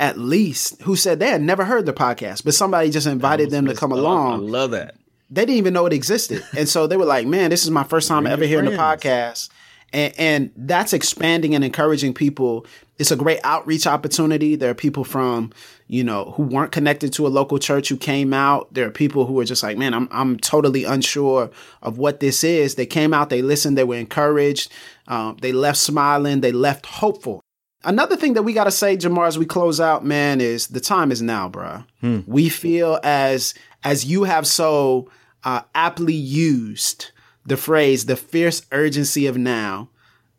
at 0.00 0.18
least 0.18 0.80
who 0.82 0.96
said 0.96 1.18
they 1.18 1.28
had 1.28 1.42
never 1.42 1.66
heard 1.66 1.84
the 1.84 1.92
podcast, 1.92 2.44
but 2.44 2.54
somebody 2.54 2.88
just 2.88 3.06
invited 3.06 3.50
them 3.50 3.66
to 3.66 3.74
come 3.74 3.92
along. 3.92 4.32
I 4.32 4.36
love 4.36 4.70
that 4.70 4.96
they 5.32 5.46
didn't 5.46 5.56
even 5.56 5.72
know 5.72 5.86
it 5.86 5.92
existed. 5.94 6.44
And 6.56 6.68
so 6.68 6.86
they 6.86 6.98
were 6.98 7.06
like, 7.06 7.26
man, 7.26 7.48
this 7.50 7.64
is 7.64 7.70
my 7.70 7.84
first 7.84 8.06
time 8.06 8.26
ever 8.26 8.44
hearing 8.44 8.70
the 8.70 8.76
podcast. 8.76 9.48
And, 9.94 10.14
and, 10.18 10.52
that's 10.56 10.92
expanding 10.92 11.54
and 11.54 11.64
encouraging 11.64 12.14
people. 12.14 12.66
It's 12.98 13.10
a 13.10 13.16
great 13.16 13.40
outreach 13.42 13.86
opportunity. 13.86 14.56
There 14.56 14.70
are 14.70 14.74
people 14.74 15.04
from, 15.04 15.52
you 15.86 16.04
know, 16.04 16.32
who 16.36 16.44
weren't 16.44 16.72
connected 16.72 17.12
to 17.14 17.26
a 17.26 17.28
local 17.28 17.58
church 17.58 17.88
who 17.88 17.96
came 17.96 18.32
out. 18.32 18.72
There 18.72 18.86
are 18.86 18.90
people 18.90 19.26
who 19.26 19.38
are 19.40 19.44
just 19.44 19.62
like, 19.62 19.76
man, 19.76 19.92
I'm, 19.92 20.08
I'm 20.10 20.38
totally 20.38 20.84
unsure 20.84 21.50
of 21.82 21.98
what 21.98 22.20
this 22.20 22.44
is. 22.44 22.74
They 22.74 22.86
came 22.86 23.12
out, 23.12 23.28
they 23.28 23.42
listened, 23.42 23.76
they 23.76 23.84
were 23.84 23.96
encouraged. 23.96 24.70
Um, 25.08 25.36
they 25.40 25.52
left 25.52 25.78
smiling, 25.78 26.40
they 26.40 26.52
left 26.52 26.86
hopeful. 26.86 27.42
Another 27.84 28.16
thing 28.16 28.34
that 28.34 28.44
we 28.44 28.52
got 28.52 28.64
to 28.64 28.70
say, 28.70 28.96
Jemar, 28.96 29.26
as 29.26 29.38
we 29.38 29.46
close 29.46 29.80
out, 29.80 30.04
man, 30.04 30.40
is 30.40 30.68
the 30.68 30.80
time 30.80 31.10
is 31.10 31.20
now, 31.20 31.48
bruh. 31.48 31.84
Hmm. 32.00 32.20
We 32.26 32.48
feel 32.48 33.00
as, 33.02 33.54
as 33.82 34.04
you 34.04 34.24
have 34.24 34.46
so, 34.46 35.10
uh, 35.44 35.62
aptly 35.74 36.14
used 36.14 37.10
the 37.44 37.56
phrase 37.56 38.06
"the 38.06 38.16
fierce 38.16 38.62
urgency 38.72 39.26
of 39.26 39.36
now." 39.36 39.88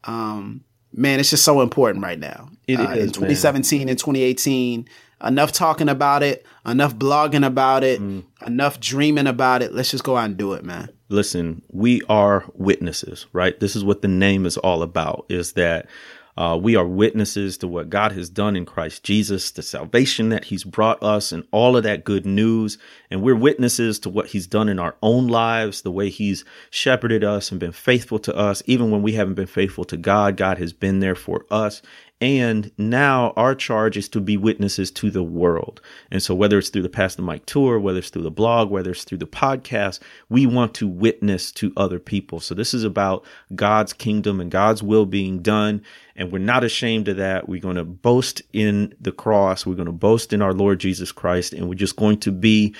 Um, 0.03 0.63
man, 0.93 1.19
it's 1.19 1.29
just 1.29 1.43
so 1.45 1.61
important 1.61 2.03
right 2.03 2.19
now. 2.19 2.49
It 2.67 2.79
uh, 2.79 2.91
is, 2.91 3.03
in 3.05 3.11
2017 3.11 3.79
man. 3.79 3.89
and 3.89 3.99
2018. 3.99 4.87
Enough 5.23 5.53
talking 5.53 5.87
about 5.87 6.21
it, 6.21 6.45
enough 6.65 6.97
blogging 6.97 7.45
about 7.45 7.85
it, 7.85 8.01
mm. 8.01 8.25
enough 8.45 8.81
dreaming 8.81 9.25
about 9.25 9.61
it. 9.61 9.73
Let's 9.73 9.89
just 9.89 10.03
go 10.03 10.17
out 10.17 10.25
and 10.25 10.35
do 10.35 10.51
it, 10.51 10.65
man. 10.65 10.89
Listen, 11.07 11.61
we 11.69 12.01
are 12.09 12.43
witnesses, 12.55 13.25
right? 13.31 13.57
This 13.57 13.77
is 13.77 13.85
what 13.85 14.01
the 14.01 14.09
name 14.09 14.45
is 14.45 14.57
all 14.57 14.81
about. 14.81 15.25
Is 15.29 15.53
that 15.53 15.87
uh, 16.35 16.57
we 16.61 16.75
are 16.75 16.85
witnesses 16.85 17.57
to 17.59 17.67
what 17.67 17.89
God 17.89 18.11
has 18.13 18.29
done 18.29 18.55
in 18.55 18.65
Christ 18.65 19.03
Jesus, 19.03 19.51
the 19.51 19.61
salvation 19.61 20.29
that 20.29 20.45
He's 20.45 20.63
brought 20.63 21.01
us, 21.03 21.31
and 21.31 21.45
all 21.51 21.77
of 21.77 21.83
that 21.83 22.03
good 22.03 22.25
news. 22.25 22.77
And 23.11 23.21
we're 23.21 23.35
witnesses 23.35 23.99
to 23.99 24.09
what 24.09 24.27
He's 24.27 24.47
done 24.47 24.69
in 24.69 24.79
our 24.79 24.95
own 25.01 25.27
lives, 25.27 25.81
the 25.81 25.91
way 25.91 26.09
He's 26.09 26.43
shepherded 26.71 27.23
us 27.23 27.51
and 27.51 27.59
been 27.59 27.71
faithful 27.71 28.19
to 28.19 28.35
us. 28.35 28.63
Even 28.65 28.89
when 28.89 29.03
we 29.03 29.13
haven't 29.13 29.35
been 29.35 29.45
faithful 29.47 29.85
to 29.85 29.97
God, 29.97 30.37
God 30.37 30.57
has 30.57 30.73
been 30.73 30.99
there 30.99 31.15
for 31.15 31.45
us. 31.51 31.81
And 32.23 32.71
now 32.77 33.33
our 33.35 33.53
charge 33.53 33.97
is 33.97 34.07
to 34.07 34.21
be 34.21 34.37
witnesses 34.37 34.89
to 34.91 35.11
the 35.11 35.21
world. 35.21 35.81
And 36.09 36.23
so 36.23 36.33
whether 36.33 36.57
it's 36.57 36.69
through 36.69 36.83
the 36.83 36.87
Pass 36.87 37.15
the 37.15 37.21
Mic 37.21 37.45
tour, 37.45 37.77
whether 37.81 37.99
it's 37.99 38.11
through 38.11 38.21
the 38.21 38.31
blog, 38.31 38.69
whether 38.69 38.91
it's 38.91 39.03
through 39.03 39.17
the 39.17 39.27
podcast, 39.27 39.99
we 40.29 40.45
want 40.45 40.73
to 40.75 40.87
witness 40.87 41.51
to 41.51 41.73
other 41.75 41.99
people. 41.99 42.39
So 42.39 42.55
this 42.55 42.73
is 42.73 42.85
about 42.85 43.25
God's 43.55 43.91
kingdom 43.91 44.39
and 44.39 44.49
God's 44.49 44.81
will 44.81 45.05
being 45.05 45.41
done. 45.41 45.81
And 46.15 46.31
we're 46.31 46.39
not 46.39 46.63
ashamed 46.63 47.09
of 47.09 47.17
that. 47.17 47.49
We're 47.49 47.59
going 47.59 47.75
to 47.75 47.83
boast 47.83 48.41
in 48.53 48.95
the 49.01 49.11
cross. 49.11 49.65
We're 49.65 49.75
going 49.75 49.87
to 49.87 49.91
boast 49.91 50.31
in 50.31 50.41
our 50.41 50.53
Lord 50.53 50.79
Jesus 50.79 51.11
Christ. 51.11 51.51
And 51.51 51.67
we're 51.67 51.75
just 51.75 51.97
going 51.97 52.21
to 52.21 52.31
be 52.31 52.73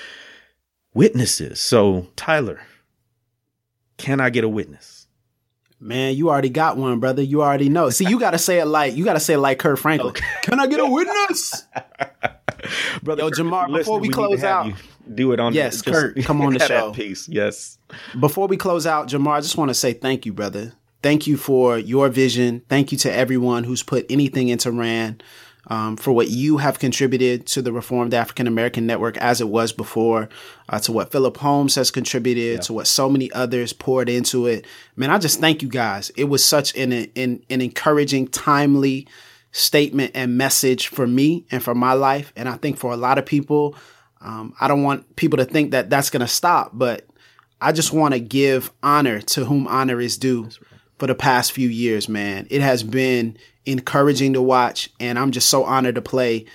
witnesses. 0.94 1.60
So 1.60 2.06
Tyler, 2.16 2.62
can 3.98 4.22
I 4.22 4.30
get 4.30 4.44
a 4.44 4.48
witness? 4.48 5.03
Man, 5.84 6.16
you 6.16 6.30
already 6.30 6.48
got 6.48 6.78
one, 6.78 6.98
brother. 6.98 7.20
You 7.20 7.42
already 7.42 7.68
know. 7.68 7.90
See, 7.90 8.06
you 8.06 8.18
gotta 8.18 8.38
say 8.38 8.58
it 8.58 8.64
like 8.64 8.96
you 8.96 9.04
gotta 9.04 9.20
say 9.20 9.34
it 9.34 9.38
like 9.38 9.58
Kirk 9.58 9.78
Franklin. 9.78 10.12
Okay. 10.12 10.24
Can 10.42 10.58
I 10.58 10.66
get 10.66 10.80
a 10.80 10.86
witness? 10.86 11.66
brother, 13.02 13.24
Yo, 13.24 13.30
Jemar, 13.30 13.70
before 13.70 13.98
we, 13.98 14.08
we 14.08 14.14
close 14.14 14.42
out, 14.42 14.72
do 15.14 15.32
it 15.32 15.40
on 15.40 15.52
yes, 15.52 15.82
Kirk, 15.82 16.16
come 16.22 16.40
on 16.40 16.54
the 16.54 16.58
show. 16.58 16.94
Peace, 16.94 17.28
yes. 17.28 17.76
Before 18.18 18.48
we 18.48 18.56
close 18.56 18.86
out, 18.86 19.08
Jemar, 19.08 19.32
I 19.32 19.40
just 19.42 19.58
want 19.58 19.68
to 19.68 19.74
say 19.74 19.92
thank 19.92 20.24
you, 20.24 20.32
brother. 20.32 20.72
Thank 21.02 21.26
you 21.26 21.36
for 21.36 21.76
your 21.76 22.08
vision. 22.08 22.62
Thank 22.70 22.90
you 22.90 22.96
to 22.98 23.12
everyone 23.12 23.64
who's 23.64 23.82
put 23.82 24.06
anything 24.08 24.48
into 24.48 24.72
RAAN 24.72 25.20
um, 25.68 25.96
for 25.96 26.12
what 26.12 26.28
you 26.28 26.58
have 26.58 26.78
contributed 26.78 27.46
to 27.48 27.62
the 27.62 27.72
Reformed 27.72 28.14
African 28.14 28.46
American 28.46 28.86
Network 28.86 29.16
as 29.18 29.40
it 29.40 29.48
was 29.48 29.72
before, 29.72 30.28
uh, 30.68 30.78
to 30.80 30.92
what 30.92 31.10
Philip 31.10 31.36
Holmes 31.36 31.74
has 31.74 31.90
contributed, 31.90 32.54
yeah. 32.54 32.60
to 32.60 32.72
what 32.72 32.86
so 32.86 33.08
many 33.08 33.30
others 33.32 33.72
poured 33.72 34.08
into 34.08 34.46
it. 34.46 34.66
Man, 34.96 35.10
I 35.10 35.18
just 35.18 35.40
thank 35.40 35.62
you 35.62 35.68
guys. 35.68 36.10
It 36.16 36.24
was 36.24 36.44
such 36.44 36.76
an, 36.76 36.92
an, 36.92 37.42
an 37.48 37.60
encouraging, 37.60 38.28
timely 38.28 39.06
statement 39.52 40.10
and 40.14 40.36
message 40.36 40.88
for 40.88 41.06
me 41.06 41.46
and 41.50 41.62
for 41.62 41.74
my 41.74 41.92
life. 41.92 42.32
And 42.36 42.48
I 42.48 42.56
think 42.56 42.76
for 42.76 42.92
a 42.92 42.96
lot 42.96 43.18
of 43.18 43.26
people, 43.26 43.76
um, 44.20 44.54
I 44.60 44.68
don't 44.68 44.82
want 44.82 45.16
people 45.16 45.36
to 45.36 45.44
think 45.44 45.70
that 45.70 45.90
that's 45.90 46.10
going 46.10 46.22
to 46.22 46.28
stop, 46.28 46.72
but 46.72 47.06
I 47.60 47.72
just 47.72 47.92
want 47.92 48.14
to 48.14 48.20
give 48.20 48.72
honor 48.82 49.20
to 49.20 49.44
whom 49.44 49.68
honor 49.68 50.00
is 50.00 50.18
due 50.18 50.48
for 50.98 51.06
the 51.06 51.14
past 51.14 51.52
few 51.52 51.68
years, 51.68 52.08
man. 52.08 52.46
It 52.50 52.60
has 52.60 52.82
been 52.82 53.36
encouraging 53.66 54.34
to 54.34 54.42
watch, 54.42 54.90
and 55.00 55.18
I'm 55.18 55.30
just 55.30 55.48
so 55.48 55.64
honored 55.64 55.94
to 55.96 56.02
play 56.02 56.46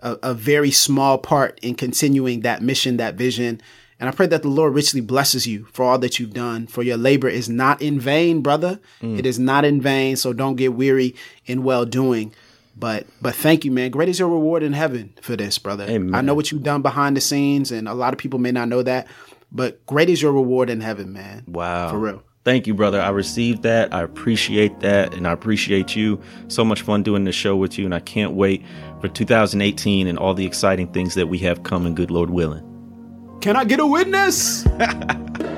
a, 0.00 0.18
a 0.22 0.34
very 0.34 0.70
small 0.70 1.18
part 1.18 1.58
in 1.62 1.74
continuing 1.74 2.40
that 2.40 2.62
mission, 2.62 2.98
that 2.98 3.14
vision. 3.14 3.60
And 4.00 4.08
I 4.08 4.12
pray 4.12 4.26
that 4.28 4.42
the 4.42 4.48
Lord 4.48 4.74
richly 4.74 5.00
blesses 5.00 5.46
you 5.46 5.66
for 5.72 5.84
all 5.84 5.98
that 5.98 6.18
you've 6.18 6.32
done. 6.32 6.68
For 6.68 6.82
your 6.82 6.96
labor 6.96 7.28
is 7.28 7.48
not 7.48 7.82
in 7.82 7.98
vain, 7.98 8.42
brother. 8.42 8.78
Mm. 9.02 9.18
It 9.18 9.26
is 9.26 9.40
not 9.40 9.64
in 9.64 9.80
vain. 9.80 10.16
So 10.16 10.32
don't 10.32 10.54
get 10.54 10.74
weary 10.74 11.16
in 11.46 11.64
well 11.64 11.84
doing. 11.84 12.32
But 12.76 13.08
but 13.20 13.34
thank 13.34 13.64
you, 13.64 13.72
man. 13.72 13.90
Great 13.90 14.08
is 14.08 14.20
your 14.20 14.28
reward 14.28 14.62
in 14.62 14.72
heaven 14.72 15.12
for 15.20 15.34
this, 15.34 15.58
brother. 15.58 15.84
Amen. 15.88 16.14
I 16.14 16.20
know 16.20 16.34
what 16.34 16.52
you've 16.52 16.62
done 16.62 16.80
behind 16.80 17.16
the 17.16 17.20
scenes, 17.20 17.72
and 17.72 17.88
a 17.88 17.94
lot 17.94 18.12
of 18.12 18.20
people 18.20 18.38
may 18.38 18.52
not 18.52 18.68
know 18.68 18.84
that. 18.84 19.08
But 19.50 19.84
great 19.86 20.08
is 20.10 20.22
your 20.22 20.32
reward 20.32 20.70
in 20.70 20.80
heaven, 20.80 21.12
man. 21.12 21.42
Wow. 21.48 21.90
For 21.90 21.98
real. 21.98 22.22
Thank 22.48 22.66
you, 22.66 22.72
brother. 22.72 22.98
I 22.98 23.10
received 23.10 23.62
that. 23.64 23.92
I 23.92 24.00
appreciate 24.00 24.80
that. 24.80 25.12
And 25.12 25.28
I 25.28 25.32
appreciate 25.32 25.94
you. 25.94 26.18
So 26.48 26.64
much 26.64 26.80
fun 26.80 27.02
doing 27.02 27.24
this 27.24 27.34
show 27.34 27.54
with 27.56 27.76
you. 27.76 27.84
And 27.84 27.94
I 27.94 28.00
can't 28.00 28.32
wait 28.32 28.64
for 29.02 29.08
2018 29.08 30.06
and 30.06 30.18
all 30.18 30.32
the 30.32 30.46
exciting 30.46 30.90
things 30.90 31.14
that 31.16 31.26
we 31.26 31.36
have 31.40 31.62
coming, 31.62 31.94
good 31.94 32.10
Lord 32.10 32.30
willing. 32.30 32.64
Can 33.42 33.54
I 33.54 33.64
get 33.64 33.80
a 33.80 33.86
witness? 33.86 34.64